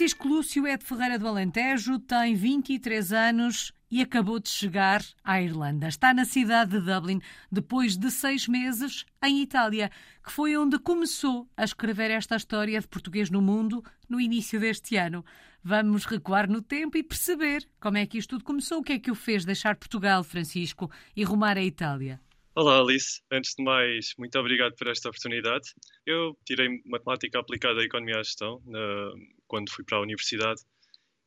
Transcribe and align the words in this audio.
Francisco 0.00 0.28
Lúcio 0.28 0.66
é 0.66 0.78
de 0.78 0.84
Ferreira 0.86 1.18
do 1.18 1.28
Alentejo, 1.28 1.98
tem 1.98 2.34
23 2.34 3.12
anos 3.12 3.70
e 3.90 4.00
acabou 4.00 4.40
de 4.40 4.48
chegar 4.48 5.04
à 5.22 5.42
Irlanda. 5.42 5.88
Está 5.88 6.14
na 6.14 6.24
cidade 6.24 6.70
de 6.70 6.80
Dublin 6.80 7.20
depois 7.52 7.98
de 7.98 8.10
seis 8.10 8.48
meses 8.48 9.04
em 9.22 9.42
Itália, 9.42 9.90
que 10.24 10.32
foi 10.32 10.56
onde 10.56 10.78
começou 10.78 11.46
a 11.54 11.64
escrever 11.64 12.10
esta 12.10 12.36
história 12.36 12.80
de 12.80 12.88
português 12.88 13.28
no 13.28 13.42
mundo 13.42 13.84
no 14.08 14.18
início 14.18 14.58
deste 14.58 14.96
ano. 14.96 15.22
Vamos 15.62 16.06
recuar 16.06 16.48
no 16.48 16.62
tempo 16.62 16.96
e 16.96 17.02
perceber 17.02 17.68
como 17.78 17.98
é 17.98 18.06
que 18.06 18.16
isto 18.16 18.30
tudo 18.30 18.44
começou, 18.44 18.78
o 18.78 18.82
que 18.82 18.94
é 18.94 18.98
que 18.98 19.10
o 19.10 19.14
fez 19.14 19.44
deixar 19.44 19.76
Portugal, 19.76 20.24
Francisco, 20.24 20.90
e 21.14 21.24
rumar 21.24 21.58
à 21.58 21.62
Itália. 21.62 22.18
Olá, 22.54 22.78
Alice. 22.78 23.20
Antes 23.30 23.54
de 23.54 23.62
mais, 23.62 24.14
muito 24.18 24.38
obrigado 24.38 24.74
por 24.76 24.88
esta 24.88 25.10
oportunidade. 25.10 25.74
Eu 26.06 26.34
tirei 26.46 26.80
matemática 26.86 27.38
aplicada 27.38 27.80
à 27.80 27.84
economia 27.84 28.18
à 28.18 28.22
gestão 28.22 28.62
na, 28.64 29.12
quando 29.50 29.72
fui 29.72 29.84
para 29.84 29.98
a 29.98 30.00
universidade 30.00 30.62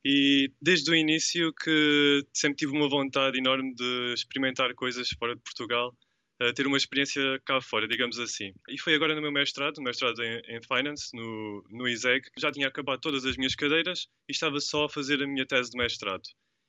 e 0.06 0.50
desde 0.62 0.90
o 0.90 0.96
início 0.96 1.54
que 1.54 2.26
sempre 2.34 2.58
tive 2.58 2.72
uma 2.72 2.90
vontade 2.90 3.38
enorme 3.38 3.74
de 3.76 4.14
experimentar 4.14 4.74
coisas 4.74 5.10
fora 5.18 5.36
de 5.36 5.42
Portugal, 5.42 5.96
ter 6.56 6.68
uma 6.68 6.76
experiência 6.76 7.22
cá 7.46 7.62
fora, 7.62 7.88
digamos 7.88 8.20
assim. 8.20 8.54
E 8.68 8.78
foi 8.78 8.96
agora 8.96 9.16
no 9.16 9.22
meu 9.22 9.32
mestrado, 9.32 9.82
mestrado 9.82 10.22
em, 10.22 10.42
em 10.50 10.60
Finance, 10.62 11.16
no, 11.16 11.64
no 11.70 11.88
ISEG. 11.88 12.28
Já 12.38 12.52
tinha 12.52 12.68
acabado 12.68 13.00
todas 13.00 13.24
as 13.26 13.38
minhas 13.38 13.56
cadeiras 13.56 14.08
e 14.28 14.34
estava 14.34 14.60
só 14.60 14.86
a 14.86 14.90
fazer 14.90 15.24
a 15.24 15.28
minha 15.28 15.46
tese 15.46 15.72
de 15.72 15.78
mestrado. 15.78 16.24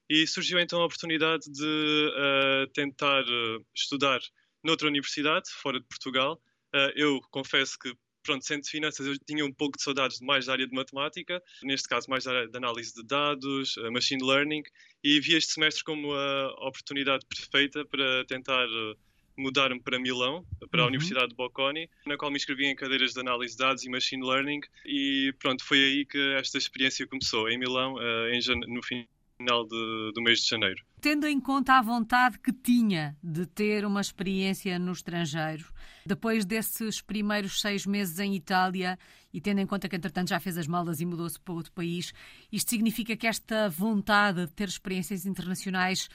E 0.09 0.27
surgiu 0.27 0.61
então 0.61 0.81
a 0.81 0.87
oportunidade 0.87 1.51
de 1.51 2.13
uh, 2.13 2.71
tentar 2.73 3.23
uh, 3.23 3.67
estudar 3.75 4.21
noutra 4.63 4.87
universidade, 4.87 5.51
fora 5.51 5.81
de 5.81 5.87
Portugal. 5.87 6.41
Uh, 6.75 6.93
eu 6.95 7.21
confesso 7.31 7.77
que 7.79 7.93
pronto, 8.25 8.45
centro 8.45 8.65
de 8.65 8.71
finanças 8.71 9.07
eu 9.07 9.17
tinha 9.19 9.45
um 9.45 9.53
pouco 9.53 9.77
de 9.77 9.85
saudades 9.85 10.19
de 10.19 10.25
mais 10.25 10.47
da 10.47 10.53
área 10.53 10.67
de 10.67 10.75
matemática, 10.75 11.41
neste 11.63 11.89
caso 11.89 12.11
mais 12.11 12.25
da 12.25 12.33
área 12.33 12.49
de 12.49 12.57
análise 12.57 12.93
de 12.95 13.05
dados, 13.05 13.77
uh, 13.77 13.93
machine 13.93 14.25
learning, 14.25 14.63
e 15.05 15.21
vi 15.21 15.37
este 15.37 15.53
semestre 15.53 15.85
como 15.85 16.13
a 16.13 16.49
oportunidade 16.67 17.25
perfeita 17.27 17.85
para 17.85 18.25
tentar 18.25 18.67
uh, 18.67 18.97
mudar-me 19.37 19.81
para 19.81 19.99
Milão, 19.99 20.45
para 20.71 20.81
a 20.81 20.85
uhum. 20.85 20.89
Universidade 20.89 21.29
de 21.29 21.35
Bocconi, 21.35 21.89
na 22.07 22.17
qual 22.17 22.31
me 22.31 22.37
inscrevi 22.37 22.67
em 22.67 22.75
cadeiras 22.75 23.13
de 23.13 23.21
análise 23.21 23.53
de 23.53 23.59
dados 23.59 23.85
e 23.85 23.91
machine 23.91 24.27
learning, 24.27 24.61
e 24.87 25.35
pronto, 25.39 25.65
foi 25.65 25.79
aí 25.79 26.07
que 26.07 26.19
esta 26.35 26.57
experiência 26.57 27.07
começou, 27.07 27.49
em 27.49 27.59
Milão, 27.59 27.97
em, 28.31 28.41
no 28.67 28.83
fim 28.83 29.07
final 29.37 29.67
de, 29.67 30.13
do 30.15 30.23
mês 30.23 30.41
de 30.41 30.49
janeiro. 30.49 30.83
Tendo 31.01 31.27
em 31.27 31.39
conta 31.41 31.75
a 31.75 31.83
vontade 31.83 32.39
que 32.39 32.53
tinha 32.53 33.17
de 33.23 33.47
ter 33.47 33.85
uma 33.85 34.01
experiência 34.01 34.79
no 34.79 34.93
estrangeiro, 34.93 35.65
depois 36.07 36.45
desses 36.45 37.01
primeiros 37.01 37.61
seis 37.61 37.85
meses 37.85 38.19
em 38.19 38.35
Itália 38.35 38.99
e 39.33 39.41
tendo 39.41 39.61
em 39.61 39.67
conta 39.67 39.89
que, 39.89 39.97
entretanto, 39.97 40.31
já 40.31 40.41
fez 40.41 40.57
as 40.57 40.67
malas 40.67 41.01
e 41.01 41.07
mudou-se 41.07 41.39
para 41.41 41.55
outro 41.55 41.73
país, 41.73 42.13
isto 42.51 42.71
significa 42.71 43.17
que 43.17 43.27
esta 43.27 43.69
vontade 43.69 44.47
de 44.47 44.53
ter 44.53 44.69
experiências 44.69 45.27
internacionais 45.27 46.09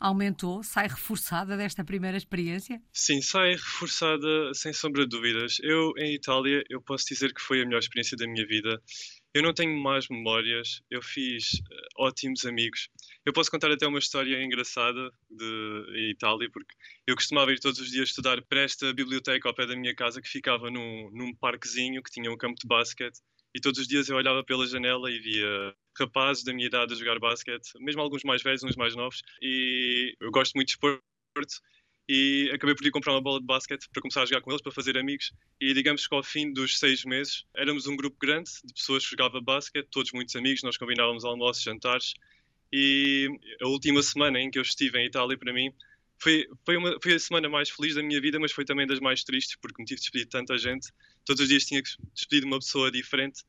aumentou, 0.00 0.62
sai 0.62 0.88
reforçada 0.88 1.56
desta 1.56 1.84
primeira 1.84 2.16
experiência? 2.16 2.80
Sim, 2.92 3.22
sai 3.22 3.52
reforçada 3.52 4.52
sem 4.52 4.72
sombra 4.72 5.02
de 5.02 5.10
dúvidas. 5.16 5.58
Eu, 5.62 5.92
em 5.96 6.14
Itália, 6.14 6.62
eu 6.68 6.80
posso 6.80 7.06
dizer 7.06 7.32
que 7.32 7.40
foi 7.40 7.62
a 7.62 7.64
melhor 7.64 7.78
experiência 7.78 8.16
da 8.16 8.26
minha 8.26 8.46
vida. 8.46 8.82
Eu 9.34 9.42
não 9.42 9.52
tenho 9.52 9.76
mais 9.76 10.08
memórias, 10.08 10.80
eu 10.88 11.02
fiz 11.02 11.54
uh, 11.54 12.04
ótimos 12.04 12.44
amigos. 12.44 12.88
Eu 13.26 13.32
posso 13.32 13.50
contar 13.50 13.68
até 13.72 13.84
uma 13.84 13.98
história 13.98 14.40
engraçada 14.40 15.10
de 15.28 16.10
Itália, 16.12 16.48
porque 16.52 16.72
eu 17.04 17.16
costumava 17.16 17.52
ir 17.52 17.58
todos 17.58 17.80
os 17.80 17.90
dias 17.90 18.10
estudar 18.10 18.40
para 18.42 18.60
esta 18.60 18.92
biblioteca 18.94 19.48
ao 19.48 19.54
pé 19.54 19.66
da 19.66 19.74
minha 19.74 19.92
casa, 19.92 20.22
que 20.22 20.28
ficava 20.28 20.70
num, 20.70 21.10
num 21.12 21.34
parquezinho 21.34 22.00
que 22.00 22.12
tinha 22.12 22.30
um 22.30 22.36
campo 22.36 22.54
de 22.60 22.68
basquete. 22.68 23.18
E 23.52 23.60
todos 23.60 23.80
os 23.80 23.88
dias 23.88 24.08
eu 24.08 24.16
olhava 24.16 24.44
pela 24.44 24.68
janela 24.68 25.10
e 25.10 25.18
via 25.18 25.74
rapazes 25.98 26.44
da 26.44 26.52
minha 26.52 26.68
idade 26.68 26.92
a 26.92 26.96
jogar 26.96 27.18
basquete, 27.18 27.72
mesmo 27.80 28.02
alguns 28.02 28.22
mais 28.22 28.40
velhos, 28.40 28.62
uns 28.62 28.76
mais 28.76 28.94
novos. 28.94 29.20
E 29.42 30.14
eu 30.20 30.30
gosto 30.30 30.54
muito 30.54 30.68
de 30.68 30.74
esporte 30.74 31.60
e 32.08 32.50
acabei 32.52 32.74
por 32.74 32.86
ir 32.86 32.90
comprar 32.90 33.12
uma 33.12 33.20
bola 33.20 33.40
de 33.40 33.46
basquete 33.46 33.88
para 33.90 34.02
começar 34.02 34.22
a 34.22 34.26
jogar 34.26 34.42
com 34.42 34.50
eles, 34.50 34.60
para 34.60 34.72
fazer 34.72 34.98
amigos. 34.98 35.32
E 35.60 35.72
digamos 35.72 36.06
que 36.06 36.14
ao 36.14 36.22
fim 36.22 36.52
dos 36.52 36.78
seis 36.78 37.04
meses 37.04 37.44
éramos 37.56 37.86
um 37.86 37.96
grupo 37.96 38.16
grande 38.20 38.50
de 38.64 38.74
pessoas 38.74 39.04
que 39.04 39.10
jogava 39.10 39.40
basquete, 39.40 39.88
todos 39.90 40.12
muitos 40.12 40.36
amigos, 40.36 40.62
nós 40.62 40.76
combinávamos 40.76 41.24
almoços, 41.24 41.62
jantares. 41.62 42.14
E 42.72 43.28
a 43.62 43.68
última 43.68 44.02
semana 44.02 44.38
em 44.38 44.50
que 44.50 44.58
eu 44.58 44.62
estive 44.62 44.98
em 44.98 45.06
Itália, 45.06 45.38
para 45.38 45.52
mim, 45.52 45.72
foi, 46.18 46.46
foi, 46.64 46.76
uma, 46.76 46.98
foi 47.02 47.14
a 47.14 47.18
semana 47.18 47.48
mais 47.48 47.70
feliz 47.70 47.94
da 47.94 48.02
minha 48.02 48.20
vida, 48.20 48.38
mas 48.38 48.52
foi 48.52 48.64
também 48.64 48.86
das 48.86 49.00
mais 49.00 49.24
tristes, 49.24 49.56
porque 49.56 49.80
me 49.80 49.86
tive 49.86 49.96
de 49.96 50.02
despedir 50.02 50.24
de 50.24 50.30
tanta 50.30 50.58
gente. 50.58 50.88
Todos 51.24 51.42
os 51.42 51.48
dias 51.48 51.64
tinha 51.64 51.82
que 51.82 51.90
despedir 52.12 52.40
de 52.40 52.46
uma 52.46 52.58
pessoa 52.58 52.90
diferente. 52.90 53.42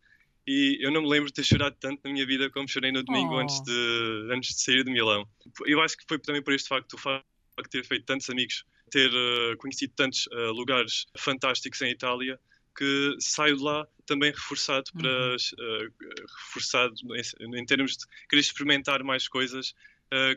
E 0.48 0.78
eu 0.80 0.92
não 0.92 1.02
me 1.02 1.10
lembro 1.10 1.28
de 1.28 1.34
ter 1.34 1.44
chorado 1.44 1.76
tanto 1.80 2.02
na 2.06 2.12
minha 2.14 2.26
vida 2.26 2.50
como 2.52 2.68
chorei 2.68 2.92
no 2.92 3.04
domingo 3.04 3.34
oh. 3.34 3.40
antes, 3.40 3.60
de, 3.62 4.30
antes 4.32 4.56
de 4.56 4.62
sair 4.62 4.84
de 4.84 4.92
Milão. 4.92 5.28
Eu 5.66 5.82
acho 5.82 5.98
que 5.98 6.06
foi 6.08 6.20
também 6.20 6.42
por 6.42 6.54
este 6.54 6.70
facto, 6.70 6.94
o 6.94 6.98
facto 6.98 7.26
ter 7.64 7.86
feito 7.86 8.06
tantos 8.06 8.30
amigos, 8.30 8.66
ter 8.90 9.10
uh, 9.10 9.58
conhecido 9.58 9.94
tantos 9.96 10.28
uh, 10.28 10.52
lugares 10.52 11.06
fantásticos 11.18 11.82
em 11.82 11.92
Itália, 11.92 12.40
que 12.78 13.16
saio 13.20 13.58
de 13.58 13.64
lá 13.64 13.88
também 14.06 14.32
reforçado 14.32 14.92
para 14.94 15.10
uhum. 15.10 15.36
uh, 15.36 15.94
reforçado 16.48 16.94
em, 17.16 17.60
em, 17.60 17.66
termos 17.66 17.98
de 17.98 18.06
querer 18.30 18.42
experimentar 18.42 19.04
mais 19.04 19.28
coisas 19.28 19.74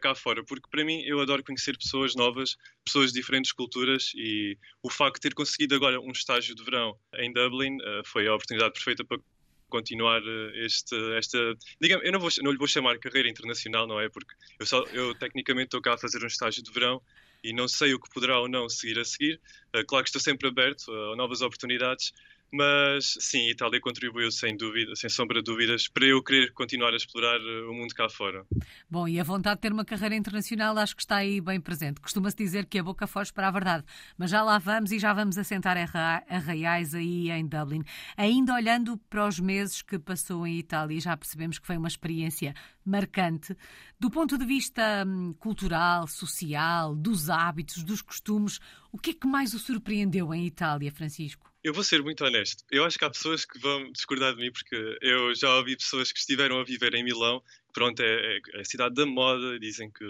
cá 0.00 0.12
fora, 0.12 0.42
porque 0.42 0.66
para 0.68 0.82
mim 0.82 1.02
eu 1.02 1.20
adoro 1.20 1.44
conhecer 1.44 1.76
pessoas 1.76 2.16
novas, 2.16 2.56
pessoas 2.84 3.12
de 3.12 3.20
diferentes 3.20 3.52
culturas 3.52 4.10
e 4.16 4.58
o 4.82 4.90
facto 4.90 5.16
de 5.16 5.20
ter 5.20 5.34
conseguido 5.34 5.74
agora 5.74 6.00
um 6.00 6.10
estágio 6.10 6.54
de 6.54 6.64
verão 6.64 6.98
em 7.14 7.32
Dublin 7.32 7.76
foi 8.04 8.26
a 8.26 8.34
oportunidade 8.34 8.72
perfeita 8.72 9.04
para 9.04 9.20
continuar 9.68 10.20
este, 10.54 10.96
esta, 11.16 11.38
digamos, 11.80 12.04
eu 12.04 12.12
não, 12.12 12.20
vou, 12.20 12.30
não 12.42 12.50
lhe 12.50 12.58
vou 12.58 12.66
chamar 12.66 12.98
carreira 12.98 13.28
internacional, 13.28 13.86
não 13.86 14.00
é? 14.00 14.08
Porque 14.08 14.34
eu, 14.58 14.66
só, 14.66 14.82
eu 14.92 15.14
tecnicamente 15.14 15.66
estou 15.66 15.80
cá 15.80 15.94
a 15.94 15.98
fazer 15.98 16.22
um 16.22 16.26
estágio 16.26 16.62
de 16.62 16.70
verão 16.70 17.00
e 17.42 17.52
não 17.52 17.68
sei 17.68 17.94
o 17.94 18.00
que 18.00 18.10
poderá 18.10 18.40
ou 18.40 18.48
não 18.48 18.68
seguir 18.68 18.98
a 18.98 19.04
seguir. 19.04 19.40
Uh, 19.74 19.84
claro 19.86 20.04
que 20.04 20.08
estou 20.08 20.20
sempre 20.20 20.48
aberto 20.48 20.92
a 20.92 21.16
novas 21.16 21.40
oportunidades, 21.40 22.12
mas 22.52 23.16
sim, 23.20 23.46
a 23.48 23.50
Itália 23.50 23.80
contribuiu 23.80 24.30
sem 24.30 24.56
dúvida, 24.56 24.94
sem 24.96 25.10
sombra 25.10 25.42
de 25.42 25.44
dúvidas, 25.44 25.88
para 25.88 26.06
eu 26.06 26.22
querer 26.22 26.52
continuar 26.52 26.92
a 26.92 26.96
explorar 26.96 27.38
eh, 27.38 27.62
o 27.68 27.74
mundo 27.74 27.94
cá 27.94 28.08
fora. 28.08 28.46
Bom, 28.90 29.06
e 29.06 29.20
a 29.20 29.24
vontade 29.24 29.56
de 29.56 29.62
ter 29.62 29.72
uma 29.72 29.84
carreira 29.84 30.14
internacional 30.14 30.76
acho 30.78 30.96
que 30.96 31.02
está 31.02 31.16
aí 31.16 31.40
bem 31.40 31.60
presente. 31.60 32.00
Costuma-se 32.00 32.36
dizer 32.36 32.66
que 32.66 32.78
a 32.78 32.82
boca 32.82 33.06
foge 33.06 33.32
para 33.32 33.48
a 33.48 33.50
verdade, 33.50 33.84
mas 34.16 34.30
já 34.30 34.42
lá 34.42 34.58
vamos 34.58 34.92
e 34.92 34.98
já 34.98 35.12
vamos 35.12 35.36
assentar 35.36 35.76
arraiais 35.76 36.94
aí 36.94 37.30
em 37.30 37.46
Dublin. 37.46 37.82
Ainda 38.16 38.54
olhando 38.54 38.96
para 39.10 39.26
os 39.26 39.38
meses 39.38 39.82
que 39.82 39.98
passou 39.98 40.46
em 40.46 40.58
Itália, 40.58 41.00
já 41.00 41.16
percebemos 41.16 41.58
que 41.58 41.66
foi 41.66 41.76
uma 41.76 41.88
experiência 41.88 42.54
marcante. 42.84 43.54
Do 44.00 44.10
ponto 44.10 44.38
de 44.38 44.46
vista 44.46 45.04
hum, 45.06 45.34
cultural, 45.38 46.06
social, 46.06 46.94
dos 46.94 47.28
hábitos, 47.28 47.82
dos 47.84 48.00
costumes, 48.00 48.58
o 48.90 48.98
que 48.98 49.10
é 49.10 49.14
que 49.14 49.26
mais 49.26 49.52
o 49.54 49.58
surpreendeu 49.58 50.32
em 50.32 50.46
Itália, 50.46 50.90
Francisco? 50.90 51.52
Eu 51.62 51.74
vou 51.74 51.82
ser 51.82 52.02
muito 52.02 52.24
honesto. 52.24 52.64
Eu 52.70 52.84
acho 52.84 52.98
que 52.98 53.04
há 53.04 53.10
pessoas 53.10 53.44
que 53.44 53.58
vão 53.58 53.90
discordar 53.90 54.34
de 54.34 54.40
mim, 54.40 54.52
porque 54.52 54.98
eu 55.00 55.34
já 55.34 55.54
ouvi 55.56 55.76
pessoas 55.76 56.12
que 56.12 56.18
estiveram 56.18 56.60
a 56.60 56.64
viver 56.64 56.94
em 56.94 57.02
Milão. 57.02 57.42
Pronto, 57.72 58.00
é, 58.00 58.38
é 58.54 58.60
a 58.60 58.64
cidade 58.64 58.94
da 58.94 59.04
moda. 59.04 59.58
Dizem 59.58 59.90
que, 59.90 60.04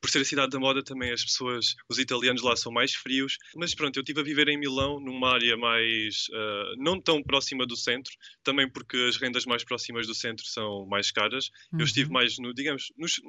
por 0.00 0.08
ser 0.10 0.20
a 0.20 0.24
cidade 0.24 0.50
da 0.50 0.60
moda, 0.60 0.82
também 0.82 1.10
as 1.10 1.24
pessoas, 1.24 1.74
os 1.88 1.98
italianos 1.98 2.42
lá 2.42 2.54
são 2.54 2.70
mais 2.70 2.94
frios. 2.94 3.36
Mas 3.56 3.74
pronto, 3.74 3.96
eu 3.96 4.02
estive 4.02 4.20
a 4.20 4.24
viver 4.24 4.48
em 4.48 4.58
Milão, 4.58 5.00
numa 5.00 5.32
área 5.32 5.56
mais. 5.56 6.28
Uh, 6.28 6.76
não 6.78 7.00
tão 7.00 7.22
próxima 7.22 7.66
do 7.66 7.76
centro, 7.76 8.12
também 8.44 8.70
porque 8.70 8.96
as 9.08 9.16
rendas 9.16 9.44
mais 9.44 9.64
próximas 9.64 10.06
do 10.06 10.14
centro 10.14 10.46
são 10.46 10.86
mais 10.86 11.10
caras. 11.10 11.50
Uhum. 11.72 11.80
Eu 11.80 11.84
estive 11.84 12.06
uhum. 12.06 12.14
mais, 12.14 12.38
no, 12.38 12.54
digamos, 12.54 12.92
nos, 12.96 13.20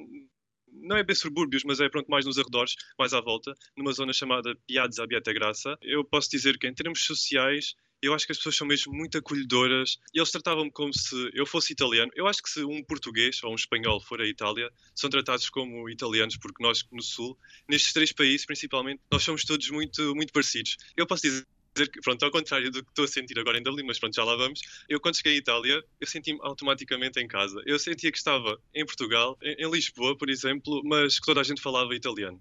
não 0.84 0.98
é 0.98 1.04
bem 1.04 1.16
subúrbios, 1.16 1.64
mas 1.64 1.80
é 1.80 1.90
pronto, 1.90 2.10
mais 2.10 2.26
nos 2.26 2.38
arredores, 2.38 2.76
mais 3.00 3.14
à 3.14 3.22
volta, 3.22 3.54
numa 3.76 3.94
zona 3.94 4.14
chamada 4.14 4.56
Piazza 4.68 5.08
Beata 5.08 5.34
Graça. 5.34 5.78
Eu 5.82 6.04
posso 6.04 6.30
dizer 6.30 6.58
que 6.58 6.68
em 6.68 6.74
termos 6.74 7.00
sociais, 7.02 7.74
eu 8.02 8.14
acho 8.14 8.26
que 8.26 8.34
as 8.34 8.38
pessoas 8.38 8.58
são 8.58 8.68
mesmo 8.68 8.94
muito 8.94 9.18
acolhedoras 9.18 9.98
eles 10.14 10.30
tratavam-me 10.30 10.72
como 10.72 10.94
se 10.94 11.16
eu 11.34 11.46
fosse 11.46 11.72
italiano. 11.72 12.12
Eu 12.16 12.28
acho 12.28 12.44
que 12.44 12.50
se 12.50 12.64
um 12.64 12.84
português 12.84 13.42
ou 13.44 13.52
um 13.52 13.56
espanhol 13.56 14.02
for 14.02 14.22
à 14.22 14.28
Itália, 14.28 14.70
são 14.94 15.10
tratados 15.10 15.50
como 15.50 15.90
italianos, 15.90 16.38
porque 16.38 16.62
nós 16.62 16.84
no 16.92 17.02
Sul, 17.02 17.38
nestes 17.68 17.94
três 17.94 18.12
países 18.12 18.46
principalmente, 18.46 19.02
nós 19.10 19.24
somos 19.24 19.46
todos 19.46 19.70
muito, 19.70 20.14
muito 20.14 20.34
parecidos. 20.34 20.78
Eu 20.98 21.08
posso 21.08 21.24
dizer 21.24 21.48
dizer 21.74 21.90
que, 21.90 22.02
pronto, 22.02 22.24
ao 22.24 22.32
contrário 22.32 22.72
do 22.72 22.84
que 22.84 22.90
estou 22.90 23.06
a 23.06 23.08
sentir 23.08 23.38
agora 23.40 23.58
em 23.58 23.64
Dublin, 23.64 23.86
mas 23.86 24.00
pronto, 24.00 24.16
já 24.16 24.24
lá 24.24 24.36
vamos. 24.36 24.62
Eu, 24.88 25.00
quando 25.00 25.18
cheguei 25.18 25.34
à 25.34 25.38
Itália, 25.38 25.84
eu 26.00 26.08
senti-me 26.08 26.40
automaticamente 26.42 27.20
em 27.20 27.28
casa. 27.28 27.62
Eu 27.66 27.80
sentia 27.80 28.12
que 28.12 28.18
estava 28.18 28.60
em 28.74 28.86
Portugal, 28.86 29.38
em, 29.42 29.66
em 29.66 29.72
Lisboa, 29.72 30.18
por 30.18 30.30
exemplo, 30.30 30.82
mas 30.86 31.20
que 31.20 31.26
toda 31.26 31.42
a 31.42 31.44
gente 31.44 31.62
falava 31.62 31.96
italiano. 31.96 32.40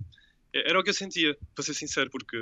Era 0.53 0.79
o 0.79 0.83
que 0.83 0.91
eu 0.91 0.95
sentia, 0.95 1.37
para 1.55 1.65
ser 1.65 1.75
sincero, 1.75 2.11
porque 2.11 2.37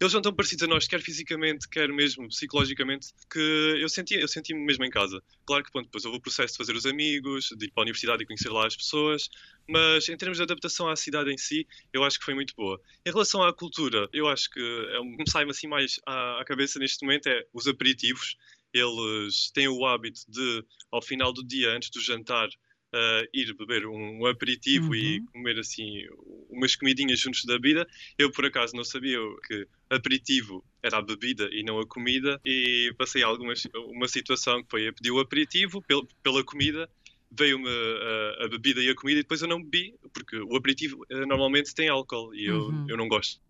eles 0.00 0.12
são 0.12 0.22
tão 0.22 0.32
parecidos 0.32 0.62
a 0.62 0.66
nós, 0.66 0.88
quer 0.88 1.02
fisicamente, 1.02 1.68
quer 1.68 1.88
mesmo 1.90 2.26
psicologicamente, 2.28 3.08
que 3.30 3.76
eu 3.78 3.88
sentia, 3.88 4.18
eu 4.18 4.26
senti-me 4.26 4.64
mesmo 4.64 4.82
em 4.82 4.90
casa. 4.90 5.22
Claro 5.44 5.62
que 5.62 5.70
pronto, 5.70 5.86
depois 5.86 6.06
houve 6.06 6.16
o 6.16 6.20
processo 6.20 6.54
de 6.54 6.58
fazer 6.58 6.74
os 6.74 6.86
amigos, 6.86 7.50
de 7.56 7.66
ir 7.66 7.70
para 7.70 7.82
a 7.82 7.84
universidade 7.84 8.22
e 8.22 8.26
conhecer 8.26 8.48
lá 8.48 8.66
as 8.66 8.74
pessoas, 8.74 9.28
mas 9.68 10.08
em 10.08 10.16
termos 10.16 10.38
de 10.38 10.42
adaptação 10.42 10.88
à 10.88 10.96
cidade 10.96 11.30
em 11.30 11.36
si, 11.36 11.68
eu 11.92 12.02
acho 12.02 12.18
que 12.18 12.24
foi 12.24 12.32
muito 12.32 12.54
boa. 12.56 12.80
Em 13.04 13.10
relação 13.10 13.42
à 13.42 13.52
cultura, 13.52 14.08
eu 14.12 14.26
acho 14.26 14.48
que 14.50 14.60
é, 14.60 15.00
me 15.00 15.30
sai 15.30 15.44
assim 15.50 15.66
mais 15.66 16.00
à, 16.06 16.40
à 16.40 16.44
cabeça 16.46 16.78
neste 16.78 17.04
momento 17.04 17.28
é 17.28 17.44
os 17.52 17.66
aperitivos. 17.66 18.36
eles 18.72 19.50
têm 19.52 19.68
o 19.68 19.84
hábito 19.84 20.20
de, 20.28 20.64
ao 20.90 21.02
final 21.02 21.32
do 21.32 21.44
dia, 21.44 21.72
antes 21.72 21.90
do 21.90 22.00
jantar, 22.00 22.48
uh, 22.94 23.28
ir 23.32 23.54
beber 23.54 23.86
um, 23.86 24.26
aperitivo 24.26 24.88
uhum. 24.88 24.94
e 24.94 25.20
comer 25.32 25.58
assim 25.58 26.06
umas 26.48 26.76
comidinhas 26.76 27.18
juntos 27.18 27.44
da 27.44 27.54
bebida. 27.54 27.86
Eu, 28.18 28.30
por 28.30 28.44
acaso, 28.44 28.74
não 28.74 28.84
sabia 28.84 29.18
que 29.46 29.66
aperitivo 29.88 30.64
era 30.82 30.98
a 30.98 31.02
bebida 31.02 31.48
e 31.52 31.62
não 31.62 31.78
a 31.78 31.86
comida 31.86 32.40
e 32.44 32.92
passei 32.96 33.22
algumas, 33.22 33.66
uma 33.74 34.08
situação 34.08 34.62
que 34.62 34.70
foi 34.70 34.88
a 34.88 34.92
pedir 34.92 35.10
o 35.10 35.20
aperitivo 35.20 35.82
pel, 35.82 36.06
pela 36.22 36.44
comida 36.44 36.88
veio-me 37.32 37.68
a, 37.68 38.44
a, 38.44 38.48
bebida 38.48 38.82
e 38.82 38.88
a 38.88 38.94
comida 38.94 39.20
e 39.20 39.22
depois 39.22 39.40
eu 39.40 39.46
não 39.46 39.62
bebi, 39.62 39.94
porque 40.12 40.36
o 40.36 40.56
aperitivo 40.56 41.06
uh, 41.12 41.26
normalmente 41.26 41.72
tem 41.74 41.88
álcool 41.88 42.34
e 42.34 42.46
eu, 42.46 42.66
uhum. 42.66 42.86
eu 42.88 42.96
não 42.96 43.06
gosto 43.06 43.40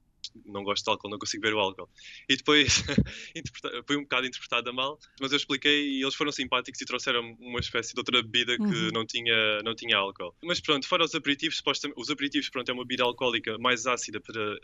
não 0.45 0.63
gosto 0.65 0.85
de 0.85 0.91
álcool, 0.91 1.11
não 1.11 1.19
consigo 1.19 1.43
ver 1.43 1.55
o 1.55 1.59
álcool. 1.59 1.89
E 2.29 2.37
depois 2.37 2.83
foi 3.87 3.97
um 3.97 4.03
bocado 4.03 4.27
interpretada 4.27 4.73
mal, 4.73 4.99
mas 5.21 5.33
eu 5.33 5.37
expliquei 5.37 5.99
e 5.99 6.03
eles 6.03 6.15
foram 6.15 6.33
simpáticos 6.33 6.81
e 6.81 6.85
trouxeram 6.85 7.37
uma 7.41 7.61
espécie 7.61 7.95
de 7.95 8.01
outra 8.01 8.23
bebida 8.23 8.57
que 8.57 8.63
uhum. 8.63 8.91
não, 8.93 9.07
tinha, 9.07 9.63
não 9.63 9.75
tinha 9.75 9.97
álcool. 9.97 10.35
Mas 10.43 10.61
pronto, 10.61 10.87
fora 10.87 11.05
os 11.05 11.15
aperitivos, 11.15 11.63
os 11.97 12.11
aperitivos 12.11 12.49
pronto, 12.49 12.69
é 12.69 12.73
uma 12.73 12.85
bebida 12.85 13.05
alcoólica 13.05 13.59
mais 13.59 13.87
ácida 13.87 14.21
para 14.21 14.59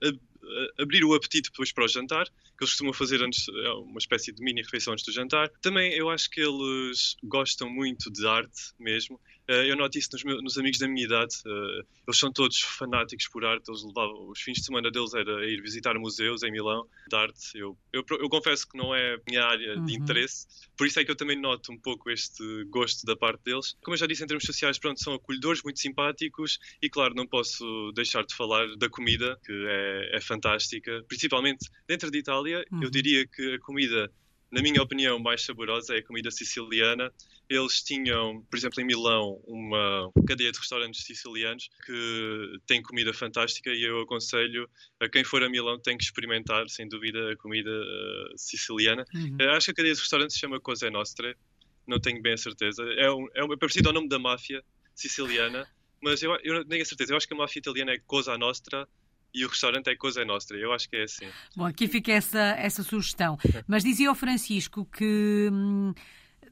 abrir 0.79 1.05
o 1.05 1.15
apetite 1.15 1.51
depois 1.51 1.73
para 1.73 1.85
o 1.85 1.89
jantar, 1.89 2.27
que 2.27 2.65
eles 2.65 2.71
costumam 2.71 2.93
fazer 2.93 3.23
antes, 3.23 3.47
é 3.49 3.71
uma 3.71 3.99
espécie 3.99 4.33
de 4.33 4.43
mini 4.43 4.63
refeição 4.63 4.93
antes 4.93 5.05
do 5.05 5.13
jantar. 5.13 5.51
Também 5.61 5.93
eu 5.93 6.09
acho 6.11 6.31
que 6.31 6.41
eles 6.41 7.17
gostam 7.23 7.69
muito 7.69 8.11
de 8.11 8.27
arte 8.27 8.73
mesmo. 8.79 9.21
Eh, 9.48 9.70
eu 9.70 9.76
noto 9.76 9.98
isso 9.98 10.08
nos, 10.12 10.25
meus, 10.25 10.43
nos, 10.43 10.58
amigos 10.58 10.78
da 10.78 10.88
minha 10.88 11.04
idade. 11.04 11.37
Eh, 11.46 11.82
eles 12.06 12.19
são 12.19 12.32
todos 12.32 12.60
fanáticos 12.60 13.28
por 13.28 13.44
arte. 13.44 13.70
Eles 13.70 13.82
levavam, 13.84 14.28
os 14.28 14.40
fins 14.40 14.58
de 14.58 14.64
semana 14.64 14.90
deles 14.90 15.14
era 15.14 15.46
ir 15.48 15.60
visitar 15.62 15.94
museus 15.98 16.43
em 16.43 16.50
Milão 16.50 16.87
de 17.08 17.16
arte. 17.16 17.58
Eu, 17.58 17.76
eu, 17.93 18.04
eu 18.10 18.28
confesso 18.28 18.69
que 18.69 18.76
não 18.76 18.94
é 18.94 19.14
a 19.14 19.19
minha 19.26 19.44
área 19.44 19.76
uhum. 19.76 19.84
de 19.84 19.94
interesse, 19.96 20.46
por 20.76 20.87
isso 20.87 21.00
é 21.00 21.04
que 21.04 21.10
eu 21.10 21.16
também 21.16 21.40
noto 21.40 21.72
um 21.72 21.78
pouco 21.78 22.10
este 22.10 22.64
gosto 22.64 23.06
da 23.06 23.16
parte 23.16 23.43
deles. 23.44 23.76
Como 23.82 23.94
eu 23.94 23.98
já 23.98 24.06
disse, 24.06 24.25
em 24.25 24.26
termos 24.26 24.44
sociais, 24.44 24.78
pronto, 24.78 25.02
são 25.02 25.14
acolhedores, 25.14 25.62
muito 25.62 25.81
simpáticos 25.81 26.58
e, 26.82 26.90
claro, 26.90 27.14
não 27.14 27.26
posso 27.26 27.93
deixar 27.94 28.25
de 28.25 28.34
falar 28.34 28.66
da 28.76 28.88
comida, 28.88 29.38
que 29.44 29.52
é, 29.52 30.16
é 30.16 30.20
fantástica. 30.20 31.04
Principalmente 31.08 31.70
dentro 31.87 32.10
de 32.10 32.19
Itália, 32.19 32.64
uhum. 32.70 32.82
eu 32.82 32.90
diria 32.90 33.26
que 33.26 33.54
a 33.54 33.58
comida 33.60 34.10
na 34.56 34.62
minha 34.62 34.82
opinião, 34.82 35.19
mais 35.19 35.44
saborosa 35.44 35.94
é 35.94 35.99
a 35.99 36.03
comida 36.03 36.31
siciliana. 36.31 37.12
Eles 37.47 37.82
tinham, 37.82 38.43
por 38.50 38.56
exemplo, 38.56 38.81
em 38.81 38.87
Milão, 38.87 39.38
uma 39.47 40.11
cadeia 40.26 40.50
de 40.50 40.58
restaurantes 40.58 41.05
sicilianos 41.05 41.69
que 41.85 42.58
tem 42.67 42.82
comida 42.82 43.12
fantástica 43.12 43.70
e 43.70 43.82
eu 43.82 44.00
aconselho 44.00 44.67
a 44.99 45.11
quem 45.11 45.23
for 45.23 45.43
a 45.43 45.49
Milão 45.50 45.79
tem 45.79 45.99
que 45.99 46.05
experimentar, 46.05 46.67
sem 46.70 46.88
dúvida, 46.88 47.32
a 47.32 47.37
comida 47.37 47.70
uh, 47.70 48.38
siciliana. 48.38 49.05
Uhum. 49.14 49.37
Uh, 49.38 49.50
acho 49.50 49.67
que 49.67 49.73
a 49.73 49.75
cadeia 49.75 49.94
de 49.94 50.00
restaurantes 50.00 50.35
se 50.35 50.41
chama 50.41 50.58
Cosa 50.58 50.91
Nostra, 50.91 51.37
não 51.87 52.00
tenho 52.00 52.23
bem 52.23 52.32
a 52.32 52.38
certeza. 52.38 52.82
É, 52.97 53.11
um, 53.11 53.29
é, 53.35 53.44
um, 53.44 53.53
é 53.53 53.56
parecido 53.58 53.91
ao 53.91 53.94
nome 53.94 54.08
da 54.08 54.19
máfia 54.19 54.64
siciliana, 54.94 55.69
mas 56.03 56.23
eu, 56.23 56.35
eu 56.43 56.55
não 56.55 56.64
tenho 56.64 56.82
a 56.82 56.87
certeza. 56.87 57.12
Eu 57.12 57.19
acho 57.19 57.29
que 57.29 57.35
a 57.35 57.37
máfia 57.37 57.58
italiana 57.58 57.93
é 57.93 57.99
Cosa 58.06 58.38
Nostra 58.38 58.88
e 59.37 59.44
o 59.44 59.49
restaurante 59.49 59.88
é 59.88 59.94
coisa 59.94 60.25
nossa. 60.25 60.55
Eu 60.55 60.73
acho 60.73 60.88
que 60.88 60.97
é 60.97 61.03
assim. 61.03 61.29
Bom, 61.55 61.67
aqui 61.67 61.87
fica 61.87 62.11
essa, 62.11 62.41
essa 62.59 62.83
sugestão. 62.83 63.38
Mas 63.69 63.85
dizia 63.85 64.09
ao 64.09 64.15
Francisco 64.15 64.87
que 64.87 65.50
hum, 65.53 65.93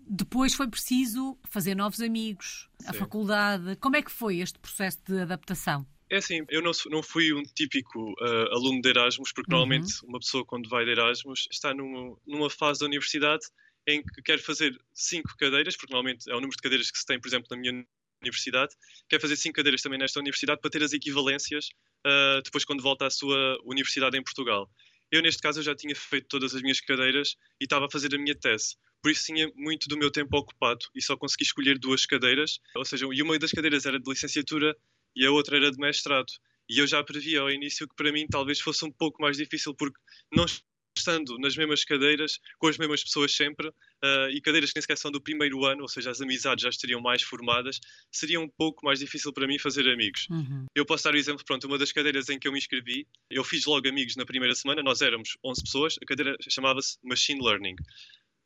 depois 0.06 0.54
foi 0.54 0.68
preciso 0.68 1.38
fazer 1.48 1.74
novos 1.74 2.00
amigos, 2.02 2.68
Sim. 2.78 2.88
a 2.88 2.92
faculdade. 2.92 3.76
Como 3.76 3.96
é 3.96 4.02
que 4.02 4.10
foi 4.10 4.40
este 4.40 4.58
processo 4.58 4.98
de 5.06 5.18
adaptação? 5.22 5.86
É 6.10 6.18
assim, 6.18 6.44
eu 6.50 6.60
não, 6.60 6.72
não 6.90 7.02
fui 7.02 7.32
um 7.32 7.42
típico 7.42 8.12
uh, 8.20 8.52
aluno 8.52 8.82
de 8.82 8.88
Erasmus, 8.90 9.32
porque 9.32 9.50
uhum. 9.52 9.60
normalmente 9.60 10.04
uma 10.04 10.18
pessoa 10.18 10.44
quando 10.44 10.68
vai 10.68 10.84
de 10.84 10.90
Erasmus 10.90 11.48
está 11.50 11.72
numa, 11.72 12.16
numa 12.26 12.50
fase 12.50 12.80
da 12.80 12.86
universidade 12.86 13.46
em 13.86 14.02
que 14.02 14.22
quer 14.22 14.38
fazer 14.38 14.78
cinco 14.92 15.34
cadeiras, 15.38 15.76
porque 15.76 15.92
normalmente 15.92 16.30
é 16.30 16.32
o 16.32 16.36
número 16.36 16.56
de 16.56 16.62
cadeiras 16.62 16.90
que 16.90 16.98
se 16.98 17.06
tem, 17.06 17.18
por 17.18 17.28
exemplo, 17.28 17.48
na 17.50 17.56
minha 17.56 17.86
universidade, 18.24 18.74
quer 19.08 19.20
fazer 19.20 19.36
cinco 19.36 19.56
cadeiras 19.56 19.82
também 19.82 19.98
nesta 19.98 20.18
universidade 20.18 20.60
para 20.60 20.70
ter 20.70 20.82
as 20.82 20.92
equivalências 20.92 21.68
uh, 22.06 22.42
depois 22.42 22.64
quando 22.64 22.82
volta 22.82 23.06
à 23.06 23.10
sua 23.10 23.58
universidade 23.64 24.16
em 24.16 24.22
Portugal. 24.22 24.68
Eu, 25.10 25.22
neste 25.22 25.40
caso, 25.40 25.60
eu 25.60 25.62
já 25.62 25.74
tinha 25.74 25.94
feito 25.94 26.26
todas 26.28 26.54
as 26.54 26.62
minhas 26.62 26.80
cadeiras 26.80 27.36
e 27.60 27.64
estava 27.64 27.86
a 27.86 27.90
fazer 27.90 28.14
a 28.14 28.18
minha 28.18 28.34
tese. 28.34 28.76
Por 29.02 29.10
isso 29.10 29.26
tinha 29.26 29.50
muito 29.54 29.86
do 29.88 29.96
meu 29.96 30.10
tempo 30.10 30.36
ocupado 30.36 30.86
e 30.94 31.02
só 31.02 31.16
consegui 31.16 31.44
escolher 31.44 31.78
duas 31.78 32.06
cadeiras. 32.06 32.58
Ou 32.74 32.84
seja, 32.84 33.06
e 33.12 33.22
uma 33.22 33.38
das 33.38 33.50
cadeiras 33.52 33.86
era 33.86 34.00
de 34.00 34.10
licenciatura 34.10 34.74
e 35.14 35.24
a 35.24 35.30
outra 35.30 35.56
era 35.56 35.70
de 35.70 35.78
mestrado. 35.78 36.32
E 36.68 36.78
eu 36.78 36.86
já 36.86 37.04
previa 37.04 37.42
ao 37.42 37.50
início 37.50 37.86
que 37.86 37.94
para 37.94 38.10
mim 38.10 38.26
talvez 38.26 38.60
fosse 38.60 38.84
um 38.84 38.90
pouco 38.90 39.20
mais 39.20 39.36
difícil, 39.36 39.74
porque 39.74 39.98
não 40.32 40.46
estando 40.96 41.38
nas 41.38 41.56
mesmas 41.56 41.84
cadeiras, 41.84 42.38
com 42.58 42.68
as 42.68 42.78
mesmas 42.78 43.02
pessoas 43.02 43.34
sempre, 43.34 43.68
uh, 43.68 44.30
e 44.30 44.40
cadeiras 44.40 44.70
que 44.70 44.76
nem 44.76 44.82
sequer 44.82 44.96
são 44.96 45.10
do 45.10 45.20
primeiro 45.20 45.64
ano, 45.64 45.82
ou 45.82 45.88
seja, 45.88 46.10
as 46.10 46.20
amizades 46.20 46.62
já 46.62 46.68
estariam 46.68 47.00
mais 47.00 47.22
formadas, 47.22 47.80
seria 48.12 48.40
um 48.40 48.48
pouco 48.48 48.84
mais 48.84 48.98
difícil 48.98 49.32
para 49.32 49.46
mim 49.46 49.58
fazer 49.58 49.88
amigos. 49.88 50.26
Uhum. 50.30 50.66
Eu 50.74 50.86
posso 50.86 51.04
dar 51.04 51.14
o 51.14 51.16
exemplo, 51.16 51.44
pronto, 51.44 51.66
uma 51.66 51.78
das 51.78 51.92
cadeiras 51.92 52.28
em 52.28 52.38
que 52.38 52.48
eu 52.48 52.52
me 52.52 52.58
inscrevi, 52.58 53.06
eu 53.30 53.44
fiz 53.44 53.64
logo 53.66 53.88
amigos 53.88 54.16
na 54.16 54.24
primeira 54.24 54.54
semana, 54.54 54.82
nós 54.82 55.00
éramos 55.00 55.36
11 55.44 55.62
pessoas, 55.62 55.96
a 56.02 56.06
cadeira 56.06 56.36
chamava-se 56.48 56.98
Machine 57.02 57.42
Learning. 57.42 57.76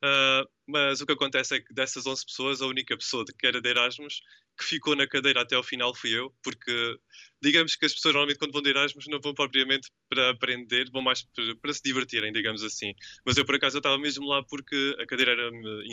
Uh, 0.04 0.48
mas 0.66 1.00
o 1.00 1.06
que 1.06 1.12
acontece 1.12 1.56
é 1.56 1.60
que 1.60 1.74
dessas 1.74 2.06
11 2.06 2.24
pessoas, 2.24 2.62
a 2.62 2.66
única 2.66 2.96
pessoa 2.96 3.24
que 3.24 3.46
era 3.46 3.60
de 3.60 3.68
Erasmus 3.68 4.20
que 4.58 4.64
ficou 4.64 4.96
na 4.96 5.06
cadeira 5.06 5.40
até 5.40 5.54
ao 5.54 5.62
final 5.62 5.94
fui 5.94 6.10
eu, 6.10 6.34
porque 6.42 6.98
digamos 7.40 7.76
que 7.76 7.86
as 7.86 7.94
pessoas 7.94 8.14
normalmente 8.14 8.38
quando 8.38 8.52
vão 8.52 8.60
de 8.60 8.70
Erasmus 8.70 9.06
não 9.06 9.20
vão 9.20 9.32
propriamente 9.32 9.88
para 10.08 10.30
aprender, 10.30 10.90
vão 10.90 11.00
mais 11.00 11.24
para, 11.62 11.72
se 11.72 11.80
divertirem, 11.82 12.32
digamos 12.32 12.62
assim. 12.64 12.92
Mas 13.24 13.36
eu 13.36 13.44
por 13.44 13.54
acaso 13.54 13.78
estava 13.78 13.96
mesmo 13.96 14.26
lá 14.26 14.42
porque 14.42 14.96
a 14.98 15.06
cadeira 15.06 15.32
era, 15.32 15.50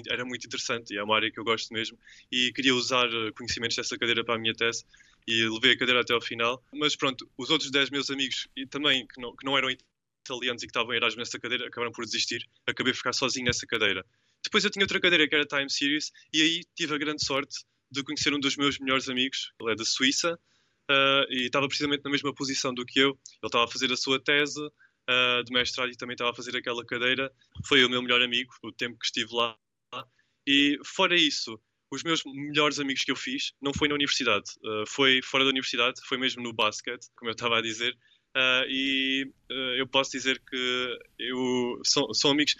era 0.10 0.26
muito 0.26 0.46
interessante 0.48 0.94
e 0.94 0.98
é 0.98 1.04
uma 1.04 1.16
área 1.16 1.32
que 1.32 1.40
eu 1.40 1.44
gosto 1.44 1.72
mesmo 1.74 1.98
e 2.32 2.52
queria 2.54 2.74
usar 2.74 3.08
conhecimentos 3.38 3.78
dessa 3.78 3.98
cadeira 3.98 4.26
para 4.26 4.36
a 4.36 4.40
minha 4.40 4.54
tese 4.54 4.84
e 5.28 5.48
levei 5.48 5.74
a 5.74 5.78
cadeira 5.78 6.02
até 6.02 6.14
ao 6.14 6.22
final. 6.22 6.64
Mas 6.74 6.96
pronto, 6.96 7.30
os 7.38 7.50
outros 7.50 7.70
10 7.70 7.92
meus 7.92 8.10
amigos 8.10 8.48
e 8.56 8.66
também 8.66 9.06
que 9.08 9.22
não, 9.22 9.36
que 9.36 9.46
não 9.46 9.58
eram 9.58 9.70
italianos 10.26 10.64
e 10.64 10.66
que 10.66 10.72
estavam 10.72 10.94
Erasmus 10.94 11.18
nessa 11.18 11.40
cadeira 11.40 11.68
acabaram 11.68 11.92
por 11.92 12.06
desistir. 12.06 12.44
Acabei 12.68 12.92
de 12.92 12.98
ficar 12.98 13.14
sozinho 13.14 13.46
nessa 13.46 13.66
cadeira. 13.68 14.06
Depois 14.44 14.64
eu 14.64 14.70
tinha 14.70 14.84
outra 14.84 15.00
cadeira 15.00 15.28
que 15.28 15.36
era 15.36 15.46
Time 15.46 15.70
Series 15.70 16.12
e 16.34 16.42
aí 16.42 16.62
tive 16.76 16.94
a 16.94 16.98
grande 16.98 17.24
sorte 17.26 17.64
de 17.92 18.04
conhecer 18.04 18.34
um 18.34 18.40
dos 18.40 18.58
meus 18.58 18.80
melhores 18.80 19.08
amigos. 19.08 19.52
Ele 19.60 19.72
é 19.72 19.76
da 19.76 19.86
Suíça 19.86 20.34
uh, 20.90 21.26
e 21.32 21.46
estava 21.46 21.68
precisamente 21.68 22.04
na 22.04 22.12
mesma 22.12 22.34
posição 22.34 22.74
do 22.74 22.86
que 22.86 23.00
eu. 23.00 23.10
Ele 23.10 23.18
estava 23.46 23.66
a 23.66 23.68
fazer 23.68 23.92
a 23.92 23.98
sua 23.98 24.22
tese 24.22 24.60
uh, 24.62 25.44
de 25.44 25.54
mestrado 25.54 25.92
e 25.92 25.98
também 25.98 26.14
estava 26.14 26.32
a 26.32 26.36
fazer 26.36 26.56
aquela 26.56 26.86
cadeira. 26.86 27.32
Foi 27.66 27.84
o 27.84 27.90
meu 27.90 28.02
melhor 28.02 28.22
amigo 28.22 28.54
o 28.64 28.72
tempo 28.72 28.98
que 29.00 29.06
estive 29.06 29.34
lá. 29.34 29.58
E 30.48 30.78
fora 30.84 31.16
isso, 31.16 31.60
os 31.92 32.04
meus 32.04 32.24
melhores 32.26 32.80
amigos 32.80 33.04
que 33.04 33.12
eu 33.12 33.16
fiz 33.16 33.54
não 33.62 33.74
foi 33.74 33.88
na 33.88 33.96
universidade, 33.96 34.46
uh, 34.64 34.86
foi 34.88 35.22
fora 35.24 35.44
da 35.44 35.50
universidade, 35.50 36.00
foi 36.06 36.18
mesmo 36.18 36.44
no 36.44 36.54
basquete, 36.54 37.08
como 37.16 37.30
eu 37.30 37.34
estava 37.34 37.58
a 37.58 37.62
dizer. 37.62 37.98
Uh, 38.36 38.68
e 38.68 39.32
uh, 39.50 39.78
eu 39.78 39.88
posso 39.88 40.12
dizer 40.12 40.42
que 40.42 41.00
eu 41.18 41.80
sou 41.86 42.32
amigos. 42.32 42.56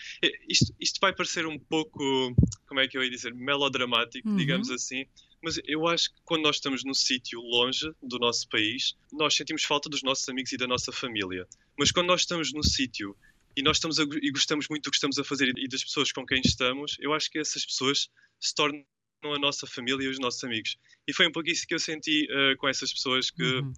Isto, 0.48 0.74
isto 0.80 1.00
vai 1.02 1.14
parecer 1.14 1.46
um 1.46 1.60
pouco, 1.60 2.00
como 2.66 2.80
é 2.80 2.88
que 2.88 2.98
eu 2.98 3.04
ia 3.04 3.10
dizer, 3.10 3.34
melodramático, 3.34 4.30
uhum. 4.30 4.38
digamos 4.38 4.72
assim, 4.72 5.06
mas 5.44 5.60
eu 5.66 5.86
acho 5.86 6.14
que 6.14 6.22
quando 6.24 6.44
nós 6.44 6.56
estamos 6.56 6.86
num 6.86 6.94
sítio 6.94 7.42
longe 7.42 7.92
do 8.02 8.18
nosso 8.18 8.48
país, 8.48 8.96
nós 9.12 9.36
sentimos 9.36 9.66
falta 9.66 9.90
dos 9.90 10.02
nossos 10.02 10.28
amigos 10.30 10.54
e 10.54 10.58
da 10.58 10.66
nossa 10.66 10.94
família. 10.94 11.46
Mas 11.78 11.92
quando 11.92 12.08
nós 12.08 12.22
estamos 12.22 12.54
num 12.54 12.64
sítio 12.64 13.16
e 13.56 13.62
nós 13.62 13.78
estamos 13.78 14.00
a, 14.00 14.04
e 14.04 14.32
gostamos 14.32 14.68
muito 14.70 14.86
do 14.86 14.92
que 14.92 14.98
estamos 14.98 15.20
a 15.20 15.26
fazer 15.26 15.54
e 15.58 15.68
das 15.68 15.84
pessoas 15.84 16.12
com 16.12 16.26
quem 16.26 16.42
estamos, 16.44 16.96
eu 17.00 17.14
acho 17.14 17.30
que 17.30 17.38
essas 17.38 17.66
pessoas 17.66 18.10
se 18.40 18.56
tornam 18.56 18.84
a 19.24 19.38
nossa 19.38 19.68
família 19.68 20.06
e 20.06 20.08
os 20.08 20.20
nossos 20.20 20.44
amigos. 20.44 20.78
E 21.06 21.14
foi 21.14 21.28
um 21.28 21.32
pouco 21.32 21.50
isso 21.50 21.68
que 21.68 21.76
eu 21.76 21.80
senti 21.80 22.28
uh, 22.32 22.58
com 22.58 22.68
essas 22.68 22.94
pessoas 22.94 23.30
que 23.30 23.44
uhum. 23.44 23.74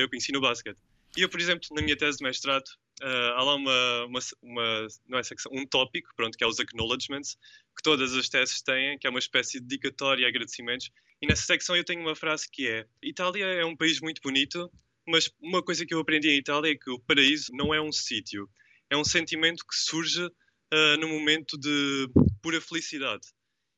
eu 0.00 0.08
conheci 0.08 0.32
no 0.32 0.40
basquete. 0.40 0.78
E 1.16 1.22
eu, 1.22 1.28
por 1.28 1.40
exemplo, 1.40 1.68
na 1.72 1.82
minha 1.82 1.96
tese 1.96 2.18
de 2.18 2.24
mestrado, 2.24 2.66
uh, 3.02 3.34
há 3.36 3.42
lá 3.42 3.54
uma, 3.54 4.04
uma, 4.06 4.20
uma, 4.42 4.86
não 5.06 5.18
é 5.18 5.22
secção, 5.22 5.52
um 5.54 5.64
tópico, 5.66 6.10
pronto, 6.16 6.36
que 6.36 6.42
é 6.42 6.46
os 6.46 6.58
acknowledgements, 6.58 7.36
que 7.76 7.82
todas 7.82 8.14
as 8.14 8.28
teses 8.28 8.60
têm, 8.62 8.98
que 8.98 9.06
é 9.06 9.10
uma 9.10 9.18
espécie 9.18 9.60
de 9.60 9.66
dedicatória 9.66 10.24
e 10.24 10.26
agradecimentos. 10.26 10.90
E 11.22 11.26
nessa 11.26 11.42
secção 11.42 11.76
eu 11.76 11.84
tenho 11.84 12.00
uma 12.00 12.16
frase 12.16 12.50
que 12.50 12.68
é: 12.68 12.86
Itália 13.02 13.46
é 13.46 13.64
um 13.64 13.76
país 13.76 14.00
muito 14.00 14.20
bonito, 14.20 14.70
mas 15.06 15.30
uma 15.40 15.62
coisa 15.62 15.86
que 15.86 15.94
eu 15.94 16.00
aprendi 16.00 16.30
em 16.30 16.38
Itália 16.38 16.72
é 16.72 16.76
que 16.76 16.90
o 16.90 16.98
paraíso 16.98 17.52
não 17.52 17.72
é 17.72 17.80
um 17.80 17.92
sítio, 17.92 18.48
é 18.90 18.96
um 18.96 19.04
sentimento 19.04 19.64
que 19.66 19.76
surge 19.76 20.24
uh, 20.24 20.96
no 20.98 21.08
momento 21.08 21.56
de 21.56 22.08
pura 22.42 22.60
felicidade. 22.60 23.28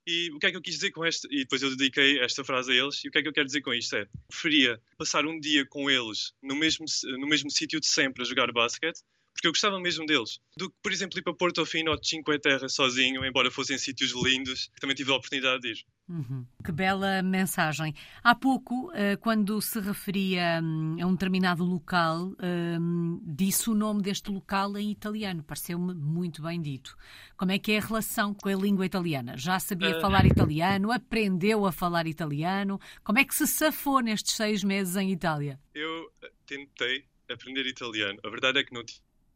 E 0.06 0.30
o 0.32 0.38
que 0.38 0.46
é 0.46 0.50
que 0.50 0.56
eu 0.56 0.62
quis 0.62 0.74
dizer 0.74 0.92
com 0.92 1.04
esta? 1.04 1.26
E 1.30 1.38
depois 1.38 1.62
eu 1.62 1.70
dediquei 1.76 2.20
esta 2.20 2.44
frase 2.44 2.70
a 2.70 2.74
eles. 2.74 3.04
E 3.04 3.08
o 3.08 3.10
que 3.10 3.18
é 3.18 3.22
que 3.22 3.28
eu 3.28 3.32
quero 3.32 3.46
dizer 3.46 3.60
com 3.60 3.74
isto? 3.74 3.96
É: 3.96 4.06
preferia 4.28 4.80
passar 4.96 5.26
um 5.26 5.40
dia 5.40 5.66
com 5.66 5.90
eles 5.90 6.32
no 6.42 6.54
mesmo, 6.54 6.84
no 7.18 7.26
mesmo 7.26 7.50
sítio 7.50 7.80
de 7.80 7.86
sempre 7.86 8.22
a 8.22 8.26
jogar 8.26 8.52
basquete, 8.52 9.00
porque 9.36 9.48
eu 9.48 9.52
gostava 9.52 9.78
mesmo 9.78 10.06
deles. 10.06 10.40
Do 10.56 10.70
que, 10.70 10.76
por 10.82 10.90
exemplo, 10.90 11.18
ir 11.18 11.22
para 11.22 11.34
Portofino 11.34 11.90
ou 11.90 12.02
Cinque 12.02 12.38
Terre 12.38 12.68
sozinho, 12.70 13.24
embora 13.24 13.50
fossem 13.50 13.76
sítios 13.76 14.12
lindos, 14.12 14.70
também 14.80 14.96
tive 14.96 15.12
a 15.12 15.16
oportunidade 15.16 15.60
de 15.60 15.72
ir. 15.72 15.84
Uhum. 16.08 16.46
Que 16.64 16.72
bela 16.72 17.22
mensagem. 17.22 17.94
Há 18.22 18.34
pouco, 18.34 18.90
eh, 18.94 19.16
quando 19.16 19.60
se 19.60 19.78
referia 19.78 20.60
hum, 20.62 20.96
a 21.00 21.06
um 21.06 21.12
determinado 21.12 21.64
local, 21.64 22.34
hum, 22.80 23.20
disse 23.26 23.68
o 23.68 23.74
nome 23.74 24.00
deste 24.00 24.30
local 24.30 24.78
em 24.78 24.90
italiano. 24.90 25.42
Pareceu-me 25.42 25.92
muito 25.92 26.40
bem 26.40 26.62
dito. 26.62 26.96
Como 27.36 27.52
é 27.52 27.58
que 27.58 27.72
é 27.72 27.78
a 27.78 27.82
relação 27.82 28.32
com 28.32 28.48
a 28.48 28.54
língua 28.54 28.86
italiana? 28.86 29.36
Já 29.36 29.60
sabia 29.60 29.98
uh... 29.98 30.00
falar 30.00 30.24
italiano? 30.24 30.90
Aprendeu 30.90 31.66
a 31.66 31.72
falar 31.72 32.06
italiano? 32.06 32.80
Como 33.04 33.18
é 33.18 33.24
que 33.24 33.34
se 33.34 33.46
safou 33.46 34.00
nestes 34.00 34.34
seis 34.34 34.64
meses 34.64 34.96
em 34.96 35.12
Itália? 35.12 35.60
Eu 35.74 36.10
tentei 36.46 37.04
aprender 37.28 37.66
italiano. 37.66 38.18
A 38.24 38.30
verdade 38.30 38.60
é 38.60 38.64
que 38.64 38.72
não 38.72 38.84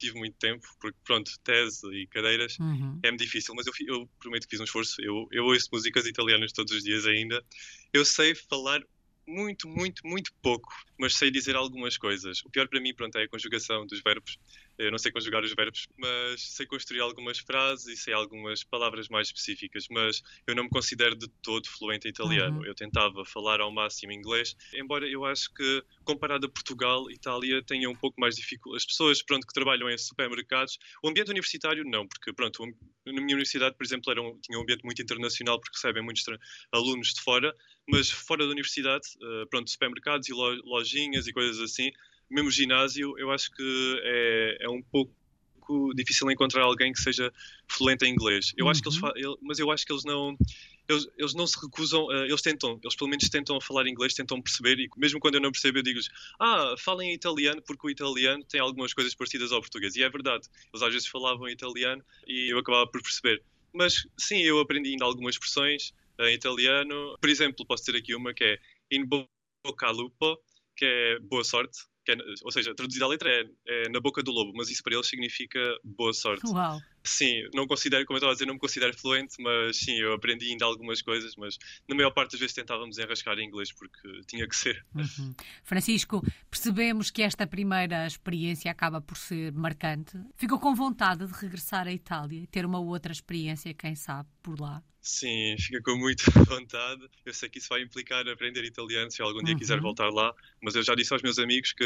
tive 0.01 0.19
muito 0.19 0.37
tempo, 0.39 0.67
porque 0.81 0.99
pronto, 1.05 1.31
tese 1.45 1.87
e 1.93 2.07
cadeiras 2.07 2.59
uhum. 2.59 2.99
é 3.03 3.13
difícil, 3.13 3.55
mas 3.55 3.67
eu, 3.67 3.73
eu, 3.87 4.09
prometo 4.19 4.45
que 4.45 4.51
fiz 4.51 4.61
um 4.61 4.65
esforço. 4.65 5.01
Eu, 5.01 5.29
eu 5.31 5.45
ouço 5.45 5.69
músicas 5.73 6.07
italianas 6.07 6.53
todos 6.53 6.73
os 6.73 6.83
dias 6.83 7.07
ainda. 7.07 7.45
Eu 7.93 8.05
sei 8.05 8.35
falar 8.35 8.83
muito, 9.31 9.69
muito, 9.69 10.05
muito 10.05 10.33
pouco, 10.43 10.69
mas 10.99 11.15
sei 11.15 11.31
dizer 11.31 11.55
algumas 11.55 11.97
coisas. 11.97 12.43
O 12.45 12.51
pior 12.51 12.69
para 12.69 12.81
mim, 12.81 12.93
pronto, 12.95 13.17
é 13.17 13.23
a 13.23 13.29
conjugação 13.29 13.87
dos 13.87 14.03
verbos. 14.03 14.37
Eu 14.77 14.91
não 14.91 14.99
sei 14.99 15.13
conjugar 15.13 15.45
os 15.45 15.55
verbos, 15.55 15.87
mas 15.99 16.43
sei 16.43 16.67
construir 16.67 17.01
algumas 17.01 17.39
frases 17.39 17.87
e 17.87 17.97
sei 17.97 18.13
algumas 18.13 18.65
palavras 18.65 19.09
mais 19.09 19.29
específicas, 19.29 19.87
mas 19.91 20.23
eu 20.47 20.55
não 20.55 20.65
me 20.65 20.71
considero 20.71 21.15
de 21.15 21.29
todo 21.43 21.69
fluente 21.69 22.09
em 22.09 22.11
italiano. 22.11 22.59
Uhum. 22.59 22.67
Eu 22.67 22.75
tentava 22.75 23.25
falar 23.25 23.61
ao 23.61 23.71
máximo 23.71 24.13
inglês, 24.13 24.57
embora 24.75 25.07
eu 25.07 25.25
acho 25.25 25.53
que, 25.55 25.83
comparado 26.05 26.47
a 26.47 26.51
Portugal, 26.51 27.11
Itália 27.11 27.63
tenha 27.63 27.89
um 27.89 27.97
pouco 27.97 28.21
mais 28.21 28.35
dificuldade. 28.35 28.83
As 28.83 28.87
pessoas, 28.87 29.23
pronto, 29.23 29.47
que 29.47 29.53
trabalham 29.53 29.89
em 29.89 29.99
supermercados, 29.99 30.79
o 31.03 31.09
ambiente 31.09 31.31
universitário 31.31 31.85
não, 31.85 32.07
porque, 32.09 32.33
pronto, 32.33 32.65
na 33.07 33.13
minha 33.13 33.35
universidade, 33.35 33.77
por 33.77 33.85
exemplo, 33.85 34.11
era 34.11 34.23
um, 34.23 34.39
tinha 34.41 34.59
um 34.59 34.63
ambiente 34.63 34.85
muito 34.85 35.01
internacional, 35.01 35.61
porque 35.61 35.77
recebem 35.77 36.03
muitos 36.03 36.25
alunos 36.73 37.13
de 37.13 37.21
fora, 37.21 37.55
mas 37.91 38.11
fora 38.11 38.45
da 38.45 38.51
universidade, 38.51 39.07
uh, 39.17 39.47
pronto, 39.49 39.71
supermercados 39.71 40.29
e 40.29 40.33
lojinhas 40.33 41.27
e 41.27 41.33
coisas 41.33 41.61
assim, 41.61 41.91
mesmo 42.31 42.51
ginásio, 42.51 43.19
eu 43.19 43.31
acho 43.31 43.51
que 43.51 44.01
é, 44.05 44.59
é 44.61 44.69
um 44.69 44.83
pouco 44.83 45.13
difícil 45.95 46.31
encontrar 46.31 46.65
alguém 46.65 46.93
que 46.93 47.01
seja 47.01 47.33
fluente 47.69 48.05
em 48.05 48.13
inglês. 48.13 48.53
Eu 48.57 48.65
uhum. 48.65 48.71
acho 48.71 48.83
que 48.83 48.89
eles, 48.89 49.01
uhum. 49.01 49.37
mas 49.43 49.59
eu 49.59 49.71
acho 49.71 49.87
que 49.87 49.93
eles 49.93 50.05
não 50.05 50.37
eles, 50.89 51.07
eles 51.17 51.35
não 51.35 51.47
se 51.47 51.57
recusam, 51.61 52.07
uh, 52.07 52.25
eles 52.25 52.43
tentam, 52.43 52.81
eles 52.83 52.97
pelo 52.97 53.09
menos 53.09 53.29
tentam 53.29 53.61
falar 53.61 53.87
inglês, 53.87 54.13
tentam 54.13 54.43
perceber 54.43 54.79
e 54.81 54.89
mesmo 54.97 55.21
quando 55.21 55.37
eu 55.37 55.41
não 55.41 55.53
percebo 55.53 55.79
eu 55.79 55.83
digo-lhes, 55.83 56.09
ah, 56.41 56.75
falem 56.77 57.15
italiano 57.15 57.63
porque 57.63 57.87
o 57.87 57.91
italiano 57.91 58.43
tem 58.45 58.61
algumas 58.61 58.93
coisas 58.93 59.15
parecidas 59.15 59.53
ao 59.53 59.61
português 59.61 59.95
e 59.95 60.03
é 60.03 60.11
verdade. 60.11 60.49
Eles 60.73 60.83
às 60.83 60.93
vezes 60.93 61.09
falavam 61.09 61.49
italiano 61.49 62.03
e 62.27 62.53
eu 62.53 62.59
acabava 62.59 62.91
por 62.91 63.01
perceber. 63.03 63.43
Mas 63.73 64.07
sim, 64.19 64.39
eu 64.39 64.59
aprendi 64.59 64.91
ainda 64.91 65.05
algumas 65.05 65.37
expressões 65.37 65.95
em 66.29 66.35
italiano. 66.35 67.17
Por 67.21 67.29
exemplo, 67.29 67.67
posso 67.67 67.85
ter 67.85 67.97
aqui 67.97 68.15
uma 68.15 68.35
que 68.35 68.45
é 68.45 68.59
in 68.91 69.05
bocca 69.07 69.91
lupo, 69.91 70.39
que 70.77 70.85
é 70.85 71.19
boa 71.21 71.45
sorte, 71.45 71.79
é, 72.09 72.15
ou 72.43 72.51
seja, 72.51 72.75
traduzida 72.75 73.05
a 73.05 73.09
letra 73.09 73.31
é, 73.31 73.45
é, 73.67 73.89
na 73.89 74.01
boca 74.01 74.23
do 74.23 74.31
lobo, 74.31 74.53
mas 74.55 74.71
isso 74.71 74.83
para 74.83 74.95
eles 74.95 75.07
significa 75.07 75.59
boa 75.85 76.13
sorte. 76.13 76.47
Uau. 76.47 76.81
Sim, 77.03 77.49
não 77.55 77.67
considero, 77.67 78.05
como 78.05 78.17
eu 78.17 78.19
estava 78.19 78.33
a 78.33 78.35
dizer, 78.35 78.47
não 78.47 78.55
me 78.55 78.61
considero 78.61 78.97
fluente, 78.97 79.37
mas 79.41 79.77
sim, 79.79 79.99
eu 79.99 80.13
aprendi 80.13 80.51
ainda 80.51 80.67
algumas 80.67 81.01
coisas, 81.01 81.35
mas 81.37 81.59
na 81.89 81.95
maior 81.95 82.11
parte 82.11 82.33
das 82.33 82.41
vezes 82.41 82.55
tentávamos 82.55 82.99
enrascar 82.99 83.39
em 83.39 83.47
inglês 83.47 83.73
porque 83.73 84.23
tinha 84.27 84.47
que 84.47 84.55
ser. 84.55 84.85
Uhum. 84.95 85.35
Francisco, 85.65 86.23
percebemos 86.51 87.11
que 87.11 87.23
esta 87.23 87.47
primeira 87.47 88.07
experiência 88.07 88.71
acaba 88.71 89.01
por 89.01 89.17
ser 89.17 89.53
marcante. 89.53 90.19
Ficou 90.37 90.59
com 90.59 90.75
vontade 90.75 91.27
de 91.27 91.33
regressar 91.33 91.87
à 91.87 91.93
Itália 91.93 92.43
e 92.43 92.47
ter 92.47 92.67
uma 92.67 92.81
outra 92.81 93.13
experiência, 93.13 93.73
quem 93.73 93.95
sabe, 93.95 94.29
por 94.43 94.61
lá? 94.61 94.83
Sim, 95.01 95.57
fica 95.59 95.81
com 95.83 95.97
muita 95.97 96.25
vontade. 96.45 97.09
Eu 97.25 97.33
sei 97.33 97.49
que 97.49 97.59
isso 97.59 97.69
vai 97.71 97.83
implicar 97.83 98.29
aprender 98.29 98.65
italiano 98.65 99.11
se 99.11 99.23
algum 99.23 99.43
dia 99.43 99.55
uhum. 99.55 99.59
quiser 99.59 99.81
voltar 99.81 100.11
lá, 100.11 100.35
mas 100.63 100.75
eu 100.75 100.83
já 100.83 100.95
disse 100.95 101.13
aos 101.13 101.23
meus 101.23 101.39
amigos 101.39 101.73
que, 101.73 101.85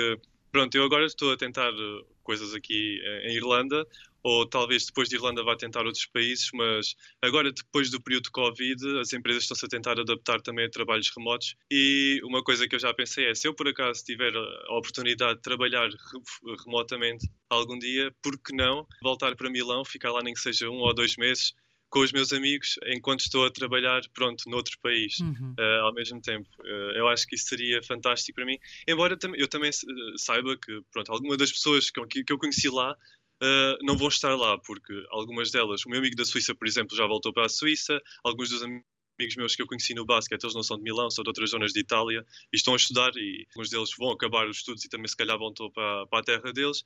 pronto, 0.51 0.75
eu 0.77 0.85
agora 0.85 1.05
estou 1.05 1.33
a 1.33 1.37
tentar 1.37 1.71
eh, 1.71 2.05
coisas 2.23 2.55
aqui 2.55 3.01
eh, 3.03 3.31
em 3.31 3.37
Irlanda, 3.37 3.87
ou 4.25 4.49
talvez 4.49 4.87
depois 4.87 5.09
de 5.09 5.17
Irlanda 5.17 5.45
vá 5.45 5.55
tentar 5.55 5.85
outros 5.85 6.07
países, 6.07 6.49
mas 6.55 6.97
agora, 7.21 7.53
depois 7.53 7.91
do 7.91 8.01
período 8.01 8.25
de 8.25 8.31
Covid, 8.31 8.99
as 8.99 9.13
empresas 9.13 9.43
estão-se 9.43 9.67
a 9.67 9.69
tentar 9.69 10.01
adaptar 10.01 10.41
também 10.41 10.65
a 10.65 10.71
trabalhos 10.71 11.13
remotos. 11.15 11.55
E 11.71 12.21
uma 12.25 12.43
coisa 12.43 12.67
que 12.67 12.75
eu 12.75 12.81
já 12.81 12.95
pensei 12.95 13.27
é: 13.27 13.35
se 13.35 13.47
eu 13.47 13.55
por 13.55 13.69
acaso 13.69 14.03
tiver 14.03 14.35
a 14.35 14.79
oportunidade 14.79 15.37
de 15.37 15.43
trabalhar 15.43 15.91
remotamente 16.65 17.29
algum 17.51 17.79
dia, 17.79 18.11
por 18.23 18.39
que 18.39 18.57
não 18.57 18.87
voltar 19.03 19.37
para 19.37 19.51
Milão, 19.51 19.85
ficar 19.85 20.11
lá 20.11 20.23
nem 20.23 20.33
que 20.33 20.41
seja 20.41 20.71
um 20.71 20.79
ou 20.79 20.95
dois 20.95 21.17
meses? 21.17 21.53
Com 21.91 22.01
os 22.01 22.13
meus 22.13 22.33
amigos 22.33 22.75
enquanto 22.87 23.21
estou 23.21 23.47
a 23.47 23.51
trabalhar, 23.51 24.03
pronto, 24.13 24.49
noutro 24.51 24.77
país 24.83 25.21
uhum. 25.21 25.55
uh, 25.59 25.85
ao 25.85 25.95
mesmo 25.95 26.21
tempo. 26.21 26.49
Uh, 26.61 26.93
eu 26.97 27.09
acho 27.09 27.27
que 27.27 27.37
isso 27.37 27.47
seria 27.47 27.83
fantástico 27.83 28.35
para 28.35 28.45
mim. 28.45 28.59
Embora 28.89 29.17
eu 29.37 29.49
também 29.49 29.71
eh, 29.71 30.13
saiba 30.17 30.57
que, 30.57 30.81
pronto, 30.93 31.13
algumas 31.13 31.39
das 31.39 31.53
pessoas 31.53 31.91
que, 31.91 32.25
que 32.25 32.33
eu 32.33 32.39
conheci 32.39 32.69
lá 32.69 32.97
Uh, 33.43 33.77
não 33.83 33.97
vão 33.97 34.09
estar 34.09 34.35
lá, 34.37 34.57
porque 34.59 34.93
algumas 35.11 35.51
delas, 35.51 35.85
o 35.85 35.89
meu 35.91 35.99
amigo 35.99 36.15
da 36.15 36.25
Suíça, 36.25 36.55
por 36.55 36.69
exemplo, 36.69 36.97
já 36.97 37.05
voltou 37.05 37.33
para 37.33 37.45
a 37.45 37.49
Suíça, 37.49 38.01
alguns 38.23 38.49
dos 38.49 38.63
amigos 38.63 39.37
meus 39.37 39.55
que 39.55 39.61
eu 39.61 39.67
conheci 39.67 39.93
no 39.93 40.07
basquete, 40.07 40.43
eles 40.43 40.55
não 40.55 40.63
são 40.63 40.77
de 40.77 40.83
Milão, 40.83 41.11
são 41.11 41.23
de 41.23 41.31
outras 41.31 41.51
zonas 41.51 41.73
de 41.73 41.81
Itália 41.81 42.25
e 42.53 42.57
estão 42.57 42.75
a 42.75 42.77
estudar 42.77 43.11
e 43.17 43.47
alguns 43.55 43.71
deles 43.71 43.91
vão 43.99 44.11
acabar 44.13 44.49
os 44.49 44.59
estudos 44.59 44.85
e 44.85 44.89
também 44.89 45.09
se 45.09 45.17
calhar 45.17 45.37
voltam 45.39 45.71
para, 45.71 46.07
para 46.07 46.19
a 46.21 46.23
terra 46.23 46.53
deles. 46.53 46.83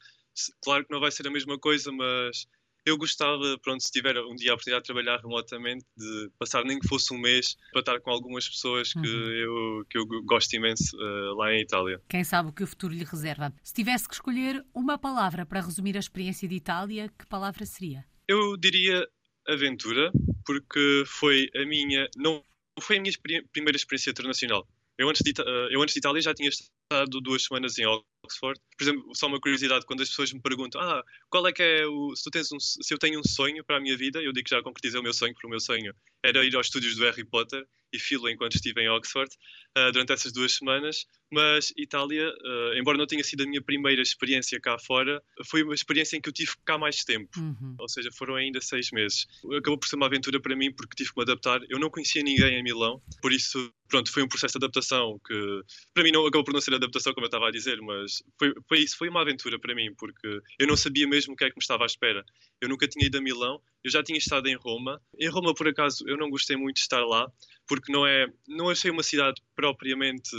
Claro 0.62 0.84
que 0.84 0.92
não 0.92 1.00
vai 1.00 1.10
ser 1.10 1.26
a 1.26 1.30
mesma 1.30 1.58
coisa, 1.58 1.92
mas 1.92 2.46
eu 2.88 2.98
gostava, 2.98 3.58
pronto, 3.62 3.82
se 3.82 3.90
tiver 3.90 4.16
um 4.18 4.34
dia 4.34 4.52
a 4.52 4.54
oportunidade 4.54 4.84
de 4.84 4.92
trabalhar 4.92 5.18
remotamente, 5.18 5.84
de 5.96 6.30
passar 6.38 6.64
nem 6.64 6.78
que 6.78 6.88
fosse 6.88 7.12
um 7.12 7.18
mês 7.18 7.56
para 7.72 7.80
estar 7.80 8.00
com 8.00 8.10
algumas 8.10 8.48
pessoas 8.48 8.92
que, 8.92 8.98
uhum. 8.98 9.04
eu, 9.06 9.84
que 9.88 9.98
eu 9.98 10.06
gosto 10.24 10.52
imenso 10.54 10.96
uh, 10.96 11.34
lá 11.36 11.52
em 11.52 11.60
Itália. 11.60 12.00
Quem 12.08 12.24
sabe 12.24 12.50
o 12.50 12.52
que 12.52 12.62
o 12.62 12.66
futuro 12.66 12.94
lhe 12.94 13.04
reserva. 13.04 13.52
Se 13.62 13.72
tivesse 13.72 14.08
que 14.08 14.14
escolher 14.14 14.64
uma 14.74 14.98
palavra 14.98 15.44
para 15.46 15.60
resumir 15.60 15.96
a 15.96 16.00
experiência 16.00 16.48
de 16.48 16.54
Itália, 16.54 17.08
que 17.18 17.26
palavra 17.26 17.64
seria? 17.64 18.04
Eu 18.26 18.56
diria 18.56 19.06
aventura, 19.46 20.12
porque 20.44 21.04
foi 21.06 21.48
a 21.56 21.64
minha, 21.64 22.08
não 22.16 22.44
foi 22.80 22.98
a 22.98 23.00
minha 23.00 23.12
primeira 23.52 23.76
experiência 23.76 24.10
internacional. 24.10 24.66
Eu 24.98 25.08
antes 25.08 25.22
de, 25.22 25.30
uh, 25.40 25.70
eu 25.70 25.80
antes 25.80 25.94
de 25.94 26.00
Itália 26.00 26.20
já 26.20 26.34
tinha 26.34 26.48
estado 26.48 27.20
duas 27.20 27.44
semanas 27.44 27.78
em 27.78 27.86
Oxford. 27.86 28.60
Por 28.76 28.84
exemplo, 28.84 29.14
só 29.14 29.28
uma 29.28 29.40
curiosidade, 29.40 29.86
quando 29.86 30.02
as 30.02 30.08
pessoas 30.08 30.32
me 30.32 30.42
perguntam 30.42 30.80
ah, 30.80 31.04
qual 31.30 31.46
é 31.46 31.52
que 31.52 31.62
é 31.62 31.86
o... 31.86 32.14
Se, 32.16 32.28
um, 32.52 32.58
se 32.58 32.92
eu 32.92 32.98
tenho 32.98 33.20
um 33.20 33.24
sonho 33.24 33.64
para 33.64 33.76
a 33.76 33.80
minha 33.80 33.96
vida, 33.96 34.20
eu 34.20 34.32
digo 34.32 34.48
que 34.48 34.54
já 34.54 34.60
concretizei 34.60 34.98
o 34.98 35.02
meu 35.02 35.14
sonho, 35.14 35.32
porque 35.32 35.46
o 35.46 35.50
meu 35.50 35.60
sonho 35.60 35.94
era 36.24 36.44
ir 36.44 36.54
aos 36.56 36.66
estúdios 36.66 36.96
do 36.96 37.04
Harry 37.04 37.24
Potter 37.24 37.64
e 37.92 37.98
filo 37.98 38.28
enquanto 38.28 38.56
estive 38.56 38.82
em 38.82 38.88
Oxford 38.88 39.30
uh, 39.78 39.92
durante 39.92 40.12
essas 40.12 40.32
duas 40.32 40.56
semanas. 40.56 41.06
Mas 41.30 41.72
Itália, 41.76 42.28
uh, 42.28 42.78
embora 42.78 42.96
não 42.96 43.06
tenha 43.06 43.22
sido 43.22 43.42
a 43.42 43.46
minha 43.46 43.62
primeira 43.62 44.00
experiência 44.00 44.58
cá 44.60 44.78
fora, 44.78 45.22
foi 45.44 45.62
uma 45.62 45.74
experiência 45.74 46.16
em 46.16 46.20
que 46.20 46.28
eu 46.28 46.32
tive 46.32 46.52
cá 46.64 46.78
mais 46.78 47.04
tempo. 47.04 47.28
Uhum. 47.38 47.76
Ou 47.78 47.88
seja, 47.88 48.10
foram 48.12 48.34
ainda 48.34 48.60
seis 48.60 48.90
meses. 48.90 49.26
Acabou 49.56 49.78
por 49.78 49.88
ser 49.88 49.96
uma 49.96 50.06
aventura 50.06 50.40
para 50.40 50.56
mim 50.56 50.72
porque 50.72 50.96
tive 50.96 51.10
que 51.10 51.16
me 51.16 51.22
adaptar. 51.22 51.60
Eu 51.68 51.78
não 51.78 51.90
conhecia 51.90 52.22
ninguém 52.22 52.58
em 52.58 52.62
Milão, 52.62 53.02
por 53.20 53.32
isso, 53.32 53.72
pronto, 53.88 54.10
foi 54.12 54.22
um 54.22 54.28
processo 54.28 54.58
de 54.58 54.64
adaptação 54.64 55.20
que 55.26 55.62
para 55.92 56.02
mim 56.02 56.12
não 56.12 56.26
acabou 56.26 56.44
por 56.44 56.54
não 56.54 56.60
ser 56.60 56.74
adaptação, 56.74 57.12
como 57.12 57.24
eu 57.24 57.28
estava 57.28 57.48
a 57.48 57.50
dizer, 57.50 57.80
mas 57.80 58.22
foi, 58.38 58.54
foi 58.66 58.78
isso, 58.80 58.96
foi 58.96 59.08
uma 59.08 59.22
aventura 59.22 59.58
para 59.58 59.74
mim, 59.74 59.94
porque 59.96 60.40
eu 60.58 60.66
não 60.66 60.76
sabia 60.76 61.06
mesmo 61.06 61.34
o 61.34 61.36
que 61.36 61.44
é 61.44 61.50
que 61.50 61.56
me 61.56 61.62
estava 61.62 61.84
à 61.84 61.86
espera. 61.86 62.24
Eu 62.60 62.68
nunca 62.68 62.88
tinha 62.88 63.06
ido 63.06 63.18
a 63.18 63.20
Milão, 63.20 63.60
eu 63.84 63.90
já 63.90 64.02
tinha 64.02 64.18
estado 64.18 64.48
em 64.48 64.56
Roma. 64.56 65.00
Em 65.18 65.28
Roma, 65.28 65.54
por 65.54 65.68
acaso, 65.68 66.04
eu 66.06 66.16
não 66.16 66.30
gostei 66.30 66.56
muito 66.56 66.76
de 66.76 66.82
estar 66.82 67.04
lá, 67.04 67.30
porque 67.66 67.92
não 67.92 68.06
é, 68.06 68.26
não 68.46 68.68
achei 68.68 68.90
uma 68.90 69.02
cidade 69.02 69.40
propriamente, 69.54 70.30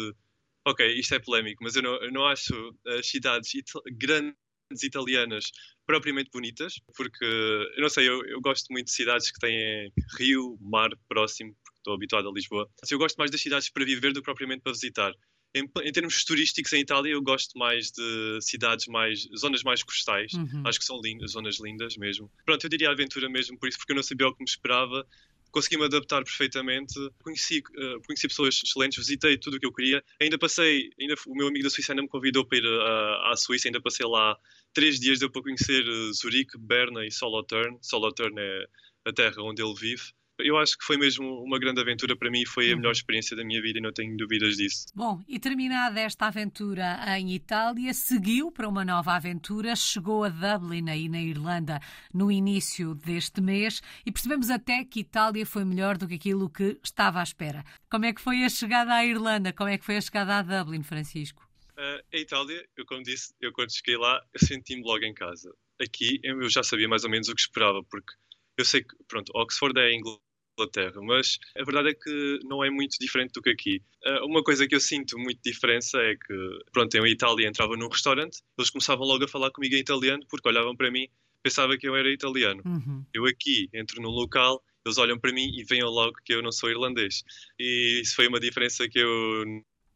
ok, 0.66 1.00
isto 1.00 1.16
é 1.16 1.20
polémico, 1.20 1.64
mas 1.64 1.76
eu 1.76 1.82
não, 1.82 1.96
eu 2.04 2.12
não 2.12 2.26
acho 2.26 2.76
as 2.88 3.08
cidades 3.08 3.52
grandes 3.92 4.36
italianas 4.84 5.46
propriamente 5.86 6.30
bonitas, 6.32 6.76
porque 6.96 7.26
eu 7.26 7.82
não 7.82 7.90
sei, 7.90 8.08
eu, 8.08 8.24
eu 8.26 8.40
gosto 8.42 8.72
muito 8.72 8.86
de 8.86 8.94
cidades 8.94 9.32
que 9.32 9.40
têm 9.40 9.92
rio, 10.18 10.58
mar 10.62 10.90
próximo, 11.08 11.56
porque 11.64 11.80
estou 11.80 11.94
habituado 11.94 12.30
a 12.30 12.32
Lisboa. 12.32 12.70
Eu 12.90 13.00
gosto 13.00 13.18
mais 13.18 13.32
das 13.32 13.42
cidades 13.42 13.70
para 13.70 13.86
viver 13.86 14.14
do 14.14 14.20
que 14.22 14.26
propriamente 14.26 14.62
para 14.62 14.72
visitar. 14.72 15.14
Em, 15.56 15.64
em, 15.84 15.92
termos 15.92 16.24
turísticos 16.24 16.72
em 16.74 16.82
Itália, 16.82 17.12
eu 17.12 17.24
gosto 17.24 17.58
mais 17.58 17.90
de 17.90 18.40
cidades 18.40 18.86
mais. 18.86 19.28
zonas 19.36 19.64
mais 19.64 19.82
costais. 19.82 20.32
Uhum. 20.34 20.62
Acho 20.64 20.78
que 20.78 20.86
são 20.86 21.02
lindas, 21.02 21.32
zonas 21.32 21.60
lindas 21.60 21.98
mesmo. 21.98 22.32
Pronto, 22.46 22.64
eu 22.64 22.70
diria 22.70 22.92
aventura 22.92 23.28
mesmo, 23.28 23.58
por 23.58 23.68
isso, 23.68 23.80
porque 23.80 23.92
eu 23.92 23.96
não 23.96 24.04
sabia 24.04 24.28
o 24.28 24.34
que 24.34 24.44
me 24.44 24.50
esperava. 24.50 25.08
Consegui-me 25.52 25.86
adaptar 25.86 26.24
perfeitamente. 26.24 26.94
Conheci, 27.24 27.60
uh, 27.60 28.02
conheci 28.06 28.28
pessoas 28.28 28.62
excelentes, 28.64 28.98
visitei 28.98 29.38
tudo 29.38 29.58
o 29.58 29.60
que 29.60 29.66
eu 29.66 29.74
queria. 29.74 30.04
Ainda 30.22 30.38
passei, 30.38 30.92
ainda, 31.00 31.16
o 31.28 31.36
meu 31.36 31.48
amigo 31.48 31.64
da 31.64 31.70
Suíça 31.70 31.92
ainda 31.92 32.02
me 32.02 32.08
convidou 32.08 32.46
para 32.46 32.58
ir 32.58 32.66
uh, 32.66 33.32
à 33.32 33.36
Suíça, 33.36 33.68
ainda 33.68 33.82
passei 33.82 34.06
lá 34.06 34.38
três 34.74 35.00
dias, 35.00 35.20
deu 35.20 35.30
para 35.30 35.42
conhecer 35.42 35.88
uh, 35.88 36.14
Zurique, 36.14 36.58
Berna 36.58 37.06
e 37.06 37.12
Solothurn. 37.12 37.78
Solothurn 37.82 38.36
é 38.40 38.66
a 39.06 39.14
terra 39.14 39.42
onde 39.42 39.62
ele 39.62 39.74
vive 39.74 40.14
eu 40.40 40.58
acho 40.58 40.78
que 40.78 40.86
foi 40.86 40.98
mesmo 40.98 41.44
uma 41.44 41.60
grande 41.60 41.82
aventura 41.82 42.16
para 42.16 42.30
mim, 42.30 42.46
foi 42.46 42.72
a 42.72 42.76
melhor 42.76 42.90
uhum. 42.90 42.94
experiência 42.94 43.36
da 43.36 43.44
minha 43.44 43.62
vida 43.62 43.80
e 43.80 43.82
não 43.82 43.92
tenho 43.92 44.16
dúvidas 44.16 44.56
disso. 44.56 44.88
Bom, 44.96 45.22
e 45.28 45.40
terminada 45.40 46.00
esta 46.00 46.28
aventura 46.28 47.00
em 47.18 47.34
Itália, 47.34 47.94
seguiu 47.94 48.52
para 48.52 48.68
uma 48.68 48.86
nova 48.86 49.14
aventura, 49.14 49.76
chegou 49.76 50.24
a 50.24 50.30
Dublin, 50.30 50.90
aí 50.90 51.10
na 51.10 51.22
Irlanda, 51.22 51.80
no 52.14 52.32
início 52.32 52.96
deste 52.96 53.42
mês 53.42 53.82
e 54.06 54.12
percebemos 54.12 54.50
até 54.50 54.84
que 54.84 55.02
Itália 55.02 55.46
foi 55.46 55.66
melhor 55.66 55.98
do 55.98 56.08
que 56.08 56.16
aquilo 56.16 56.50
que 56.50 56.80
estava 56.84 57.20
à 57.20 57.24
espera. 57.24 57.64
Como 57.90 58.06
é 58.06 58.14
que 58.14 58.22
foi 58.22 58.44
a 58.44 58.50
chegada 58.50 58.94
à 58.94 59.06
Irlanda? 59.06 59.54
Como 59.54 59.70
é 59.70 59.78
que 59.78 59.86
foi 59.86 59.98
a 59.98 60.02
chegada 60.02 60.38
a 60.38 60.42
Dublin, 60.42 60.84
Francisco? 60.84 61.48
Uh, 61.78 62.04
a 62.14 62.18
Itália, 62.18 62.68
eu 62.76 62.86
como 62.86 63.04
disse, 63.04 63.34
eu 63.40 63.54
quando 63.54 63.74
cheguei 63.74 63.98
lá, 63.98 64.22
eu 64.34 64.46
senti-me 64.46 64.84
logo 64.84 65.06
em 65.06 65.14
casa. 65.14 65.54
Aqui 65.82 66.20
eu 66.24 66.50
já 66.50 66.62
sabia 66.62 66.90
mais 66.90 67.04
ou 67.04 67.10
menos 67.10 67.30
o 67.30 67.36
que 67.36 67.42
esperava, 67.42 67.82
porque 67.84 68.14
eu 68.58 68.66
sei 68.66 68.84
que, 68.84 68.94
pronto, 69.08 69.32
Oxford 69.34 69.80
é 69.80 69.94
Inglaterra, 70.60 71.02
mas 71.02 71.40
a 71.58 71.64
verdade 71.64 71.90
é 71.90 71.94
que 71.94 72.40
não 72.44 72.64
é 72.64 72.70
muito 72.70 72.98
diferente 73.00 73.32
do 73.34 73.42
que 73.42 73.50
aqui. 73.50 73.82
Uh, 74.06 74.26
uma 74.26 74.44
coisa 74.44 74.68
que 74.68 74.76
eu 74.76 74.80
sinto 74.80 75.18
muito 75.18 75.40
diferença 75.44 75.98
é 76.00 76.16
que, 76.16 76.60
pronto, 76.72 76.94
eu 76.96 77.06
em 77.06 77.12
Itália 77.12 77.48
entrava 77.48 77.76
num 77.78 77.88
restaurante, 77.88 78.42
eles 78.58 78.70
começavam 78.70 79.06
logo 79.06 79.24
a 79.24 79.28
falar 79.28 79.52
comigo 79.52 79.76
em 79.76 79.80
italiano, 79.80 80.24
porque 80.30 80.48
olhavam 80.48 80.76
para 80.76 80.92
mim, 80.92 81.08
pensava 81.42 81.78
que 81.78 81.88
eu 81.88 81.96
era 81.96 82.10
italiano. 82.12 82.62
Uhum. 82.66 83.06
Eu 83.14 83.26
aqui 83.26 83.70
entro 83.74 84.02
num 84.02 84.10
local, 84.10 84.64
eles 84.86 84.98
olham 84.98 85.20
para 85.20 85.32
mim 85.32 85.52
e 85.56 85.64
veem 85.64 85.84
logo 85.84 86.18
que 86.26 86.34
eu 86.34 86.42
não 86.42 86.52
sou 86.52 86.70
irlandês. 86.70 87.24
E 87.58 88.02
isso 88.02 88.16
foi 88.16 88.28
uma 88.28 88.40
diferença 88.40 88.88
que 88.88 89.00
eu 89.00 89.46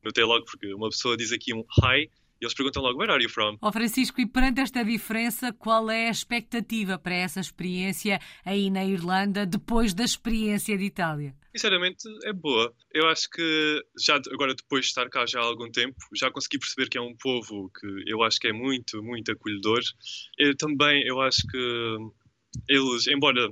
notei 0.03 0.23
logo, 0.23 0.45
porque 0.45 0.73
uma 0.73 0.89
pessoa 0.89 1.15
diz 1.17 1.31
aqui 1.31 1.53
um 1.53 1.63
hi 1.81 2.09
e 2.43 2.45
eles 2.45 2.53
perguntam 2.53 2.83
logo, 2.83 2.99
where 2.99 3.11
are 3.11 3.23
you 3.23 3.29
from? 3.29 3.57
Ó 3.61 3.69
oh, 3.69 3.71
Francisco, 3.71 4.19
e 4.19 4.25
perante 4.25 4.59
esta 4.59 4.83
diferença, 4.83 5.53
qual 5.53 5.89
é 5.89 6.09
a 6.09 6.11
expectativa 6.11 6.99
para 6.99 7.15
essa 7.15 7.39
experiência 7.39 8.19
aí 8.43 8.69
na 8.69 8.83
Irlanda, 8.83 9.45
depois 9.45 9.93
da 9.93 10.03
experiência 10.03 10.77
de 10.77 10.83
Itália? 10.83 11.33
Sinceramente, 11.55 12.03
é 12.25 12.33
boa. 12.33 12.73
Eu 12.93 13.07
acho 13.07 13.29
que 13.29 13.81
já 13.97 14.19
agora 14.33 14.53
depois 14.53 14.85
de 14.85 14.89
estar 14.89 15.07
cá 15.09 15.25
já 15.25 15.39
há 15.39 15.43
algum 15.43 15.71
tempo, 15.71 15.95
já 16.13 16.29
consegui 16.29 16.59
perceber 16.59 16.89
que 16.89 16.97
é 16.97 17.01
um 17.01 17.15
povo 17.15 17.71
que 17.79 17.87
eu 18.07 18.21
acho 18.23 18.39
que 18.39 18.47
é 18.47 18.53
muito, 18.53 19.01
muito 19.01 19.31
acolhedor. 19.31 19.81
Eu 20.37 20.57
também, 20.57 21.01
eu 21.07 21.21
acho 21.21 21.47
que 21.47 21.97
eles, 22.67 23.07
embora 23.07 23.49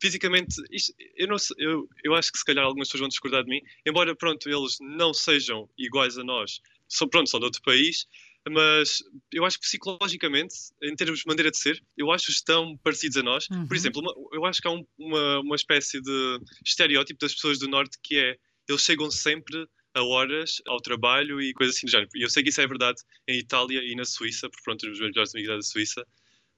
fisicamente, 0.00 0.54
isto, 0.70 0.94
eu, 1.16 1.26
não, 1.26 1.36
eu, 1.56 1.88
eu 2.04 2.14
acho 2.14 2.30
que 2.30 2.38
se 2.38 2.44
calhar 2.44 2.64
algumas 2.64 2.86
pessoas 2.86 3.00
vão 3.00 3.08
discordar 3.08 3.42
de 3.42 3.50
mim, 3.50 3.60
embora 3.84 4.14
pronto, 4.14 4.48
eles 4.48 4.76
não 4.80 5.12
sejam 5.12 5.68
iguais 5.76 6.16
a 6.16 6.22
nós, 6.22 6.60
são, 6.88 7.08
pronto, 7.08 7.28
são 7.28 7.38
de 7.38 7.46
outro 7.46 7.62
país, 7.62 8.06
mas 8.48 8.98
eu 9.32 9.44
acho 9.44 9.58
que 9.58 9.66
psicologicamente, 9.66 10.54
em 10.82 10.94
termos 10.94 11.20
de 11.20 11.26
maneira 11.26 11.50
de 11.50 11.58
ser, 11.58 11.82
eu 11.96 12.10
acho 12.10 12.26
que 12.26 12.32
estão 12.32 12.76
parecidos 12.78 13.16
a 13.16 13.22
nós. 13.22 13.48
Uhum. 13.50 13.66
Por 13.66 13.76
exemplo, 13.76 14.00
uma, 14.00 14.12
eu 14.32 14.44
acho 14.44 14.60
que 14.60 14.68
há 14.68 14.70
um, 14.70 14.86
uma, 14.98 15.40
uma 15.40 15.56
espécie 15.56 16.00
de 16.00 16.40
estereótipo 16.64 17.20
das 17.20 17.34
pessoas 17.34 17.58
do 17.58 17.68
Norte 17.68 17.98
que 18.02 18.18
é 18.18 18.36
eles 18.68 18.82
chegam 18.82 19.10
sempre 19.10 19.66
a 19.94 20.02
horas 20.02 20.60
ao 20.66 20.80
trabalho 20.80 21.40
e 21.40 21.52
coisas 21.54 21.76
assim 21.76 21.86
do 21.86 21.90
género. 21.90 22.10
E 22.14 22.22
eu 22.22 22.28
sei 22.28 22.42
que 22.42 22.50
isso 22.50 22.60
é 22.60 22.66
verdade 22.66 23.00
em 23.26 23.38
Itália 23.38 23.80
e 23.82 23.94
na 23.94 24.04
Suíça, 24.04 24.48
porque 24.48 24.62
pronto, 24.62 24.82
os 24.82 24.98
meus 24.98 25.10
melhores 25.10 25.34
amigos 25.34 25.56
da 25.56 25.62
Suíça, 25.62 26.06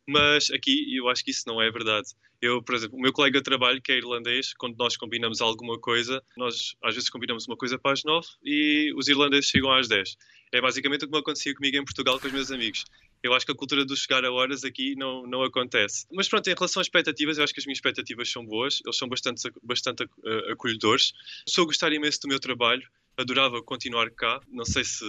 mas 0.09 0.51
aqui 0.51 0.97
eu 0.97 1.09
acho 1.09 1.25
que 1.25 1.31
isso 1.31 1.45
não 1.47 1.61
é 1.61 1.71
verdade. 1.71 2.09
Eu, 2.41 2.63
por 2.63 2.75
exemplo, 2.75 2.99
o 2.99 3.01
meu 3.01 3.13
colega 3.13 3.39
de 3.39 3.45
trabalho, 3.45 3.83
que 3.83 3.93
é 3.93 3.99
irlandês, 3.99 4.55
quando 4.55 4.77
nós 4.77 4.97
combinamos 4.97 5.41
alguma 5.41 5.79
coisa, 5.79 6.23
nós 6.37 6.75
às 6.83 6.95
vezes 6.95 7.11
combinamos 7.11 7.47
uma 7.47 7.57
coisa 7.57 7.79
para 7.79 7.93
as 7.93 8.03
nove 8.03 8.27
e 8.43 8.93
os 8.97 9.09
irlandeses 9.09 9.51
chegam 9.51 9.71
às 9.73 9.89
dez. 9.89 10.17
É 10.53 10.61
basicamente 10.61 11.05
o 11.05 11.07
que 11.07 11.13
me 11.13 11.19
acontecia 11.19 11.55
comigo 11.55 11.77
em 11.77 11.85
Portugal 11.85 12.19
com 12.19 12.27
os 12.27 12.33
meus 12.33 12.51
amigos. 12.51 12.85
Eu 13.23 13.35
acho 13.35 13.45
que 13.45 13.53
a 13.53 13.55
cultura 13.55 13.85
do 13.85 13.95
chegar 13.95 14.25
a 14.25 14.33
horas 14.33 14.65
aqui 14.65 14.95
não, 14.97 15.27
não 15.27 15.43
acontece. 15.43 16.07
Mas 16.11 16.29
pronto, 16.29 16.49
em 16.49 16.55
relação 16.55 16.81
às 16.81 16.87
expectativas, 16.87 17.37
eu 17.37 17.45
acho 17.45 17.53
que 17.53 17.61
as 17.61 17.67
minhas 17.67 17.77
expectativas 17.77 18.31
são 18.31 18.45
boas, 18.45 18.81
eles 18.85 18.97
são 18.97 19.07
bastante, 19.07 19.43
bastante 19.63 20.05
uh, 20.05 20.53
acolhedores. 20.53 21.13
Estou 21.47 21.65
a 21.65 21.67
gostar 21.67 21.93
imenso 21.93 22.21
do 22.23 22.29
meu 22.29 22.41
trabalho, 22.41 22.89
adorava 23.19 23.63
continuar 23.63 24.11
cá. 24.11 24.41
Não 24.49 24.65
sei 24.65 24.85
se 24.85 25.05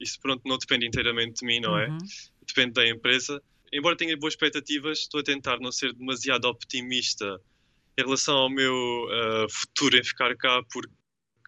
isso 0.00 0.18
pronto 0.20 0.42
não 0.44 0.58
depende 0.58 0.86
inteiramente 0.86 1.40
de 1.40 1.46
mim, 1.46 1.60
não 1.60 1.78
é? 1.78 1.88
Uhum. 1.88 1.98
Depende 2.44 2.72
da 2.72 2.86
empresa 2.88 3.40
embora 3.72 3.96
tenha 3.96 4.16
boas 4.16 4.34
expectativas, 4.34 5.00
estou 5.00 5.20
a 5.20 5.24
tentar 5.24 5.58
não 5.60 5.72
ser 5.72 5.92
demasiado 5.92 6.44
optimista 6.44 7.40
em 7.98 8.02
relação 8.04 8.36
ao 8.36 8.50
meu 8.50 8.72
uh, 8.74 9.50
futuro 9.50 9.96
em 9.96 10.04
ficar 10.04 10.36
cá, 10.36 10.62
porque 10.72 10.92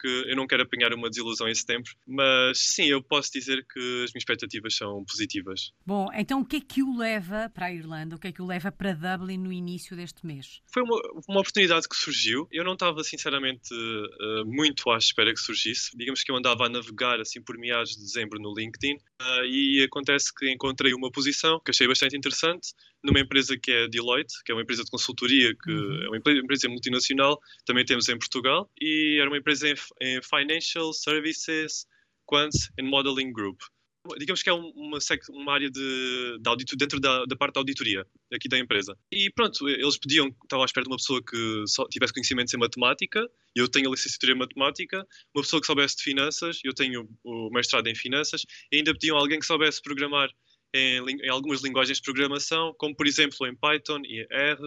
porque 0.05 0.31
eu 0.31 0.37
não 0.37 0.47
quero 0.47 0.63
apanhar 0.63 0.93
uma 0.93 1.09
desilusão 1.09 1.49
em 1.49 1.55
setembro, 1.55 1.91
mas 2.07 2.59
sim, 2.59 2.85
eu 2.85 3.03
posso 3.03 3.33
dizer 3.33 3.65
que 3.73 3.79
as 3.79 4.13
minhas 4.13 4.23
expectativas 4.23 4.77
são 4.77 5.03
positivas. 5.05 5.73
Bom, 5.87 6.09
então 6.13 6.43
o 6.43 6.45
que 6.45 6.57
é 6.57 6.61
que 6.61 6.83
o 6.83 6.97
leva 6.97 7.51
para 7.55 7.67
a 7.67 7.73
Irlanda? 7.73 8.17
O 8.17 8.19
que 8.19 8.29
é 8.29 8.33
que 8.33 8.43
o 8.43 8.47
leva 8.47 8.71
para 8.71 8.93
Dublin 8.93 9.38
no 9.38 9.51
início 9.51 9.97
deste 9.97 10.27
mês? 10.27 10.61
Foi 10.71 10.83
uma, 10.83 11.01
uma 11.27 11.40
oportunidade 11.40 11.88
que 11.88 11.97
surgiu. 11.97 12.47
Eu 12.53 12.64
não 12.64 12.75
estava, 12.75 13.03
sinceramente, 13.03 13.73
uh, 13.73 14.45
muito 14.45 14.90
à 14.90 14.99
espera 14.99 15.33
que 15.33 15.40
surgisse. 15.40 15.97
Digamos 15.97 16.23
que 16.23 16.31
eu 16.31 16.37
andava 16.37 16.67
a 16.67 16.69
navegar 16.69 17.19
assim 17.21 17.40
por 17.40 17.57
meados 17.57 17.97
de 17.97 18.03
dezembro 18.03 18.38
no 18.38 18.53
LinkedIn 18.55 18.97
uh, 18.97 19.45
e 19.47 19.83
acontece 19.85 20.35
que 20.35 20.53
encontrei 20.53 20.93
uma 20.93 21.11
posição 21.11 21.59
que 21.64 21.71
achei 21.71 21.88
bastante 21.88 22.17
interessante 22.17 22.75
numa 23.05 23.21
empresa 23.21 23.57
que 23.59 23.71
é 23.71 23.85
a 23.85 23.87
Deloitte, 23.87 24.35
que 24.45 24.51
é 24.51 24.55
uma 24.55 24.62
empresa 24.62 24.83
de 24.83 24.90
consultoria, 24.90 25.55
que 25.55 25.71
uhum. 25.71 26.05
é 26.05 26.09
uma 26.09 26.17
empresa 26.17 26.69
multinacional, 26.69 27.38
também 27.67 27.85
temos 27.85 28.09
em 28.09 28.19
Portugal, 28.19 28.71
e 28.81 29.19
era 29.21 29.29
uma 29.29 29.37
empresa 29.37 29.69
em, 29.69 29.75
em 30.01 30.21
Financial 30.23 30.93
Services 30.93 31.87
Quants 32.27 32.71
and 32.81 32.85
Modeling 32.85 33.33
Group. 33.33 33.61
Digamos 34.19 34.43
que 34.43 34.51
é 34.51 34.53
uma, 34.53 34.99
uma 35.31 35.53
área 35.53 35.71
de, 35.71 36.38
de 36.38 36.49
audito 36.49 36.77
dentro 36.77 37.01
da, 37.01 37.25
da, 37.25 37.35
parte 37.35 37.55
da 37.55 37.61
auditoria 37.61 38.07
aqui 38.31 38.49
da 38.49 38.59
empresa. 38.59 38.95
E 39.11 39.31
pronto, 39.31 39.67
eles 39.67 39.97
pediam, 39.97 40.29
estavam 40.43 40.62
à 40.62 40.67
espera 40.67 40.85
de 40.85 40.90
uma 40.90 40.99
pessoa 40.99 41.23
que 41.25 41.64
só 41.67 41.87
tivesse 41.88 42.12
conhecimentos 42.12 42.53
em 42.53 42.59
matemática, 42.59 43.27
eu 43.57 43.67
tenho 43.67 43.88
a 43.88 43.90
licenciatura 43.90 44.33
em 44.33 44.38
matemática, 44.38 45.07
uma 45.35 45.43
pessoa 45.43 45.59
que 45.59 45.67
soubesse 45.67 45.97
de 45.97 46.03
finanças, 46.03 46.61
eu 46.62 46.75
tenho 46.75 47.09
o 47.25 47.49
mestrado 47.51 47.87
em 47.87 47.95
finanças, 47.95 48.43
e 48.71 48.77
ainda 48.77 48.93
pediam 48.93 49.17
alguém 49.17 49.38
que 49.38 49.47
soubesse 49.47 49.81
programar 49.81 50.29
em, 50.75 50.99
em, 51.23 51.31
algumas 51.31 51.63
linguagens 51.63 51.99
de 51.99 52.03
programação, 52.03 52.75
como 52.77 52.95
por 52.97 53.07
exemplo 53.07 53.47
em 53.47 53.55
Python 53.55 54.01
e 54.05 54.27
R, 54.31 54.61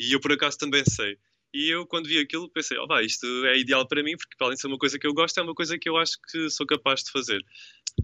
e 0.00 0.12
eu 0.12 0.20
por 0.20 0.32
acaso 0.32 0.58
também 0.58 0.82
sei. 0.84 1.16
E 1.54 1.68
eu, 1.68 1.86
quando 1.86 2.08
vi 2.08 2.18
aquilo, 2.18 2.50
pensei: 2.50 2.76
oh, 2.78 2.86
vai, 2.86 3.04
isto 3.04 3.26
é 3.46 3.58
ideal 3.58 3.86
para 3.86 4.02
mim, 4.02 4.16
porque, 4.16 4.34
além 4.40 4.54
de 4.54 4.60
ser 4.60 4.66
uma 4.66 4.78
coisa 4.78 4.98
que 4.98 5.06
eu 5.06 5.14
gosto, 5.14 5.38
é 5.38 5.42
uma 5.42 5.54
coisa 5.54 5.78
que 5.78 5.88
eu 5.88 5.96
acho 5.96 6.18
que 6.30 6.50
sou 6.50 6.66
capaz 6.66 7.02
de 7.04 7.10
fazer. 7.10 7.40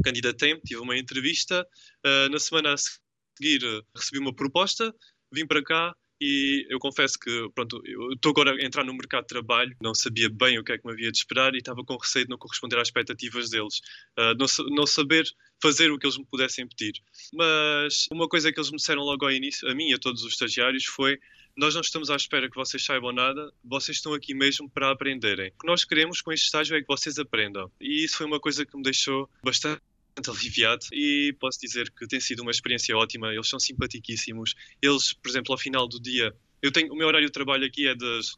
Candidatei-me, 0.05 0.61
tive 0.61 0.81
uma 0.81 0.97
entrevista. 0.97 1.67
Uh, 2.07 2.29
na 2.31 2.39
semana 2.39 2.75
a 2.75 2.77
seguir, 2.77 3.63
recebi 3.97 4.19
uma 4.19 4.35
proposta, 4.35 4.95
vim 5.33 5.47
para 5.47 5.65
cá 5.65 5.97
e 6.21 6.67
eu 6.69 6.79
confesso 6.79 7.19
que, 7.19 7.49
pronto, 7.55 7.81
eu 7.85 8.13
estou 8.13 8.31
agora 8.31 8.53
a 8.53 8.65
entrar 8.65 8.85
no 8.85 8.93
mercado 8.93 9.23
de 9.23 9.29
trabalho, 9.29 9.77
não 9.81 9.95
sabia 9.95 10.29
bem 10.29 10.59
o 10.59 10.65
que 10.65 10.73
é 10.73 10.79
que 10.79 10.87
me 10.87 10.93
havia 10.93 11.11
de 11.13 11.19
esperar 11.19 11.55
e 11.55 11.59
estava 11.59 11.85
com 11.85 11.97
receio 11.97 12.25
de 12.25 12.31
não 12.31 12.39
corresponder 12.39 12.79
às 12.79 12.89
expectativas 12.89 13.51
deles, 13.51 13.81
uh, 14.19 14.35
não, 14.37 14.47
não, 14.75 14.87
saber 14.87 15.25
fazer 15.63 15.91
o 15.91 15.99
que 15.99 16.07
eles 16.07 16.19
me 16.19 16.27
pudessem 16.27 16.67
pedir. 16.67 17.01
Mas 17.33 18.07
uma 18.11 18.29
coisa 18.29 18.53
que 18.53 18.59
eles 18.59 18.71
me 18.71 18.77
disseram 18.77 19.03
logo 19.03 19.25
ao 19.25 19.31
início, 19.31 19.69
a 19.69 19.75
mim 19.75 19.91
e 19.91 19.95
a 19.95 19.99
todos 19.99 20.23
os 20.23 20.33
estagiários, 20.33 20.85
foi 20.85 21.19
nós 21.57 21.75
não 21.75 21.81
estamos 21.81 22.09
à 22.09 22.15
espera 22.15 22.49
que 22.49 22.55
vocês 22.55 22.85
saibam 22.85 23.13
nada, 23.13 23.53
vocês 23.65 23.97
estão 23.97 24.15
aqui 24.15 24.33
mesmo 24.33 24.71
para 24.71 24.93
aprenderem. 24.93 25.49
O 25.49 25.61
que 25.61 25.67
nós 25.67 25.85
queremos 25.85 26.21
com 26.21 26.33
este 26.33 26.45
estágio 26.45 26.77
é 26.77 26.81
que 26.81 26.87
vocês 26.87 27.19
aprendam. 27.19 27.69
E 27.81 28.05
isso 28.05 28.19
foi 28.19 28.27
uma 28.27 28.39
coisa 28.39 28.65
que 28.65 28.77
me 28.77 28.83
deixou 28.85 29.29
bastante 29.43 29.83
aliviado 30.27 30.87
e 30.93 31.35
posso 31.39 31.61
dizer 31.61 31.91
que 31.91 32.07
tem 32.07 32.21
sido 32.21 32.41
uma 32.41 32.51
experiência 32.51 32.97
ótima. 32.97 33.33
Eles 33.33 33.49
são 33.49 33.59
simpaticíssimos. 33.59 34.55
Eles, 34.83 35.13
por 35.13 35.29
exemplo, 35.29 35.53
ao 35.53 35.59
final 35.59 35.87
do 35.87 36.01
dia, 36.01 36.35
eu 36.63 36.73
tenho 36.73 36.93
o 36.93 36.97
meu 36.97 37.07
horário 37.07 37.27
de 37.27 37.33
trabalho 37.33 37.67
aqui 37.67 37.87
é 37.87 37.95
das 37.95 38.37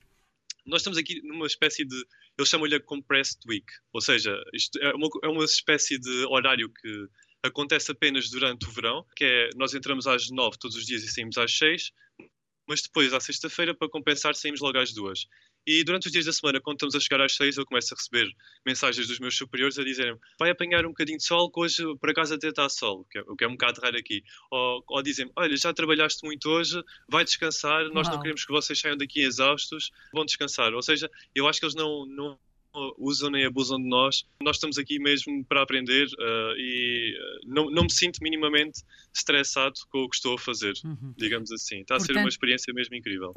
nós 0.67 0.81
estamos 0.81 0.99
aqui 0.99 1.21
numa 1.23 1.47
espécie 1.47 1.85
de 1.85 1.97
eles 2.39 2.49
chamam-lhe 2.49 2.75
a 2.75 2.81
compressed 2.81 3.41
week, 3.47 3.67
ou 3.93 4.01
seja, 4.01 4.35
é 4.81 4.95
uma, 4.95 5.09
é 5.25 5.29
uma 5.29 5.45
espécie 5.45 5.99
de 5.99 6.25
horário 6.27 6.73
que 6.73 7.07
acontece 7.43 7.91
apenas 7.91 8.31
durante 8.31 8.67
o 8.67 8.71
verão, 8.71 9.05
que 9.17 9.25
é 9.25 9.51
nós 9.57 9.75
entramos 9.75 10.07
às 10.07 10.31
nove 10.31 10.59
todos 10.59 10.77
os 10.77 10.87
dias 10.87 11.03
e 11.03 11.09
saímos 11.09 11.37
às 11.39 11.57
seis, 11.57 11.91
mas 12.71 12.83
depois, 12.83 13.13
à 13.13 13.19
sexta-feira, 13.19 13.75
para 13.75 13.89
compensar, 13.89 14.33
saímos 14.37 14.61
logo 14.61 14.79
às 14.79 14.93
duas. 14.93 15.27
E 15.67 15.83
durante 15.83 16.07
os 16.07 16.13
dias 16.13 16.25
da 16.25 16.33
semana, 16.33 16.61
quando 16.61 16.77
estamos 16.77 16.95
a 16.95 17.01
chegar 17.01 17.21
às 17.21 17.35
seis, 17.35 17.57
eu 17.57 17.67
começo 17.67 17.93
a 17.93 17.97
receber 17.97 18.33
mensagens 18.65 19.09
dos 19.09 19.19
meus 19.19 19.37
superiores 19.37 19.77
a 19.77 19.83
dizerem 19.83 20.17
vai 20.39 20.51
apanhar 20.51 20.87
um 20.87 20.91
bocadinho 20.91 21.19
de 21.19 21.25
sol, 21.25 21.51
que 21.51 21.59
hoje 21.59 21.83
por 22.01 22.11
acaso 22.11 22.33
até 22.33 22.47
está 22.47 22.69
sol, 22.69 23.05
que 23.11 23.19
é, 23.19 23.23
o 23.23 23.35
que 23.35 23.43
é 23.43 23.49
um 23.49 23.57
bocado 23.57 23.81
raro 23.81 23.99
aqui. 23.99 24.23
Ou, 24.53 24.85
ou 24.87 25.03
dizem 25.03 25.29
olha, 25.35 25.57
já 25.57 25.75
trabalhaste 25.75 26.25
muito 26.25 26.49
hoje, 26.49 26.81
vai 27.09 27.25
descansar, 27.25 27.89
nós 27.89 28.09
não 28.09 28.21
queremos 28.21 28.45
que 28.45 28.53
vocês 28.53 28.79
saiam 28.79 28.97
daqui 28.97 29.21
exaustos, 29.21 29.91
vão 30.15 30.25
descansar. 30.25 30.73
Ou 30.73 30.81
seja, 30.81 31.11
eu 31.35 31.49
acho 31.49 31.59
que 31.59 31.67
eles 31.67 31.75
não, 31.75 32.07
não 32.07 32.39
usam 32.99 33.31
nem 33.31 33.45
abusam 33.45 33.79
de 33.79 33.89
nós. 33.89 34.25
Nós 34.43 34.57
estamos 34.57 34.79
aqui 34.79 34.99
mesmo 34.99 35.45
para 35.45 35.63
aprender 35.63 36.07
uh, 36.07 36.57
e 36.57 37.17
uh, 37.17 37.49
não, 37.49 37.71
não 37.71 37.83
me 37.85 37.93
sinto 37.93 38.19
minimamente 38.23 38.83
estressado 39.13 39.75
com 39.91 40.05
o 40.05 40.09
que 40.09 40.17
estou 40.17 40.35
a 40.35 40.39
fazer, 40.39 40.75
uhum. 40.85 41.15
digamos 41.17 41.51
assim. 41.51 41.81
Está 41.81 41.97
Portanto, 41.97 42.11
a 42.11 42.15
ser 42.15 42.21
uma 42.21 42.29
experiência 42.29 42.73
mesmo 42.73 42.95
incrível. 42.95 43.35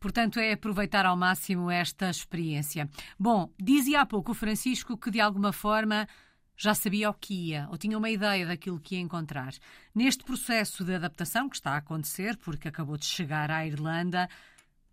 Portanto, 0.00 0.38
é 0.38 0.52
aproveitar 0.52 1.06
ao 1.06 1.16
máximo 1.16 1.70
esta 1.70 2.10
experiência. 2.10 2.88
Bom, 3.18 3.52
dizia 3.60 4.00
há 4.00 4.06
pouco 4.06 4.32
o 4.32 4.34
Francisco 4.34 4.96
que 4.96 5.10
de 5.10 5.20
alguma 5.20 5.52
forma 5.52 6.08
já 6.56 6.74
sabia 6.74 7.10
o 7.10 7.14
que 7.14 7.50
ia, 7.50 7.68
ou 7.70 7.76
tinha 7.76 7.98
uma 7.98 8.08
ideia 8.08 8.46
daquilo 8.46 8.80
que 8.80 8.94
ia 8.94 9.00
encontrar. 9.00 9.52
Neste 9.94 10.24
processo 10.24 10.84
de 10.84 10.94
adaptação 10.94 11.50
que 11.50 11.56
está 11.56 11.72
a 11.72 11.76
acontecer, 11.76 12.36
porque 12.38 12.68
acabou 12.68 12.96
de 12.96 13.04
chegar 13.04 13.50
à 13.50 13.66
Irlanda, 13.66 14.26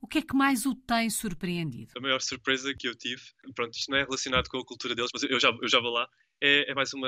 O 0.03 0.07
que 0.07 0.17
é 0.17 0.21
que 0.21 0.35
mais 0.35 0.65
o 0.65 0.75
tem 0.75 1.09
surpreendido? 1.09 1.93
A 1.95 2.01
maior 2.01 2.19
surpresa 2.19 2.75
que 2.77 2.89
eu 2.89 2.93
tive, 2.93 3.21
pronto, 3.55 3.73
isto 3.73 3.89
não 3.89 3.97
é 3.97 4.03
relacionado 4.03 4.49
com 4.49 4.57
a 4.57 4.65
cultura 4.65 4.93
deles, 4.93 5.09
mas 5.13 5.23
eu 5.23 5.39
já, 5.39 5.49
eu 5.61 5.69
já 5.69 5.79
vou 5.79 5.91
lá, 5.91 6.05
é, 6.41 6.69
é 6.69 6.75
mais 6.75 6.93
uma. 6.93 7.07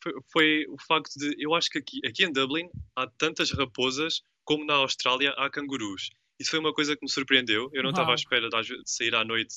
Foi, 0.00 0.12
foi, 0.32 0.66
o 0.68 0.76
facto 0.86 1.12
de. 1.16 1.34
Eu 1.36 1.52
acho 1.52 1.68
que 1.68 1.78
aqui, 1.78 1.98
aqui 2.06 2.24
em 2.24 2.32
Dublin 2.32 2.68
há 2.94 3.08
tantas 3.18 3.50
raposas 3.50 4.22
como 4.44 4.64
na 4.64 4.74
Austrália 4.74 5.32
há 5.32 5.50
cangurus. 5.50 6.10
Isso 6.38 6.50
foi 6.50 6.60
uma 6.60 6.72
coisa 6.72 6.94
que 6.94 7.04
me 7.04 7.10
surpreendeu. 7.10 7.70
Eu 7.72 7.82
não 7.82 7.90
estava 7.90 8.12
à 8.12 8.14
espera 8.14 8.48
de 8.48 8.82
sair 8.86 9.16
à 9.16 9.24
noite 9.24 9.56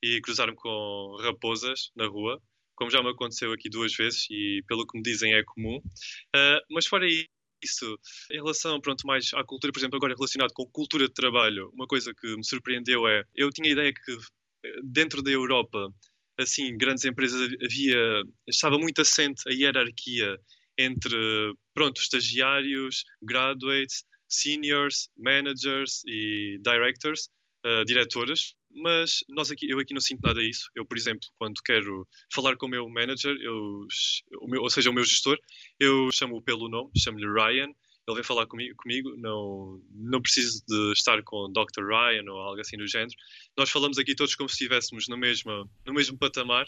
e 0.00 0.20
cruzar-me 0.20 0.54
com 0.54 1.16
raposas 1.20 1.90
na 1.96 2.06
rua, 2.06 2.40
como 2.76 2.92
já 2.92 3.02
me 3.02 3.10
aconteceu 3.10 3.52
aqui 3.52 3.68
duas 3.68 3.92
vezes 3.96 4.28
e 4.30 4.62
pelo 4.68 4.86
que 4.86 4.96
me 4.96 5.02
dizem 5.02 5.34
é 5.34 5.42
comum. 5.42 5.78
Uh, 5.78 6.62
mas 6.70 6.86
fora 6.86 7.08
isso, 7.08 7.26
em 8.30 8.36
relação 8.36 8.80
pronto, 8.80 9.06
mais 9.06 9.30
à 9.34 9.44
cultura, 9.44 9.72
por 9.72 9.78
exemplo, 9.78 9.96
agora 9.96 10.14
relacionado 10.14 10.52
com 10.52 10.66
cultura 10.66 11.06
de 11.06 11.14
trabalho, 11.14 11.70
uma 11.74 11.86
coisa 11.86 12.12
que 12.14 12.36
me 12.36 12.44
surpreendeu 12.44 13.06
é, 13.06 13.24
eu 13.34 13.50
tinha 13.50 13.68
a 13.68 13.72
ideia 13.72 13.92
que 13.92 14.12
eh, 14.64 14.80
dentro 14.84 15.22
da 15.22 15.30
Europa, 15.30 15.92
assim, 16.38 16.76
grandes 16.76 17.04
empresas 17.04 17.50
havia, 17.62 18.22
estava 18.48 18.78
muito 18.78 19.00
assente 19.00 19.42
a 19.48 19.52
hierarquia 19.52 20.38
entre, 20.78 21.54
pronto, 21.74 22.00
estagiários, 22.00 23.04
graduates, 23.22 24.04
seniors, 24.28 25.10
managers 25.16 26.02
e 26.06 26.58
directors, 26.62 27.28
uh, 27.66 27.84
diretoras, 27.84 28.54
mas 28.70 29.24
nós 29.28 29.50
aqui, 29.50 29.68
eu 29.68 29.78
aqui 29.78 29.92
não 29.94 30.00
sinto 30.00 30.20
nada 30.22 30.40
disso. 30.40 30.70
Eu, 30.74 30.84
por 30.86 30.96
exemplo, 30.96 31.28
quando 31.38 31.60
quero 31.64 32.06
falar 32.32 32.56
com 32.56 32.66
o 32.66 32.68
meu 32.68 32.88
manager, 32.88 33.36
eu, 33.40 33.86
o 34.40 34.48
meu, 34.48 34.62
ou 34.62 34.70
seja, 34.70 34.90
o 34.90 34.92
meu 34.92 35.04
gestor, 35.04 35.38
eu 35.78 36.10
chamo-o 36.12 36.42
pelo 36.42 36.68
nome, 36.68 36.90
chamo-lhe 36.96 37.26
Ryan, 37.26 37.68
ele 38.10 38.16
vem 38.16 38.24
falar 38.24 38.46
comigo, 38.46 38.74
comigo, 38.76 39.16
não, 39.16 39.80
não 39.94 40.20
preciso 40.20 40.62
de 40.66 40.92
estar 40.92 41.22
com 41.22 41.52
Dr. 41.52 41.86
Ryan 41.86 42.24
ou 42.30 42.38
algo 42.40 42.60
assim 42.60 42.76
do 42.76 42.86
género. 42.86 43.14
Nós 43.56 43.70
falamos 43.70 43.98
aqui 43.98 44.14
todos 44.14 44.34
como 44.34 44.48
se 44.48 44.54
estivéssemos 44.54 45.06
no 45.08 45.16
mesmo, 45.16 45.70
no 45.86 45.94
mesmo 45.94 46.18
patamar. 46.18 46.66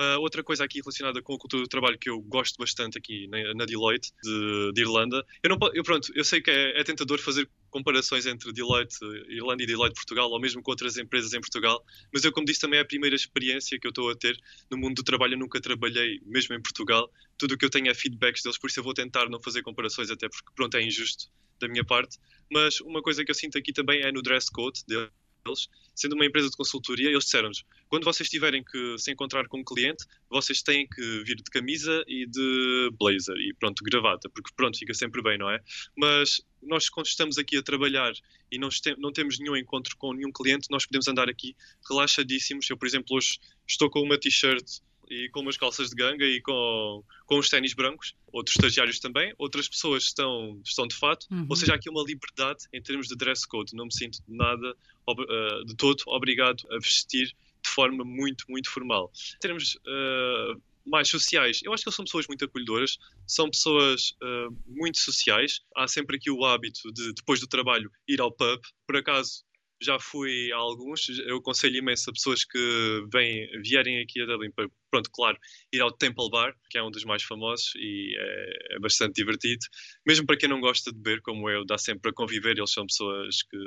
Uh, 0.00 0.18
outra 0.18 0.42
coisa 0.42 0.64
aqui 0.64 0.80
relacionada 0.80 1.22
com 1.22 1.34
a 1.34 1.38
cultura 1.38 1.62
do 1.62 1.68
trabalho 1.68 1.96
que 1.96 2.10
eu 2.10 2.20
gosto 2.20 2.56
bastante 2.58 2.98
aqui 2.98 3.28
na, 3.28 3.54
na 3.54 3.64
Deloitte 3.64 4.10
de, 4.24 4.72
de, 4.72 4.80
Irlanda, 4.80 5.24
eu 5.40 5.48
não 5.48 5.56
eu 5.72 5.84
pronto, 5.84 6.10
eu 6.16 6.24
sei 6.24 6.42
que 6.42 6.50
é, 6.50 6.80
é, 6.80 6.82
tentador 6.82 7.20
fazer 7.20 7.48
comparações 7.70 8.26
entre 8.26 8.52
Deloitte 8.52 8.96
Irlanda 9.28 9.62
e 9.62 9.66
Deloitte 9.66 9.94
Portugal, 9.94 10.28
ou 10.30 10.40
mesmo 10.40 10.60
com 10.62 10.72
outras 10.72 10.96
empresas 10.96 11.32
em 11.32 11.40
Portugal, 11.40 11.80
mas 12.12 12.24
eu 12.24 12.32
como 12.32 12.44
disse 12.44 12.60
também 12.60 12.80
é 12.80 12.82
a 12.82 12.84
primeira 12.84 13.14
experiência 13.14 13.78
que 13.78 13.86
eu 13.86 13.90
estou 13.90 14.10
a 14.10 14.16
ter 14.16 14.36
no 14.68 14.76
mundo 14.76 14.96
do 14.96 15.04
trabalho, 15.04 15.34
eu 15.34 15.38
nunca 15.38 15.60
trabalhei 15.60 16.20
mesmo 16.26 16.56
em 16.56 16.60
Portugal, 16.60 17.08
tudo 17.38 17.54
o 17.54 17.56
que 17.56 17.64
eu 17.64 17.70
tenho 17.70 17.88
é 17.88 17.94
feedbacks 17.94 18.42
deles, 18.42 18.58
por 18.58 18.68
isso 18.68 18.80
eu 18.80 18.84
vou 18.84 18.94
tentar 18.94 19.30
não 19.30 19.40
fazer 19.40 19.62
comparações 19.62 20.10
até 20.10 20.28
porque 20.28 20.50
pronto 20.56 20.76
é 20.76 20.82
injusto 20.82 21.30
da 21.60 21.68
minha 21.68 21.84
parte, 21.84 22.18
mas 22.50 22.80
uma 22.80 23.00
coisa 23.00 23.24
que 23.24 23.30
eu 23.30 23.34
sinto 23.34 23.56
aqui 23.56 23.72
também 23.72 24.00
é 24.00 24.10
no 24.10 24.22
dress 24.22 24.50
code 24.50 24.80
deles 24.88 25.10
deles, 25.44 25.68
sendo 25.94 26.14
uma 26.14 26.24
empresa 26.24 26.48
de 26.48 26.56
consultoria, 26.56 27.10
eles 27.10 27.24
disseram-nos: 27.24 27.64
quando 27.88 28.04
vocês 28.04 28.28
tiverem 28.28 28.64
que 28.64 28.98
se 28.98 29.12
encontrar 29.12 29.46
com 29.46 29.60
um 29.60 29.64
cliente, 29.64 30.04
vocês 30.28 30.62
têm 30.62 30.88
que 30.88 31.22
vir 31.24 31.36
de 31.36 31.50
camisa 31.50 32.02
e 32.08 32.26
de 32.26 32.90
blazer 32.98 33.36
e 33.36 33.54
pronto, 33.54 33.84
gravata, 33.84 34.28
porque 34.30 34.50
pronto, 34.56 34.78
fica 34.78 34.94
sempre 34.94 35.22
bem, 35.22 35.38
não 35.38 35.50
é? 35.50 35.60
Mas 35.96 36.42
nós, 36.62 36.88
quando 36.88 37.06
estamos 37.06 37.38
aqui 37.38 37.58
a 37.58 37.62
trabalhar 37.62 38.12
e 38.50 38.58
não, 38.58 38.68
não 38.98 39.12
temos 39.12 39.38
nenhum 39.38 39.56
encontro 39.56 39.96
com 39.96 40.12
nenhum 40.12 40.32
cliente, 40.32 40.68
nós 40.70 40.86
podemos 40.86 41.06
andar 41.06 41.28
aqui 41.28 41.54
relaxadíssimos. 41.88 42.68
Eu, 42.68 42.76
por 42.76 42.86
exemplo, 42.86 43.16
hoje 43.16 43.38
estou 43.66 43.90
com 43.90 44.00
uma 44.00 44.18
t-shirt 44.18 44.80
e 45.10 45.28
com 45.30 45.40
umas 45.40 45.56
calças 45.56 45.90
de 45.90 45.96
ganga 45.96 46.24
e 46.24 46.40
com, 46.40 47.04
com 47.26 47.38
os 47.38 47.48
ténis 47.48 47.74
brancos, 47.74 48.14
outros 48.32 48.56
estagiários 48.56 48.98
também, 48.98 49.34
outras 49.38 49.68
pessoas 49.68 50.04
estão, 50.04 50.60
estão 50.64 50.86
de 50.86 50.94
fato, 50.94 51.26
uhum. 51.30 51.46
ou 51.48 51.56
seja, 51.56 51.72
há 51.72 51.76
aqui 51.76 51.90
uma 51.90 52.02
liberdade 52.02 52.64
em 52.72 52.82
termos 52.82 53.08
de 53.08 53.16
dress 53.16 53.46
code, 53.46 53.74
não 53.74 53.86
me 53.86 53.92
sinto 53.92 54.18
nada, 54.28 54.74
uh, 55.12 55.64
de 55.64 55.76
todo, 55.76 56.02
obrigado 56.06 56.62
a 56.70 56.78
vestir 56.78 57.26
de 57.26 57.70
forma 57.70 58.04
muito, 58.04 58.44
muito 58.48 58.70
formal. 58.70 59.10
Em 59.36 59.38
termos 59.38 59.76
uh, 59.76 60.60
mais 60.84 61.08
sociais, 61.08 61.60
eu 61.62 61.72
acho 61.72 61.82
que 61.82 61.88
eles 61.88 61.96
são 61.96 62.04
pessoas 62.04 62.26
muito 62.26 62.44
acolhedoras, 62.44 62.98
são 63.26 63.50
pessoas 63.50 64.14
uh, 64.22 64.56
muito 64.66 64.98
sociais, 64.98 65.60
há 65.76 65.88
sempre 65.88 66.16
aqui 66.16 66.30
o 66.30 66.44
hábito 66.44 66.92
de, 66.92 67.12
depois 67.14 67.40
do 67.40 67.46
trabalho, 67.46 67.90
ir 68.06 68.20
ao 68.20 68.30
pub, 68.30 68.60
por 68.86 68.96
acaso 68.96 69.43
já 69.80 69.98
fui 69.98 70.52
a 70.52 70.56
alguns, 70.56 71.08
eu 71.26 71.38
aconselho 71.38 71.76
imenso 71.76 72.10
a 72.10 72.12
pessoas 72.12 72.44
que 72.44 73.04
vêm, 73.12 73.48
vierem 73.62 74.00
aqui 74.00 74.20
a 74.22 74.26
Dublin 74.26 74.50
para, 74.50 74.68
pronto, 74.90 75.10
claro, 75.12 75.38
ir 75.72 75.80
ao 75.80 75.92
Temple 75.92 76.30
Bar, 76.30 76.54
que 76.70 76.78
é 76.78 76.82
um 76.82 76.90
dos 76.90 77.04
mais 77.04 77.22
famosos 77.22 77.72
e 77.76 78.14
é, 78.16 78.76
é, 78.76 78.78
bastante 78.78 79.14
divertido. 79.14 79.64
Mesmo 80.06 80.26
para 80.26 80.36
quem 80.36 80.48
não 80.48 80.60
gosta 80.60 80.90
de 80.92 80.98
beber, 80.98 81.20
como 81.22 81.50
eu, 81.50 81.64
dá 81.64 81.76
sempre 81.76 82.02
para 82.02 82.12
conviver, 82.12 82.56
eles 82.56 82.72
são 82.72 82.86
pessoas 82.86 83.42
que 83.42 83.58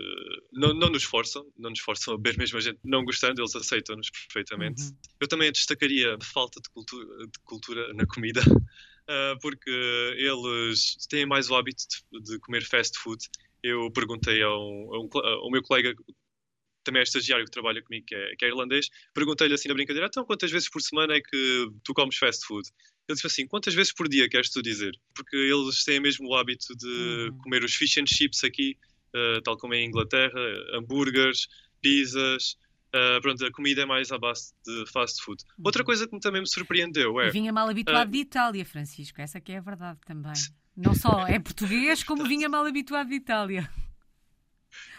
não, 0.54 0.74
não 0.74 0.90
nos 0.90 1.04
forçam, 1.04 1.46
não 1.58 1.70
nos 1.70 1.80
forçam 1.80 2.14
a 2.14 2.18
beber, 2.18 2.38
mesmo 2.38 2.58
a 2.58 2.62
gente 2.62 2.80
não 2.84 3.04
gostando, 3.04 3.42
eles 3.42 3.56
aceitam-nos 3.56 4.10
perfeitamente. 4.10 4.82
Uhum. 4.84 4.98
Eu 5.20 5.28
também 5.28 5.52
destacaria 5.52 6.16
a 6.16 6.24
falta 6.24 6.60
de 6.62 6.70
cultura, 6.70 7.28
de 7.28 7.40
cultura 7.44 7.94
na 7.94 8.06
comida. 8.06 8.42
Uh, 8.42 9.38
porque 9.42 9.70
eles 10.18 10.98
têm 11.10 11.26
mais 11.26 11.50
o 11.50 11.56
hábito 11.56 11.84
de, 12.12 12.24
de 12.24 12.40
comer 12.40 12.64
fast 12.64 12.98
food 13.00 13.24
eu 13.64 13.92
perguntei 13.92 14.42
a 14.42 14.50
um, 14.50 14.94
a 14.94 15.00
um, 15.00 15.10
ao 15.44 15.52
meu 15.52 15.62
colega, 15.62 15.94
também 16.84 17.02
é 17.02 17.04
estagiário 17.04 17.46
que 17.46 17.52
trabalha 17.52 17.82
comigo, 17.82 18.06
que 18.06 18.16
é, 18.16 18.36
que 18.38 18.46
é 18.46 18.48
irlandês, 18.48 18.88
perguntei-lhe 19.14 19.54
assim 19.54 19.68
na 19.68 19.74
brincadeira: 19.74 20.08
então 20.08 20.26
quantas 20.26 20.50
vezes 20.50 20.70
por 20.70 20.82
semana 20.82 21.14
é 21.14 21.22
que 21.22 21.68
tu 21.84 21.94
comes 21.94 22.18
fast 22.18 22.46
food? 22.46 22.68
Ele 23.08 23.16
disse 23.16 23.28
assim: 23.28 23.48
quantas 23.48 23.74
vezes 23.74 23.94
por 23.94 24.08
dia 24.08 24.28
queres 24.30 24.50
tu 24.50 24.62
dizer? 24.62 24.94
Porque 25.14 25.36
eles 25.36 25.84
têm 25.84 26.00
mesmo 26.00 26.28
o 26.30 26.36
hábito 26.36 26.76
de 26.76 26.88
uhum. 27.30 27.38
comer 27.40 27.64
os 27.64 27.74
fish 27.74 27.98
and 27.98 28.08
chips 28.08 28.44
aqui, 28.44 28.78
uh, 29.16 29.42
tal 29.42 29.58
como 29.58 29.74
em 29.74 29.88
Inglaterra, 29.88 30.40
hambúrgueres, 30.74 31.48
pizzas. 31.82 32.58
Uh, 32.88 33.22
pronto, 33.22 33.46
a 33.46 33.52
comida 33.52 33.82
é 33.82 33.86
mais 33.86 34.12
à 34.12 34.18
base 34.18 34.54
de 34.66 34.86
fast 34.92 35.22
food. 35.22 35.44
Uhum. 35.58 35.66
Outra 35.66 35.84
coisa 35.84 36.08
que 36.08 36.20
também 36.20 36.42
me 36.42 36.48
surpreendeu 36.48 37.20
é. 37.20 37.30
vinha 37.30 37.52
mal 37.52 37.70
habituado 37.70 38.08
uh, 38.08 38.12
de 38.12 38.20
Itália, 38.20 38.66
Francisco, 38.66 39.22
essa 39.22 39.42
que 39.42 39.52
é 39.52 39.58
a 39.58 39.62
verdade 39.62 40.00
também. 40.06 40.34
Não 40.78 40.94
só 40.94 41.26
é 41.28 41.40
português, 41.40 42.04
como 42.04 42.24
vinha 42.28 42.48
mal 42.48 42.64
habituado 42.64 43.10
de 43.10 43.16
Itália. 43.16 43.68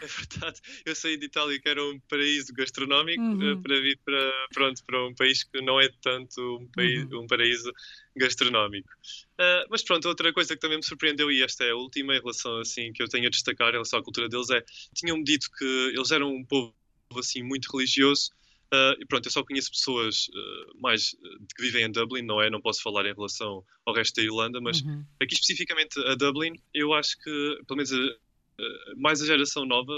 É 0.03 0.07
verdade. 0.07 0.61
Eu 0.85 0.95
saí 0.95 1.17
de 1.17 1.27
Itália 1.27 1.61
que 1.61 1.69
era 1.69 1.85
um 1.85 2.01
paraíso 2.09 2.53
gastronómico 2.53 3.23
uhum. 3.23 3.53
Eh, 3.53 3.57
para 3.63 3.81
vir 3.81 3.99
para, 4.05 4.49
pronto, 4.53 4.85
para 4.85 5.07
um 5.07 5.15
país 5.15 5.45
que 5.45 5.61
não 5.61 5.81
é 5.81 5.89
tanto 6.03 6.59
um, 6.59 6.67
país, 6.69 7.05
uhum. 7.05 7.23
um 7.23 7.27
paraíso 7.29 7.73
gastronómico. 8.17 8.89
Uh, 9.35 9.67
mas 9.71 9.83
pronto, 9.85 10.09
outra 10.09 10.33
coisa 10.33 10.55
que 10.55 10.61
também 10.61 10.79
me 10.79 10.85
surpreendeu, 10.85 11.31
e 11.31 11.43
esta 11.43 11.65
é 11.65 11.71
a 11.71 11.77
última 11.77 12.17
em 12.17 12.21
relação 12.21 12.59
assim 12.59 12.93
que 12.93 13.03
eu 13.03 13.09
tenho 13.09 13.27
a 13.27 13.31
destacar 13.31 13.69
em 13.69 13.73
relação 13.73 14.01
à 14.01 14.03
cultura 14.03 14.29
deles, 14.29 14.51
é 14.51 14.65
tinham-me 14.95 15.23
dito 15.23 15.49
que 15.57 15.93
eles 15.95 16.11
eram 16.11 16.35
um 16.35 16.45
povo 16.45 16.75
assim 17.17 17.43
muito 17.43 17.71
religioso 17.71 18.31
Uh, 18.73 19.01
e 19.01 19.07
pronto, 19.07 19.27
eu 19.27 19.31
só 19.31 19.43
conheço 19.43 19.71
pessoas 19.71 20.29
uh, 20.29 20.81
mais 20.81 21.17
que 21.57 21.63
vivem 21.63 21.85
em 21.85 21.91
Dublin, 21.91 22.23
não 22.23 22.41
é? 22.41 22.51
Não 22.51 22.61
posso 22.61 22.83
falar 22.83 23.07
em 23.07 23.15
relação 23.15 23.65
ao 23.87 23.95
resto 23.95 24.17
da 24.17 24.23
Irlanda, 24.23 24.61
mas 24.61 24.83
uhum. 24.83 25.05
aqui 25.21 25.35
especificamente 25.35 25.99
a 26.07 26.15
Dublin, 26.15 26.53
eu 26.75 26.93
acho 26.93 27.17
que, 27.19 27.61
pelo 27.67 27.79
menos 27.79 27.91
mais 28.97 29.23
a 29.23 29.27
geração 29.27 29.65
nova, 29.65 29.93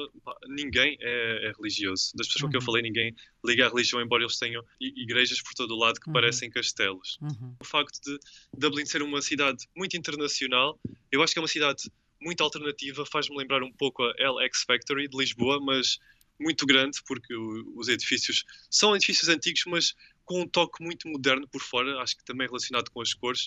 ninguém 0.48 0.96
é, 1.00 1.48
é, 1.48 1.52
religioso. 1.56 2.12
Das 2.14 2.26
pessoas 2.26 2.42
uhum. 2.42 2.48
com 2.48 2.50
que 2.50 2.56
eu 2.56 2.60
uhum. 2.60 2.66
falei, 2.66 2.82
ninguém 2.82 3.14
liga 3.44 3.66
à 3.66 3.68
religião, 3.68 4.00
embora 4.02 4.22
eles 4.22 4.38
tenham 4.38 4.62
igrejas 4.78 5.40
por 5.42 5.54
todo 5.54 5.74
o 5.74 5.78
lado 5.78 5.98
que 5.98 6.08
uhum. 6.08 6.12
parecem 6.12 6.50
castelos. 6.50 7.18
Uhum. 7.22 7.56
O 7.58 7.64
facto 7.64 7.98
de 8.04 8.18
Dublin 8.56 8.84
ser 8.84 9.02
uma 9.02 9.22
cidade 9.22 9.66
muito 9.74 9.96
internacional, 9.96 10.78
eu 11.10 11.22
acho 11.22 11.32
que 11.32 11.38
é 11.38 11.42
uma 11.42 11.48
cidade 11.48 11.90
muito 12.20 12.42
alternativa, 12.42 13.06
faz-me 13.06 13.36
lembrar 13.36 13.62
um 13.62 13.72
pouco 13.72 14.02
a 14.02 14.12
LX 14.30 14.64
Factory 14.66 15.08
de 15.08 15.16
Lisboa, 15.16 15.58
mas 15.58 15.98
muito 16.40 16.66
grande, 16.66 16.98
porque 17.06 17.34
os 17.76 17.88
edifícios 17.88 18.44
são 18.70 18.96
edifícios 18.96 19.28
antigos, 19.28 19.62
mas 19.66 19.94
com 20.24 20.42
um 20.42 20.48
toque 20.48 20.82
muito 20.82 21.08
moderno 21.08 21.46
por 21.48 21.60
fora, 21.60 22.00
acho 22.00 22.16
que 22.16 22.24
também 22.24 22.46
relacionado 22.46 22.90
com 22.90 23.00
as 23.00 23.12
cores. 23.12 23.46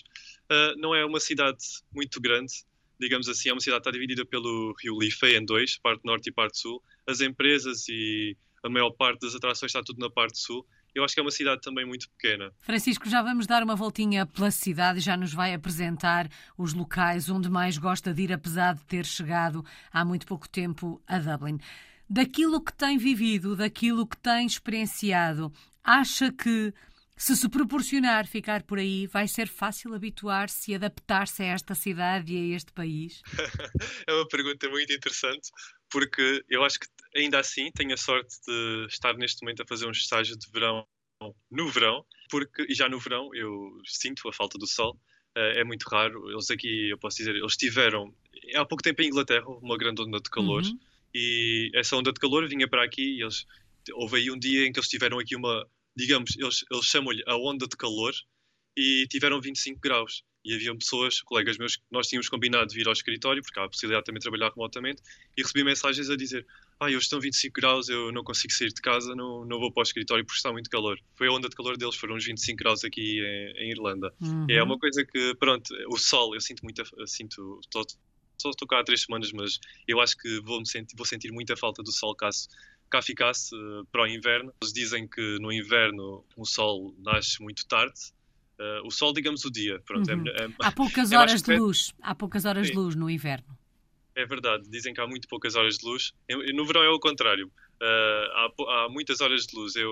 Uh, 0.50 0.78
não 0.78 0.94
é 0.94 1.04
uma 1.04 1.18
cidade 1.18 1.58
muito 1.92 2.20
grande, 2.20 2.52
digamos 3.00 3.28
assim, 3.28 3.48
é 3.48 3.52
uma 3.52 3.60
cidade 3.60 3.82
que 3.82 3.88
está 3.88 3.90
dividida 3.90 4.24
pelo 4.24 4.74
rio 4.82 4.98
Liffey 4.98 5.36
em 5.36 5.44
dois, 5.44 5.78
parte 5.78 6.04
norte 6.04 6.28
e 6.28 6.32
parte 6.32 6.58
sul. 6.58 6.82
As 7.06 7.20
empresas 7.20 7.88
e 7.88 8.36
a 8.62 8.68
maior 8.68 8.90
parte 8.90 9.20
das 9.20 9.34
atrações 9.34 9.70
está 9.70 9.82
tudo 9.82 9.98
na 9.98 10.10
parte 10.10 10.38
sul. 10.38 10.66
Eu 10.94 11.02
acho 11.02 11.12
que 11.12 11.20
é 11.20 11.22
uma 11.22 11.30
cidade 11.30 11.60
também 11.60 11.84
muito 11.84 12.08
pequena. 12.10 12.52
Francisco, 12.60 13.08
já 13.08 13.20
vamos 13.20 13.48
dar 13.48 13.64
uma 13.64 13.74
voltinha 13.74 14.24
pela 14.26 14.50
cidade 14.50 15.00
e 15.00 15.02
já 15.02 15.16
nos 15.16 15.32
vai 15.32 15.52
apresentar 15.52 16.30
os 16.56 16.72
locais 16.72 17.28
onde 17.28 17.50
mais 17.50 17.76
gosta 17.76 18.14
de 18.14 18.22
ir, 18.22 18.32
apesar 18.32 18.74
de 18.74 18.84
ter 18.84 19.04
chegado 19.04 19.64
há 19.92 20.04
muito 20.04 20.24
pouco 20.24 20.48
tempo 20.48 21.02
a 21.06 21.18
Dublin 21.18 21.58
daquilo 22.08 22.62
que 22.62 22.72
tem 22.72 22.98
vivido, 22.98 23.56
daquilo 23.56 24.06
que 24.06 24.16
tem 24.16 24.46
experienciado, 24.46 25.52
acha 25.82 26.32
que 26.32 26.72
se 27.16 27.36
se 27.36 27.48
proporcionar 27.48 28.26
ficar 28.26 28.62
por 28.64 28.78
aí, 28.78 29.06
vai 29.06 29.28
ser 29.28 29.46
fácil 29.46 29.94
habituar-se 29.94 30.72
e 30.72 30.74
adaptar-se 30.74 31.42
a 31.42 31.46
esta 31.46 31.74
cidade 31.74 32.34
e 32.34 32.52
a 32.52 32.56
este 32.56 32.72
país? 32.72 33.22
é 34.06 34.12
uma 34.12 34.26
pergunta 34.26 34.68
muito 34.68 34.92
interessante, 34.92 35.50
porque 35.90 36.44
eu 36.48 36.64
acho 36.64 36.80
que 36.80 36.86
ainda 37.16 37.38
assim 37.38 37.70
tenho 37.72 37.94
a 37.94 37.96
sorte 37.96 38.34
de 38.46 38.86
estar 38.88 39.14
neste 39.16 39.42
momento 39.42 39.62
a 39.62 39.66
fazer 39.66 39.86
um 39.86 39.92
estágio 39.92 40.36
de 40.36 40.50
verão 40.50 40.86
no 41.50 41.68
verão, 41.68 42.04
porque 42.28 42.66
e 42.68 42.74
já 42.74 42.88
no 42.88 42.98
verão 42.98 43.30
eu 43.34 43.80
sinto 43.86 44.28
a 44.28 44.32
falta 44.32 44.58
do 44.58 44.66
sol. 44.66 44.98
Eh, 45.36 45.60
é 45.60 45.64
muito 45.64 45.84
raro. 45.84 46.30
Eles 46.30 46.50
aqui, 46.50 46.90
eu 46.90 46.98
posso 46.98 47.16
dizer, 47.18 47.34
eles 47.34 47.56
tiveram 47.56 48.12
há 48.56 48.64
pouco 48.64 48.82
tempo 48.82 49.00
em 49.00 49.06
Inglaterra 49.06 49.46
uma 49.46 49.78
grande 49.78 50.02
onda 50.02 50.20
de 50.20 50.28
calor. 50.28 50.62
Uhum 50.62 50.78
e 51.14 51.70
essa 51.74 51.96
onda 51.96 52.12
de 52.12 52.18
calor 52.18 52.48
vinha 52.48 52.68
para 52.68 52.84
aqui 52.84 53.18
e 53.18 53.22
eles 53.22 53.46
houve 53.92 54.16
aí 54.16 54.30
um 54.30 54.38
dia 54.38 54.66
em 54.66 54.72
que 54.72 54.78
eles 54.78 54.88
tiveram 54.88 55.18
aqui 55.18 55.36
uma, 55.36 55.66
digamos, 55.96 56.36
eles, 56.36 56.64
eles 56.70 56.84
chamam-lhe 56.84 57.22
a 57.26 57.36
onda 57.36 57.66
de 57.66 57.76
calor 57.76 58.12
e 58.76 59.06
tiveram 59.08 59.40
25 59.40 59.80
graus. 59.80 60.24
E 60.44 60.54
havia 60.54 60.76
pessoas, 60.76 61.22
colegas 61.22 61.56
meus, 61.56 61.76
que 61.76 61.82
nós 61.90 62.06
tínhamos 62.06 62.28
combinado 62.28 62.66
de 62.66 62.74
vir 62.74 62.86
ao 62.86 62.92
escritório, 62.92 63.42
porque 63.42 63.58
há 63.58 63.64
a 63.64 63.68
possibilidade 63.68 64.02
de 64.02 64.06
também 64.06 64.20
trabalhar 64.20 64.50
remotamente, 64.50 65.00
e 65.34 65.40
recebi 65.40 65.64
mensagens 65.64 66.10
a 66.10 66.16
dizer: 66.16 66.46
Ah, 66.78 66.84
hoje 66.84 66.98
estão 66.98 67.18
25 67.18 67.54
graus, 67.58 67.88
eu 67.88 68.12
não 68.12 68.22
consigo 68.22 68.52
sair 68.52 68.68
de 68.68 68.82
casa, 68.82 69.14
não, 69.14 69.46
não 69.46 69.58
vou 69.58 69.72
para 69.72 69.80
o 69.80 69.84
escritório 69.84 70.22
porque 70.22 70.36
está 70.36 70.52
muito 70.52 70.68
calor. 70.68 71.00
Foi 71.16 71.28
a 71.28 71.32
onda 71.32 71.48
de 71.48 71.56
calor 71.56 71.78
deles, 71.78 71.94
foram 71.96 72.16
uns 72.16 72.26
25 72.26 72.58
graus 72.58 72.84
aqui 72.84 73.20
em, 73.20 73.64
em 73.64 73.70
Irlanda. 73.70 74.12
Uhum. 74.20 74.46
É 74.50 74.62
uma 74.62 74.78
coisa 74.78 75.02
que, 75.02 75.34
pronto, 75.36 75.74
o 75.88 75.96
sol, 75.96 76.34
eu 76.34 76.40
sinto 76.42 76.62
muito, 76.62 76.82
sinto, 77.06 77.60
só 78.38 78.50
estou 78.50 78.66
cá 78.66 78.80
há 78.80 78.84
três 78.84 79.02
semanas, 79.02 79.32
mas 79.32 79.58
eu 79.86 80.00
acho 80.00 80.16
que 80.16 80.40
vou, 80.40 80.64
sentir, 80.64 80.96
vou 80.96 81.06
sentir 81.06 81.32
muita 81.32 81.56
falta 81.56 81.82
do 81.82 81.92
sol 81.92 82.14
caso 82.14 82.48
cá 82.90 83.02
ficasse 83.02 83.54
uh, 83.54 83.84
para 83.90 84.02
o 84.02 84.06
inverno. 84.06 84.52
Eles 84.62 84.72
dizem 84.72 85.08
que 85.08 85.38
no 85.40 85.52
inverno 85.52 86.24
o 86.36 86.44
sol 86.44 86.94
nasce 86.98 87.42
muito 87.42 87.66
tarde. 87.66 87.98
Uh, 88.58 88.86
o 88.86 88.90
sol, 88.90 89.12
digamos, 89.12 89.44
o 89.44 89.50
dia. 89.50 89.80
Pronto, 89.80 90.08
é 90.08 90.14
uhum. 90.14 90.28
é, 90.28 90.44
é, 90.44 90.48
há 90.60 90.70
poucas 90.70 91.10
é 91.12 91.18
horas 91.18 91.42
de 91.42 91.56
luz. 91.56 91.92
Há 92.00 92.14
poucas 92.14 92.44
horas 92.44 92.66
Sim. 92.68 92.72
de 92.72 92.78
luz 92.78 92.94
no 92.94 93.10
inverno. 93.10 93.58
É 94.14 94.24
verdade, 94.24 94.68
dizem 94.70 94.94
que 94.94 95.00
há 95.00 95.06
muito 95.08 95.26
poucas 95.26 95.56
horas 95.56 95.76
de 95.78 95.86
luz. 95.86 96.12
No 96.54 96.64
verão 96.64 96.82
é 96.82 96.88
o 96.88 97.00
contrário. 97.00 97.50
Uh, 97.82 98.30
há, 98.32 98.52
há, 98.68 98.88
muitas 98.88 99.20
horas 99.20 99.44
de 99.44 99.56
luz. 99.56 99.74
Eu, 99.74 99.90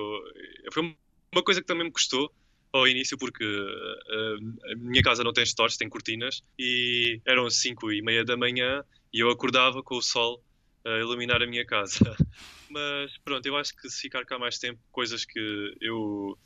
foi 0.72 0.96
uma 1.32 1.42
coisa 1.42 1.60
que 1.60 1.66
também 1.66 1.84
me 1.84 1.90
custou 1.90 2.32
ao 2.72 2.88
início 2.88 3.18
porque 3.18 3.44
uh, 3.44 4.72
a 4.72 4.76
minha 4.76 5.02
casa 5.02 5.22
não 5.22 5.32
tem 5.32 5.44
stores, 5.44 5.76
tem 5.76 5.88
cortinas 5.88 6.42
e 6.58 7.20
eram 7.26 7.48
5 7.50 7.92
e 7.92 8.02
meia 8.02 8.24
da 8.24 8.36
manhã 8.36 8.82
e 9.12 9.20
eu 9.20 9.30
acordava 9.30 9.82
com 9.82 9.96
o 9.96 10.02
sol 10.02 10.42
a 10.84 10.98
iluminar 10.98 11.42
a 11.42 11.46
minha 11.46 11.64
casa. 11.64 11.98
Mas 12.70 13.16
pronto, 13.18 13.44
eu 13.46 13.56
acho 13.56 13.76
que 13.76 13.88
se 13.90 14.00
ficar 14.00 14.24
cá 14.24 14.38
mais 14.38 14.58
tempo, 14.58 14.80
coisas 14.90 15.24
que 15.24 15.76
eu 15.80 16.38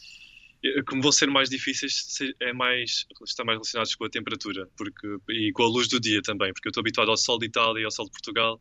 como 0.86 1.02
vão 1.02 1.12
ser 1.12 1.28
mais 1.28 1.48
difíceis 1.48 2.06
é 2.40 2.52
mais 2.52 3.06
está 3.24 3.44
mais 3.44 3.56
relacionados 3.56 3.94
com 3.94 4.04
a 4.04 4.10
temperatura 4.10 4.68
porque 4.76 5.06
e 5.28 5.52
com 5.52 5.62
a 5.62 5.68
luz 5.68 5.86
do 5.86 6.00
dia 6.00 6.20
também 6.22 6.52
porque 6.52 6.66
eu 6.66 6.70
estou 6.70 6.80
habituado 6.80 7.10
ao 7.10 7.16
sol 7.16 7.38
de 7.38 7.46
Itália 7.46 7.82
e 7.82 7.84
ao 7.84 7.90
sol 7.90 8.06
de 8.06 8.10
Portugal 8.10 8.60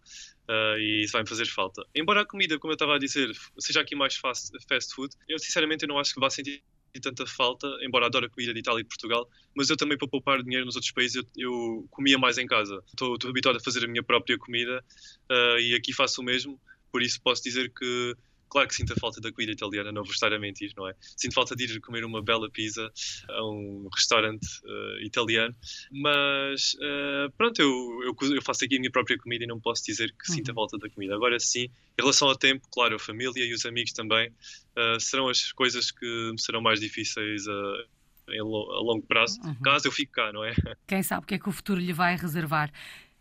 uh, 0.49 0.77
e 0.77 1.03
isso 1.03 1.13
vai 1.13 1.23
me 1.23 1.29
fazer 1.29 1.45
falta 1.45 1.83
embora 1.95 2.21
a 2.21 2.25
comida 2.25 2.59
como 2.59 2.71
eu 2.71 2.75
estava 2.75 2.95
a 2.95 2.99
dizer 2.99 3.31
seja 3.57 3.81
aqui 3.81 3.95
mais 3.95 4.15
fast, 4.15 4.51
fast 4.67 4.93
food 4.93 5.15
eu 5.27 5.39
sinceramente 5.39 5.87
não 5.87 5.97
acho 5.97 6.13
que 6.13 6.19
vá 6.19 6.29
sentir 6.29 6.61
tanta 6.99 7.25
falta, 7.25 7.67
embora 7.81 8.05
adore 8.05 8.25
a 8.25 8.29
comida 8.29 8.53
de 8.53 8.59
Itália 8.59 8.81
e 8.81 8.83
de 8.83 8.89
Portugal, 8.89 9.29
mas 9.55 9.69
eu 9.69 9.77
também 9.77 9.97
para 9.97 10.07
poupar 10.07 10.41
dinheiro 10.43 10.65
nos 10.65 10.75
outros 10.75 10.91
países 10.91 11.15
eu, 11.15 11.25
eu 11.37 11.87
comia 11.89 12.17
mais 12.17 12.37
em 12.37 12.47
casa. 12.47 12.81
Estou, 12.87 13.15
estou, 13.15 13.29
habituado 13.29 13.57
a 13.57 13.59
fazer 13.59 13.83
a 13.85 13.87
minha 13.87 14.03
própria 14.03 14.37
comida 14.37 14.83
uh, 15.31 15.59
e 15.59 15.75
aqui 15.75 15.93
faço 15.93 16.21
o 16.21 16.23
mesmo, 16.23 16.59
por 16.91 17.01
isso 17.01 17.21
posso 17.21 17.43
dizer 17.43 17.71
que 17.73 18.15
claro 18.55 18.69
que 18.69 18.75
sinto 18.75 18.93
a 18.93 18.95
falta 18.95 19.19
da 19.19 19.33
comida 19.33 19.51
italiana, 19.51 19.91
não 19.91 20.01
vou 20.01 20.13
estar 20.13 20.31
a 20.31 20.39
mentir, 20.39 20.71
não 20.77 20.87
é? 20.87 20.93
Sinto 21.17 21.33
falta 21.33 21.53
de 21.57 21.65
ir 21.65 21.81
comer 21.81 22.05
uma 22.05 22.23
bela 22.23 22.49
pizza 22.49 22.89
a 23.27 23.45
um 23.45 23.89
restaurante 23.93 24.47
uh, 24.63 25.03
italiano, 25.03 25.53
mas 25.91 26.73
uh, 26.75 27.29
pronto, 27.37 27.61
eu, 27.61 27.69
eu, 28.05 28.33
eu, 28.33 28.41
faço 28.41 28.63
aqui 28.63 28.77
a 28.77 28.79
minha 28.79 28.89
própria 28.89 29.17
comida 29.17 29.43
e 29.43 29.47
não 29.47 29.59
posso 29.59 29.83
dizer 29.83 30.15
que 30.17 30.31
sinto 30.31 30.47
a 30.47 30.51
uhum. 30.51 30.55
falta 30.55 30.77
da 30.77 30.89
comida. 30.89 31.13
Agora 31.13 31.37
sim, 31.37 31.63
em 31.63 31.69
relação 31.99 32.29
ao 32.29 32.37
tempo, 32.37 32.65
claro, 32.71 32.95
a 32.95 32.99
família 32.99 33.43
e 33.43 33.53
os 33.53 33.65
amigos 33.65 33.91
também 33.91 34.29
uh, 34.29 35.01
serão 35.01 35.27
as 35.27 35.51
coisas 35.51 35.91
que 35.91 36.31
me 36.31 36.39
serão 36.39 36.61
mais 36.61 36.79
difíceis 36.79 37.45
a 37.49 37.85
a 38.27 38.81
longo 38.81 39.05
prazo, 39.05 39.39
uhum. 39.43 39.53
caso 39.63 39.87
eu 39.87 39.91
fique 39.91 40.11
cá, 40.11 40.33
não 40.33 40.43
é? 40.43 40.53
Quem 40.87 41.03
sabe 41.03 41.23
o 41.23 41.27
que 41.27 41.35
é 41.35 41.39
que 41.39 41.47
o 41.47 41.51
futuro 41.51 41.79
lhe 41.79 41.93
vai 41.93 42.15
reservar. 42.15 42.71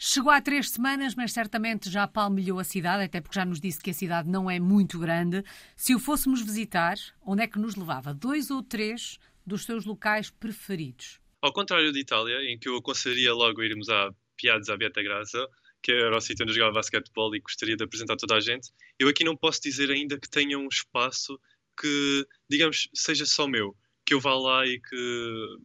Chegou 0.07 0.31
há 0.31 0.39
três 0.39 0.69
semanas, 0.69 1.15
mas 1.15 1.33
certamente 1.33 1.89
já 1.89 2.07
palmilhou 2.07 2.59
a 2.59 2.65
cidade, 2.65 3.05
até 3.05 3.23
porque 3.23 3.37
já 3.37 3.45
nos 3.47 3.59
disse 3.59 3.81
que 3.81 3.89
a 3.89 3.95
cidade 3.95 4.29
não 4.29 4.51
é 4.51 4.61
muito 4.61 4.99
grande. 4.99 5.43
Se 5.75 5.95
o 5.95 5.99
fôssemos 5.99 6.43
visitar, 6.43 6.97
onde 7.25 7.43
é 7.43 7.47
que 7.47 7.59
nos 7.59 7.75
levava? 7.75 8.13
Dois 8.13 8.51
ou 8.51 8.63
três 8.63 9.19
dos 9.47 9.65
seus 9.65 9.87
locais 9.87 10.29
preferidos? 10.29 11.19
Ao 11.41 11.51
contrário 11.51 11.91
de 11.91 12.01
Itália, 12.01 12.37
em 12.53 12.59
que 12.59 12.69
eu 12.69 12.77
aconselharia 12.77 13.33
logo 13.33 13.63
irmos 13.63 13.89
à 13.89 14.15
Piazza 14.37 14.77
Beata 14.77 15.03
Graça, 15.03 15.49
que 15.83 15.91
era 15.91 16.15
o 16.15 16.21
sítio 16.21 16.45
onde 16.45 16.53
jogava 16.53 16.75
basquetebol 16.75 17.35
e 17.35 17.41
gostaria 17.41 17.75
de 17.75 17.85
apresentar 17.85 18.17
toda 18.17 18.35
a 18.35 18.41
gente, 18.41 18.73
eu 18.99 19.09
aqui 19.09 19.25
não 19.25 19.35
posso 19.35 19.63
dizer 19.63 19.91
ainda 19.91 20.21
que 20.21 20.29
tenha 20.29 20.59
um 20.59 20.69
espaço 20.69 21.41
que, 21.81 22.27
digamos, 22.47 22.91
seja 22.93 23.25
só 23.25 23.49
meu, 23.49 23.75
que 24.05 24.13
eu 24.13 24.21
vá 24.21 24.35
lá 24.35 24.67
e 24.67 24.79
que 24.79 25.57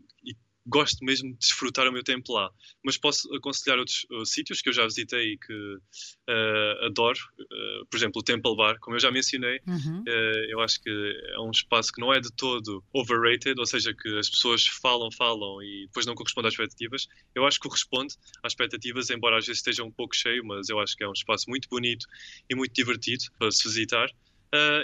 gosto 0.70 1.04
mesmo 1.04 1.32
de 1.34 1.40
desfrutar 1.40 1.88
o 1.88 1.92
meu 1.92 2.04
tempo 2.04 2.32
lá. 2.32 2.50
Mas 2.84 2.98
posso 2.98 3.34
aconselhar 3.36 3.80
outros 3.80 4.06
uh, 4.12 4.26
sítios 4.26 4.62
que 4.62 4.70
eu 4.70 4.74
já 4.74 4.86
visitei 4.86 5.34
e 5.34 5.38
que 5.38 5.54
uh, 5.54 6.86
adoro. 6.86 7.20
Uh, 7.40 7.86
por 7.90 7.98
exemplo, 7.98 8.22
o 8.22 8.24
Temple 8.24 8.56
Bar, 8.56 8.78
como 8.80 8.96
eu 8.96 9.00
já 9.00 9.12
mencionei, 9.12 9.60
uhum. 9.68 10.04
Uh, 10.08 10.46
eu 10.50 10.60
acho 10.62 10.82
que 10.82 10.90
é 10.90 11.40
um 11.40 11.52
espaço 11.52 11.92
que 11.92 12.00
não 12.00 12.14
é 12.14 12.20
de 12.20 12.32
todo 12.32 12.84
overrated, 12.94 13.60
ou 13.60 13.66
seja, 13.66 13.94
que 13.94 14.18
as 14.20 14.30
pessoas 14.30 14.66
falam, 14.68 15.12
falam 15.12 15.62
e 15.64 15.88
depois 15.88 16.06
não 16.06 16.16
corresponde 16.16 16.48
às 16.48 16.54
expectativas. 16.54 17.08
Eu 17.34 17.46
acho 17.46 17.60
que 17.60 17.68
corresponde 17.68 18.14
às 18.44 18.54
expectativas, 18.54 19.10
embora 19.10 19.38
às 19.38 19.46
vezes 19.46 19.60
esteja 19.60 19.84
um 19.84 19.92
pouco 19.92 20.16
cheio, 20.16 20.46
mas 20.46 20.70
eu 20.70 20.80
acho 20.80 20.96
que 20.96 21.04
é 21.04 21.10
um 21.10 21.14
espaço 21.14 21.50
muito 21.50 21.68
bonito 21.68 22.06
e 22.50 22.56
muito 22.56 22.74
divertido 22.74 23.26
para 23.38 23.52
se 23.52 23.68
visitar. 23.68 24.08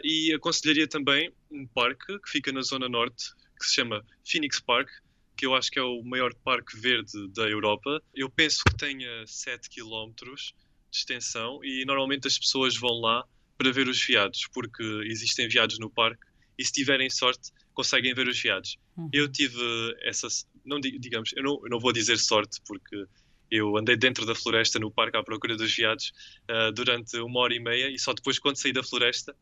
e 0.04 0.34
aconselharia 0.34 0.88
também 0.88 1.32
um 1.52 1.66
parque 1.68 2.20
que 2.20 2.30
fica 2.30 2.52
na 2.52 2.62
zona 2.62 2.90
norte, 2.90 3.26
que 3.60 3.66
se 3.66 3.76
chama 3.76 4.06
Phoenix 4.24 4.60
Park, 4.60 4.90
que 5.36 5.46
eu 5.46 5.54
acho 5.54 5.70
que 5.70 5.80
é 5.80 5.84
o 5.84 6.02
maior 6.04 6.34
parque 6.34 6.78
verde 6.80 7.28
da 7.30 7.44
Europa. 7.44 8.02
Eu 8.14 8.30
penso 8.30 8.64
que 8.64 8.76
tenha 8.76 9.26
7 9.28 9.70
km 9.70 10.12
de 10.16 10.98
extensão 10.98 11.60
e 11.64 11.84
normalmente 11.86 12.28
as 12.28 12.38
pessoas 12.38 12.78
vão 12.78 13.02
lá 13.02 13.24
para 13.58 13.72
ver 13.72 13.88
os 13.88 14.04
veados, 14.04 14.48
porque 14.54 14.84
existem 15.06 15.48
veados 15.48 15.80
no 15.80 15.90
parque 15.90 16.26
e 16.58 16.64
se 16.64 16.72
tiverem 16.72 17.10
sorte 17.10 17.52
conseguem 17.74 18.14
ver 18.14 18.28
os 18.28 18.42
veados. 18.42 18.78
Uhum. 18.98 19.10
Eu 19.12 19.30
tive 19.30 19.60
essa, 20.02 20.28
não 20.64 20.80
digamos, 20.80 21.32
eu 21.36 21.44
não, 21.44 21.60
eu 21.64 21.70
não 21.70 21.80
vou 21.80 21.92
dizer 21.92 22.18
sorte 22.18 22.62
porque 22.66 23.06
eu 23.52 23.78
andei 23.78 23.96
dentro 23.96 24.26
da 24.26 24.34
floresta 24.34 24.80
no 24.80 24.90
parque 24.90 25.18
à 25.18 25.24
procura 25.24 25.56
dos 25.56 25.76
veados 25.76 26.12
uh, 26.50 26.72
durante 26.72 27.18
uma 27.18 27.42
hora 27.42 27.54
e 27.54 27.60
meia 27.60 27.90
e 27.90 28.00
só 28.00 28.14
depois 28.14 28.40
quando 28.40 28.58
saí 28.58 28.74
da 28.74 28.84
floresta 28.84 29.36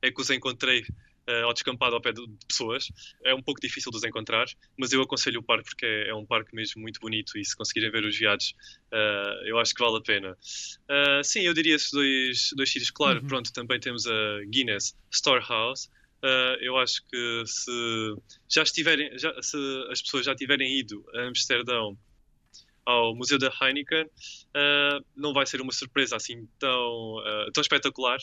é 0.00 0.10
que 0.10 0.20
os 0.20 0.30
encontrei 0.30 0.86
uh, 1.28 1.44
ao 1.44 1.52
descampado 1.52 1.94
ao 1.94 2.00
pé 2.00 2.12
de, 2.12 2.22
pessoas. 2.48 2.88
É 3.24 3.34
um 3.34 3.42
pouco 3.42 3.60
difícil 3.60 3.90
de 3.90 3.98
os 3.98 4.04
encontrar, 4.04 4.46
mas 4.76 4.92
eu 4.92 5.02
aconselho 5.02 5.40
o 5.40 5.42
parque 5.42 5.64
porque 5.64 5.86
é, 5.86 6.08
é 6.08 6.14
um 6.14 6.26
parque 6.26 6.54
mesmo 6.54 6.80
muito 6.82 7.00
bonito 7.00 7.38
e 7.38 7.44
se 7.44 7.56
conseguirem 7.56 7.90
ver 7.90 8.04
os 8.04 8.16
viados, 8.16 8.54
uh, 8.92 9.46
eu 9.46 9.58
acho 9.58 9.74
que 9.74 9.82
vale 9.82 9.98
a 9.98 10.00
pena. 10.00 10.32
Uh, 10.32 11.24
sim, 11.24 11.40
eu 11.40 11.54
diria 11.54 11.74
esses 11.74 11.90
dois, 11.90 12.50
dois 12.56 12.70
sítios. 12.70 12.90
Claro, 12.90 13.20
uhum. 13.20 13.26
pronto, 13.26 13.52
também 13.52 13.80
temos 13.80 14.06
a 14.06 14.40
Guinness 14.48 14.96
Storehouse. 15.12 15.88
Eu 16.60 16.76
acho 16.76 17.06
que 17.08 17.42
se 17.46 18.16
já 18.48 18.64
estiverem, 18.64 19.16
já, 19.16 19.32
se 19.40 19.56
as 19.92 20.02
pessoas 20.02 20.26
já 20.26 20.34
tiverem 20.34 20.76
ido 20.76 21.04
a 21.14 21.28
Amsterdão 21.28 21.96
ao 22.86 23.16
Museu 23.16 23.36
da 23.36 23.52
Heineken, 23.60 24.04
uh, 24.04 25.04
não 25.16 25.34
vai 25.34 25.44
ser 25.44 25.60
uma 25.60 25.72
surpresa 25.72 26.14
assim 26.14 26.48
tão, 26.58 27.16
uh, 27.16 27.50
tão 27.52 27.60
espetacular, 27.60 28.18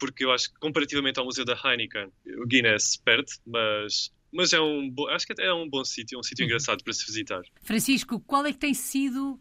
porque 0.00 0.24
eu 0.24 0.32
acho 0.32 0.52
que 0.52 0.58
comparativamente 0.58 1.20
ao 1.20 1.26
Museu 1.26 1.44
da 1.44 1.54
Heineken, 1.54 2.10
o 2.42 2.46
Guinness 2.46 2.96
perde, 2.96 3.32
mas 3.46 4.10
mas 4.32 4.52
é 4.52 4.60
um 4.60 4.92
acho 5.10 5.26
que 5.26 5.34
é 5.40 5.52
um 5.52 5.68
bom 5.68 5.84
sítio, 5.84 6.18
um 6.18 6.22
sítio 6.22 6.44
uhum. 6.44 6.46
engraçado 6.46 6.82
para 6.82 6.92
se 6.92 7.04
visitar. 7.04 7.42
Francisco, 7.62 8.18
qual 8.20 8.46
é 8.46 8.52
que 8.52 8.58
tem 8.58 8.74
sido 8.74 9.38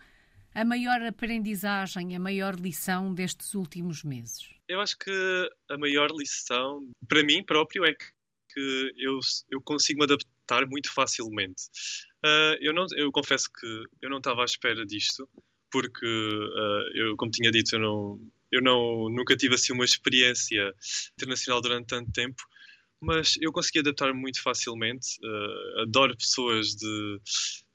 a 0.54 0.66
maior 0.66 1.02
aprendizagem, 1.02 2.16
a 2.16 2.20
maior 2.20 2.56
lição 2.56 3.14
destes 3.14 3.54
últimos 3.54 4.04
meses? 4.04 4.50
Eu 4.68 4.82
acho 4.82 4.98
que 4.98 5.50
a 5.70 5.78
maior 5.78 6.10
lição 6.12 6.90
para 7.08 7.24
mim 7.24 7.44
próprio 7.44 7.86
é 7.86 7.94
que, 7.94 8.06
que 8.54 8.94
eu, 8.98 9.20
eu 9.50 9.62
consigo 9.62 10.00
me 10.00 10.06
adaptar 10.06 10.68
muito 10.68 10.92
facilmente. 10.92 11.64
Uh, 12.26 12.58
eu 12.60 12.74
não 12.74 12.86
eu 12.96 13.12
confesso 13.12 13.48
que 13.52 13.84
eu 14.02 14.10
não 14.10 14.18
estava 14.18 14.42
à 14.42 14.46
espera 14.46 14.86
disto 14.86 15.30
porque 15.72 16.06
uh, 16.06 16.98
eu 16.98 17.16
como 17.16 17.32
tinha 17.32 17.52
dito 17.52 17.76
eu 17.76 17.80
não 17.80 18.20
eu 18.52 18.62
não, 18.62 19.10
nunca 19.10 19.36
tive 19.36 19.56
assim 19.56 19.74
uma 19.74 19.86
experiência 19.86 20.74
internacional 21.14 21.62
durante 21.62 21.88
tanto 21.88 22.12
tempo, 22.12 22.42
mas 23.02 23.36
eu 23.42 23.52
consegui 23.52 23.80
adaptar-me 23.80 24.20
muito 24.20 24.42
facilmente. 24.42 25.18
Uh, 25.24 25.82
adoro 25.82 26.18
pessoas 26.18 26.76
de 26.76 27.20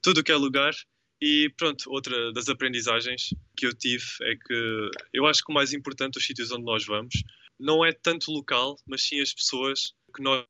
tudo 0.01 0.19
o 0.19 0.23
que 0.23 0.31
é 0.31 0.35
lugar. 0.35 0.73
E 1.21 1.49
pronto, 1.57 1.89
outra 1.89 2.31
das 2.33 2.49
aprendizagens 2.49 3.29
que 3.55 3.65
eu 3.65 3.73
tive 3.73 4.05
é 4.21 4.35
que 4.35 4.89
eu 5.13 5.25
acho 5.25 5.43
que 5.43 5.51
o 5.51 5.55
mais 5.55 5.73
importante 5.73 6.13
dos 6.13 6.25
sítios 6.25 6.51
onde 6.51 6.65
nós 6.65 6.85
vamos 6.85 7.15
não 7.59 7.83
é 7.85 7.93
tanto 7.93 8.29
o 8.29 8.33
local, 8.33 8.77
mas 8.85 9.01
sim 9.01 9.21
as 9.21 9.33
pessoas 9.33 9.93
que 10.13 10.21
nós 10.21 10.45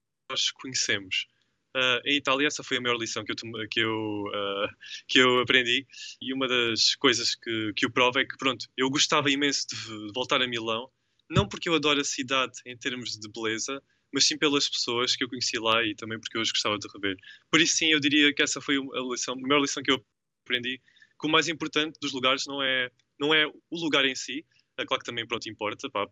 conhecemos. 0.55 1.27
Uh, 1.75 1.99
em 2.05 2.15
Itália, 2.15 2.47
essa 2.47 2.63
foi 2.63 2.77
a 2.77 2.81
maior 2.81 2.97
lição 2.97 3.25
que 3.25 3.33
eu, 3.33 3.35
que 3.69 3.79
eu, 3.81 4.23
uh, 4.27 4.69
que 5.09 5.19
eu 5.19 5.39
aprendi. 5.41 5.85
E 6.21 6.33
uma 6.33 6.47
das 6.47 6.95
coisas 6.95 7.35
que, 7.35 7.73
que 7.75 7.85
o 7.85 7.91
prova 7.91 8.21
é 8.21 8.25
que, 8.25 8.37
pronto, 8.37 8.65
eu 8.77 8.89
gostava 8.89 9.29
imenso 9.29 9.67
de, 9.67 10.13
voltar 10.13 10.41
a 10.41 10.47
Milão, 10.47 10.89
não 11.29 11.45
porque 11.45 11.67
eu 11.67 11.75
adoro 11.75 11.99
a 11.99 12.03
cidade 12.05 12.53
em 12.65 12.77
termos 12.77 13.17
de 13.17 13.29
beleza, 13.29 13.83
mas 14.13 14.23
sim 14.23 14.37
pelas 14.37 14.69
pessoas 14.69 15.17
que 15.17 15.25
eu 15.25 15.27
conheci 15.27 15.59
lá 15.59 15.83
e 15.83 15.93
também 15.95 16.17
porque 16.17 16.37
eu 16.37 16.41
as 16.41 16.49
gostava 16.49 16.79
de 16.79 16.87
rever. 16.93 17.17
Por 17.51 17.59
isso, 17.59 17.75
sim, 17.75 17.87
eu 17.87 17.99
diria 17.99 18.33
que 18.33 18.41
essa 18.41 18.61
foi 18.61 18.77
a, 18.77 19.01
lição, 19.11 19.33
a 19.33 19.47
maior 19.47 19.59
lição 19.59 19.83
que 19.83 19.91
eu 19.91 20.01
aprendi. 20.45 20.81
Que 21.19 21.27
o 21.27 21.29
mais 21.29 21.49
importante 21.49 21.99
dos 22.01 22.13
lugares 22.13 22.45
não 22.47 22.63
é, 22.63 22.89
não 23.19 23.33
é 23.33 23.45
o 23.47 23.77
lugar 23.77 24.05
em 24.05 24.15
si, 24.15 24.45
É 24.77 24.85
claro 24.85 25.01
que 25.03 25.09
também, 25.09 25.27
pronto, 25.27 25.49
importa 25.49 25.89
para 25.89 26.09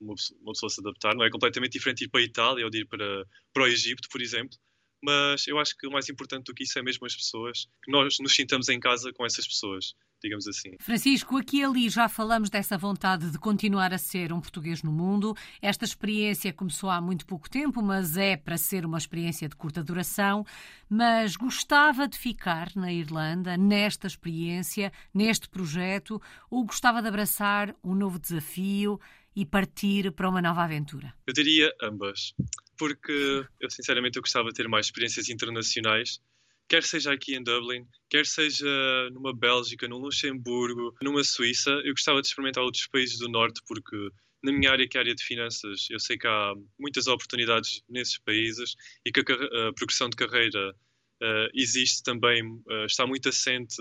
uma 0.00 0.14
pessoa 0.52 0.68
se 0.68 0.80
adaptar. 0.80 1.14
Não 1.14 1.24
é 1.24 1.30
completamente 1.30 1.72
diferente 1.72 2.04
ir 2.04 2.08
para 2.08 2.20
a 2.20 2.24
Itália 2.24 2.64
ou 2.64 2.70
de 2.70 2.80
ir 2.80 2.86
para, 2.86 3.24
para 3.54 3.62
o 3.64 3.66
Egito, 3.66 4.08
por 4.10 4.20
exemplo. 4.20 4.58
Mas 5.02 5.46
eu 5.46 5.58
acho 5.58 5.76
que 5.76 5.86
o 5.86 5.90
mais 5.90 6.08
importante 6.08 6.46
do 6.46 6.54
que 6.54 6.64
isso 6.64 6.78
é 6.78 6.82
mesmo 6.82 7.06
as 7.06 7.14
pessoas, 7.14 7.68
que 7.82 7.90
nós 7.90 8.16
nos 8.20 8.34
sintamos 8.34 8.68
em 8.68 8.80
casa 8.80 9.12
com 9.12 9.24
essas 9.24 9.46
pessoas 9.46 9.94
digamos 10.22 10.46
assim. 10.46 10.76
Francisco, 10.80 11.36
aqui 11.36 11.58
e 11.58 11.64
ali 11.64 11.88
já 11.88 12.08
falamos 12.08 12.50
dessa 12.50 12.76
vontade 12.76 13.30
de 13.30 13.38
continuar 13.38 13.92
a 13.92 13.98
ser 13.98 14.32
um 14.32 14.40
português 14.40 14.82
no 14.82 14.92
mundo. 14.92 15.36
Esta 15.60 15.84
experiência 15.84 16.52
começou 16.52 16.90
há 16.90 17.00
muito 17.00 17.26
pouco 17.26 17.48
tempo, 17.48 17.82
mas 17.82 18.16
é 18.16 18.36
para 18.36 18.58
ser 18.58 18.84
uma 18.84 18.98
experiência 18.98 19.48
de 19.48 19.56
curta 19.56 19.82
duração. 19.82 20.44
Mas 20.88 21.36
gostava 21.36 22.08
de 22.08 22.18
ficar 22.18 22.70
na 22.74 22.92
Irlanda, 22.92 23.56
nesta 23.56 24.06
experiência, 24.06 24.92
neste 25.12 25.48
projeto, 25.48 26.20
ou 26.50 26.64
gostava 26.64 27.00
de 27.00 27.08
abraçar 27.08 27.74
um 27.82 27.94
novo 27.94 28.18
desafio 28.18 29.00
e 29.34 29.46
partir 29.46 30.10
para 30.12 30.28
uma 30.28 30.42
nova 30.42 30.64
aventura? 30.64 31.14
Eu 31.26 31.32
diria 31.32 31.72
ambas, 31.80 32.34
porque 32.78 33.44
eu 33.60 33.70
sinceramente 33.70 34.16
eu 34.16 34.22
gostava 34.22 34.48
de 34.48 34.54
ter 34.54 34.68
mais 34.68 34.86
experiências 34.86 35.28
internacionais 35.28 36.20
quer 36.68 36.84
seja 36.84 37.12
aqui 37.12 37.34
em 37.34 37.42
Dublin, 37.42 37.86
quer 38.10 38.26
seja 38.26 38.66
numa 39.12 39.34
Bélgica, 39.34 39.88
num 39.88 39.96
Luxemburgo, 39.96 40.94
numa 41.02 41.24
Suíça, 41.24 41.70
eu 41.84 41.92
gostava 41.92 42.20
de 42.20 42.28
experimentar 42.28 42.62
outros 42.62 42.86
países 42.86 43.18
do 43.18 43.28
Norte, 43.28 43.62
porque 43.66 43.96
na 44.42 44.52
minha 44.52 44.70
área, 44.70 44.86
que 44.86 44.96
é 44.96 45.00
a 45.00 45.02
área 45.02 45.14
de 45.14 45.24
finanças, 45.24 45.88
eu 45.90 45.98
sei 45.98 46.16
que 46.16 46.26
há 46.26 46.54
muitas 46.78 47.06
oportunidades 47.06 47.82
nesses 47.88 48.18
países 48.18 48.76
e 49.04 49.10
que 49.10 49.20
a, 49.20 49.68
a 49.68 49.72
progressão 49.72 50.08
de 50.08 50.16
carreira 50.16 50.70
uh, 50.70 51.48
existe 51.54 52.02
também, 52.02 52.44
uh, 52.44 52.84
está 52.86 53.06
muito 53.06 53.30
assente 53.30 53.76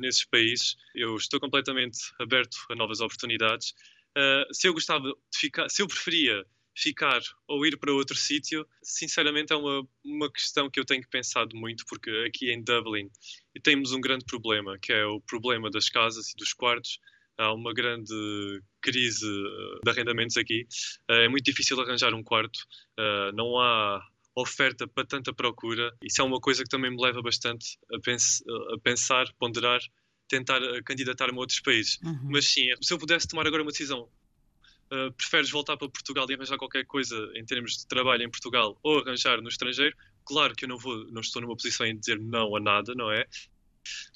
nesses 0.00 0.24
países. 0.24 0.76
Eu 0.94 1.14
estou 1.16 1.38
completamente 1.38 1.98
aberto 2.20 2.56
a 2.70 2.74
novas 2.74 3.00
oportunidades. 3.00 3.74
Uh, 4.16 4.52
se 4.52 4.66
eu 4.66 4.72
gostava 4.72 5.04
de 5.04 5.38
ficar, 5.38 5.68
se 5.68 5.82
eu 5.82 5.86
preferia 5.86 6.44
ficar 6.76 7.20
ou 7.48 7.64
ir 7.64 7.78
para 7.78 7.92
outro 7.92 8.16
sítio, 8.16 8.66
sinceramente 8.82 9.52
é 9.52 9.56
uma, 9.56 9.88
uma 10.04 10.30
questão 10.30 10.70
que 10.70 10.78
eu 10.78 10.84
tenho 10.84 11.06
pensado 11.08 11.56
muito, 11.56 11.84
porque 11.86 12.10
aqui 12.26 12.52
em 12.52 12.62
Dublin 12.62 13.10
temos 13.62 13.92
um 13.92 14.00
grande 14.00 14.26
problema, 14.26 14.78
que 14.78 14.92
é 14.92 15.04
o 15.06 15.20
problema 15.20 15.70
das 15.70 15.88
casas 15.88 16.30
e 16.30 16.36
dos 16.36 16.52
quartos. 16.52 17.00
Há 17.38 17.52
uma 17.52 17.72
grande 17.74 18.14
crise 18.80 19.26
eh, 19.26 19.80
de 19.84 19.90
arrendamentos 19.90 20.36
aqui. 20.38 20.66
Eh, 21.10 21.24
é 21.24 21.28
muito 21.28 21.44
difícil 21.44 21.78
arranjar 21.80 22.14
um 22.14 22.22
quarto, 22.22 22.58
eh, 22.98 23.32
não 23.34 23.58
há 23.58 24.02
oferta 24.34 24.86
para 24.86 25.06
tanta 25.06 25.34
procura. 25.34 25.94
Isso 26.02 26.20
é 26.20 26.24
uma 26.24 26.40
coisa 26.40 26.62
que 26.62 26.68
também 26.68 26.90
me 26.90 27.02
leva 27.02 27.20
bastante 27.22 27.78
a, 27.92 27.98
pens 28.00 28.42
a 28.72 28.78
pensar, 28.78 29.26
ponderar, 29.38 29.80
tentar 30.28 30.60
candidatar-me 30.84 31.36
a 31.36 31.40
outros 31.40 31.60
países. 31.60 31.98
Uhum. 32.02 32.30
Mas 32.30 32.46
sim, 32.48 32.66
se 32.82 32.92
eu 32.92 32.98
pudesse 32.98 33.28
tomar 33.28 33.46
agora 33.46 33.62
uma 33.62 33.70
decisão 33.70 34.08
uh, 34.92 35.12
preferes 35.12 35.50
voltar 35.50 35.76
para 35.76 35.88
Portugal 35.88 36.26
e 36.28 36.34
arranjar 36.34 36.56
qualquer 36.56 36.84
coisa 36.84 37.16
em 37.34 37.44
termos 37.44 37.78
de 37.78 37.86
trabalho 37.86 38.22
em 38.22 38.30
Portugal 38.30 38.78
ou 38.82 39.00
arranjar 39.00 39.40
no 39.40 39.48
estrangeiro, 39.48 39.96
claro 40.24 40.54
que 40.54 40.64
eu 40.64 40.68
não 40.68 40.78
vou, 40.78 41.06
não 41.10 41.20
estou 41.20 41.42
numa 41.42 41.56
posição 41.56 41.86
em 41.86 41.96
dizer 41.96 42.18
não 42.18 42.56
a 42.56 42.60
nada, 42.60 42.94
não 42.94 43.10
é? 43.10 43.26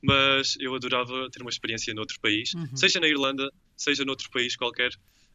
Mas 0.03 0.57
eu 0.59 0.75
adorava 0.75 1.31
ter 1.31 1.43
uma 1.43 1.51
experiência 1.51 1.95
noutro 1.95 2.19
país, 2.21 2.55
uhum. 2.55 2.77
seja 2.77 2.99
na 2.99 3.07
Irlanda, 3.07 3.51
seja 3.77 4.05
noutro 4.05 4.29
país 4.31 4.57
qualquer. 4.57 4.91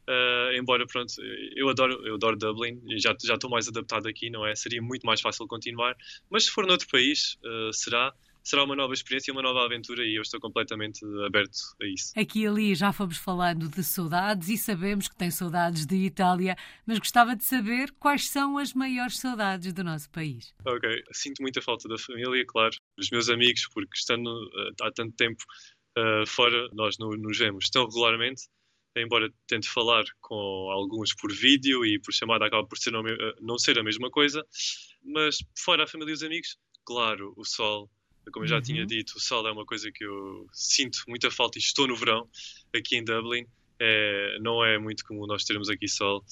Uh, 0.08 0.54
embora, 0.56 0.86
pronto, 0.86 1.13
eu 1.56 1.67
adoro, 1.69 2.06
eu 2.06 2.15
adoro 2.15 2.38
Dublin 2.38 2.80
e 2.88 3.00
já, 3.00 3.15
já 3.24 3.34
estou 3.34 3.50
mais 3.50 3.67
adaptado 3.67 4.08
aqui, 4.08 4.30
não 4.30 4.45
é? 4.45 4.56
Seria 4.56 4.82
muito 4.82 5.06
mais 5.06 5.19
fácil 5.19 5.48
continuar. 5.48 5.95
Mas 6.30 6.45
se 6.45 6.52
for 6.52 6.67
noutro 6.67 6.88
país, 6.88 7.38
uh, 7.43 7.74
será 7.74 8.13
será 8.45 8.63
uma 8.63 8.75
nova 8.75 8.93
experiência, 8.93 9.34
uma 9.34 9.41
nova 9.41 9.65
aventura 9.65 10.05
e 10.05 10.15
eu 10.15 10.21
estou 10.21 10.39
completamente 10.39 11.03
aberto 11.25 11.58
a 11.81 11.86
isso. 11.86 12.13
Aqui 12.15 12.41
e 12.41 12.47
ali 12.47 12.75
já 12.75 12.93
fomos 12.93 13.17
falando 13.17 13.67
de 13.67 13.84
saudades 13.84 14.47
e 14.49 14.58
sabemos 14.58 15.08
que 15.08 15.15
tem 15.15 15.31
saudades 15.31 15.86
de 15.86 15.95
Itália, 15.95 16.55
mas 16.86 16.99
gostava 16.99 17.36
de 17.36 17.43
saber 17.43 17.91
quais 17.99 18.29
são 18.29 18.58
as 18.58 18.73
maiores 18.73 19.17
saudades 19.17 19.73
do 19.73 19.84
nosso 19.84 20.10
país. 20.12 20.53
Ok, 20.65 20.89
sinto 21.12 21.41
muita 21.41 21.62
falta 21.62 21.89
da 21.89 21.97
família, 21.97 22.45
claro, 22.47 22.75
dos 22.97 23.10
meus 23.10 23.29
amigos, 23.29 23.67
porque 23.73 23.97
estando 23.97 24.27
uh, 24.27 24.84
há 24.84 24.91
tanto 24.91 25.15
tempo 25.15 25.43
uh, 25.97 26.25
fora, 26.27 26.69
nós 26.73 26.97
não 26.99 27.10
nos 27.10 27.38
vemos 27.38 27.69
tão 27.69 27.86
regularmente 27.86 28.43
embora 28.97 29.29
tente 29.47 29.67
falar 29.67 30.05
com 30.21 30.69
alguns 30.71 31.13
por 31.13 31.31
vídeo 31.31 31.86
e 31.86 31.99
por 31.99 32.13
chamada 32.13 32.45
acaba 32.45 32.65
por 32.65 32.77
ser 32.77 32.91
não, 32.91 33.05
eh, 33.05 33.36
não, 33.41 33.58
ser 33.58 33.77
a 33.77 33.84
mesma 33.84 34.10
coisa, 34.10 34.41
mas 35.03 35.38
fora 35.58 35.84
a 35.84 35.88
família 35.88 36.12
e 36.12 36.13
os 36.13 36.23
amigos, 36.23 36.58
claro, 36.86 37.34
o 37.36 37.43
sol, 37.43 37.89
como 38.32 38.46
eu 38.46 38.50
já 38.50 38.56
uhum. 38.58 38.62
tinha 38.62 38.86
dito, 38.86 39.18
o 39.18 39.20
sol 39.20 39.48
é 39.48 39.52
uma 39.52 39.66
coisa 39.66 39.92
que 39.92 40.04
eu 40.04 40.48
sinto 40.52 41.04
muita 41.08 41.30
falta 41.32 41.58
e 41.58 41.62
estou 41.62 41.88
no 41.88 41.96
verão 41.96 42.28
aqui 42.76 42.98
em 42.98 43.04
Dublin. 43.04 43.46
É, 43.80 44.38
não 44.40 44.64
é 44.64 44.78
muito 44.78 45.04
comum 45.06 45.28
nós 45.28 45.44
termos 45.44 45.70
aqui 45.70 45.88
sol. 45.88 46.24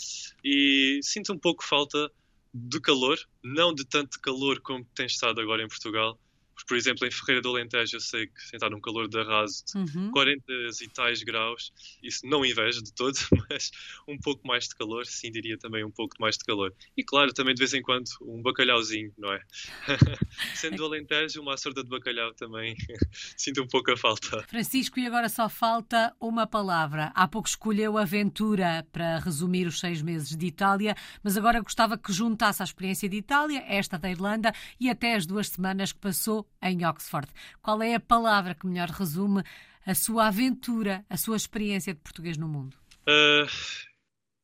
E 0.43 0.99
sinto 1.01 1.33
um 1.33 1.37
pouco 1.37 1.63
falta 1.63 2.11
de 2.53 2.79
calor, 2.79 3.17
não 3.43 3.73
de 3.73 3.83
tanto 3.85 4.19
calor 4.19 4.61
como 4.61 4.85
tem 4.95 5.05
estado 5.05 5.41
agora 5.41 5.63
em 5.63 5.67
Portugal, 5.67 6.19
por 6.67 6.77
exemplo, 6.77 7.07
em 7.07 7.11
Ferreira 7.11 7.41
do 7.41 7.49
Alentejo, 7.49 7.97
eu 7.97 8.01
sei 8.01 8.27
que 8.27 8.41
sentar 8.41 8.69
num 8.69 8.81
calor 8.81 9.07
de 9.07 9.19
arraso 9.19 9.63
de 9.65 9.97
uhum. 9.97 10.11
40 10.11 10.43
e 10.81 10.87
tais 10.89 11.23
graus, 11.23 11.71
isso 12.01 12.25
não 12.25 12.45
inveja 12.45 12.81
de 12.81 12.93
todo, 12.93 13.17
mas 13.49 13.71
um 14.07 14.17
pouco 14.17 14.45
mais 14.47 14.67
de 14.67 14.75
calor, 14.75 15.05
sim, 15.05 15.31
diria 15.31 15.57
também 15.57 15.83
um 15.83 15.91
pouco 15.91 16.15
mais 16.19 16.37
de 16.37 16.43
calor. 16.43 16.73
E 16.95 17.03
claro, 17.03 17.33
também 17.33 17.53
de 17.53 17.59
vez 17.59 17.73
em 17.73 17.81
quando 17.81 18.05
um 18.21 18.41
bacalhauzinho, 18.41 19.13
não 19.17 19.31
é? 19.31 19.41
Sendo 20.55 20.77
do 20.77 20.85
Alentejo, 20.85 21.41
uma 21.41 21.57
sorda 21.57 21.83
de 21.83 21.89
bacalhau 21.89 22.33
também 22.33 22.75
sinto 23.37 23.61
um 23.61 23.67
pouco 23.67 23.91
a 23.91 23.97
falta. 23.97 24.43
Francisco, 24.47 24.99
e 24.99 25.07
agora 25.07 25.29
só 25.29 25.47
falta 25.49 26.15
uma 26.19 26.47
palavra. 26.47 27.11
Há 27.15 27.27
pouco 27.27 27.47
escolheu 27.47 27.97
aventura 27.97 28.85
para 28.91 29.19
resumir 29.19 29.67
os 29.67 29.79
seis 29.79 30.01
meses 30.01 30.35
de 30.35 30.45
Itália, 30.45 30.95
mas 31.23 31.37
agora 31.37 31.61
gostava 31.61 31.97
que 31.97 32.11
juntasse 32.11 32.61
a 32.61 32.65
experiência 32.65 33.07
de 33.07 33.17
Itália, 33.17 33.63
esta 33.67 33.97
da 33.97 34.09
Irlanda 34.09 34.53
e 34.79 34.89
até 34.89 35.15
as 35.15 35.25
duas 35.25 35.47
semanas 35.47 35.91
que 35.91 35.99
passou 35.99 36.47
em 36.61 36.85
Oxford. 36.85 37.27
Qual 37.61 37.81
é 37.81 37.95
a 37.95 37.99
palavra 37.99 38.55
que 38.55 38.67
melhor 38.67 38.89
resume 38.89 39.43
a 39.85 39.95
sua 39.95 40.27
aventura, 40.27 41.05
a 41.09 41.17
sua 41.17 41.35
experiência 41.35 41.93
de 41.93 41.99
português 41.99 42.37
no 42.37 42.47
mundo? 42.47 42.77
Uh, 43.07 43.47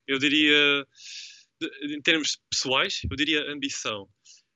eu 0.07 0.19
diria, 0.19 0.85
em 1.83 2.01
termos 2.01 2.39
pessoais, 2.49 3.01
eu 3.09 3.15
diria 3.15 3.51
ambição. 3.51 4.07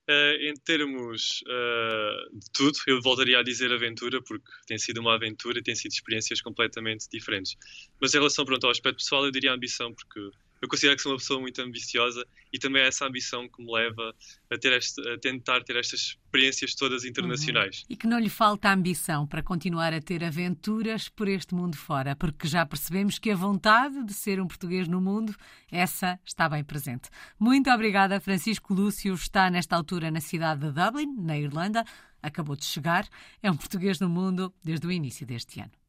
Uh, 0.09 0.35
em 0.41 0.53
termos 0.65 1.41
uh, 1.43 2.37
de 2.37 2.51
tudo, 2.51 2.77
eu 2.87 3.01
voltaria 3.01 3.39
a 3.39 3.43
dizer 3.43 3.71
aventura, 3.71 4.21
porque 4.21 4.51
tem 4.67 4.77
sido 4.77 4.99
uma 4.99 5.15
aventura 5.15 5.59
e 5.59 5.63
tem 5.63 5.75
sido 5.75 5.93
experiências 5.93 6.41
completamente 6.41 7.07
diferentes. 7.09 7.55
Mas 8.01 8.13
em 8.13 8.17
relação 8.17 8.43
pronto, 8.43 8.65
ao 8.65 8.71
aspecto 8.71 8.97
pessoal, 8.97 9.23
eu 9.23 9.31
diria 9.31 9.53
ambição, 9.53 9.93
porque 9.93 10.19
eu 10.63 10.69
considero 10.69 10.95
que 10.95 11.01
sou 11.01 11.11
uma 11.11 11.17
pessoa 11.17 11.41
muito 11.41 11.61
ambiciosa 11.61 12.25
e 12.51 12.57
também 12.57 12.81
é 12.81 12.87
essa 12.87 13.05
ambição 13.05 13.49
que 13.49 13.61
me 13.61 13.69
leva 13.69 14.15
a, 14.49 14.57
ter 14.57 14.71
este, 14.71 15.01
a 15.09 15.17
tentar 15.17 15.61
ter 15.61 15.75
estas 15.75 15.99
experiências 15.99 16.73
todas 16.73 17.03
internacionais. 17.03 17.79
Uhum. 17.79 17.85
E 17.89 17.97
que 17.97 18.07
não 18.07 18.17
lhe 18.17 18.29
falta 18.29 18.71
ambição 18.71 19.27
para 19.27 19.43
continuar 19.43 19.93
a 19.93 19.99
ter 19.99 20.23
aventuras 20.23 21.09
por 21.09 21.27
este 21.27 21.53
mundo 21.53 21.75
fora, 21.75 22.15
porque 22.15 22.47
já 22.47 22.65
percebemos 22.65 23.19
que 23.19 23.29
a 23.29 23.35
vontade 23.35 24.05
de 24.05 24.13
ser 24.13 24.39
um 24.39 24.47
português 24.47 24.87
no 24.87 25.01
mundo, 25.01 25.35
essa 25.69 26.17
está 26.25 26.47
bem 26.47 26.63
presente. 26.63 27.09
Muito 27.37 27.69
obrigada, 27.69 28.21
Francisco 28.21 28.73
Lúcio, 28.73 29.13
está 29.15 29.49
nesta 29.49 29.75
altura 29.75 30.09
na 30.09 30.21
cidade 30.21 30.61
de 30.61 30.71
Dublin, 30.71 31.13
na 31.17 31.37
Irlanda, 31.37 31.83
acabou 32.21 32.55
de 32.55 32.63
chegar, 32.63 33.05
é 33.41 33.51
um 33.51 33.57
português 33.57 33.99
no 33.99 34.07
mundo 34.07 34.53
desde 34.63 34.87
o 34.87 34.91
início 34.93 35.27
deste 35.27 35.59
ano. 35.59 35.82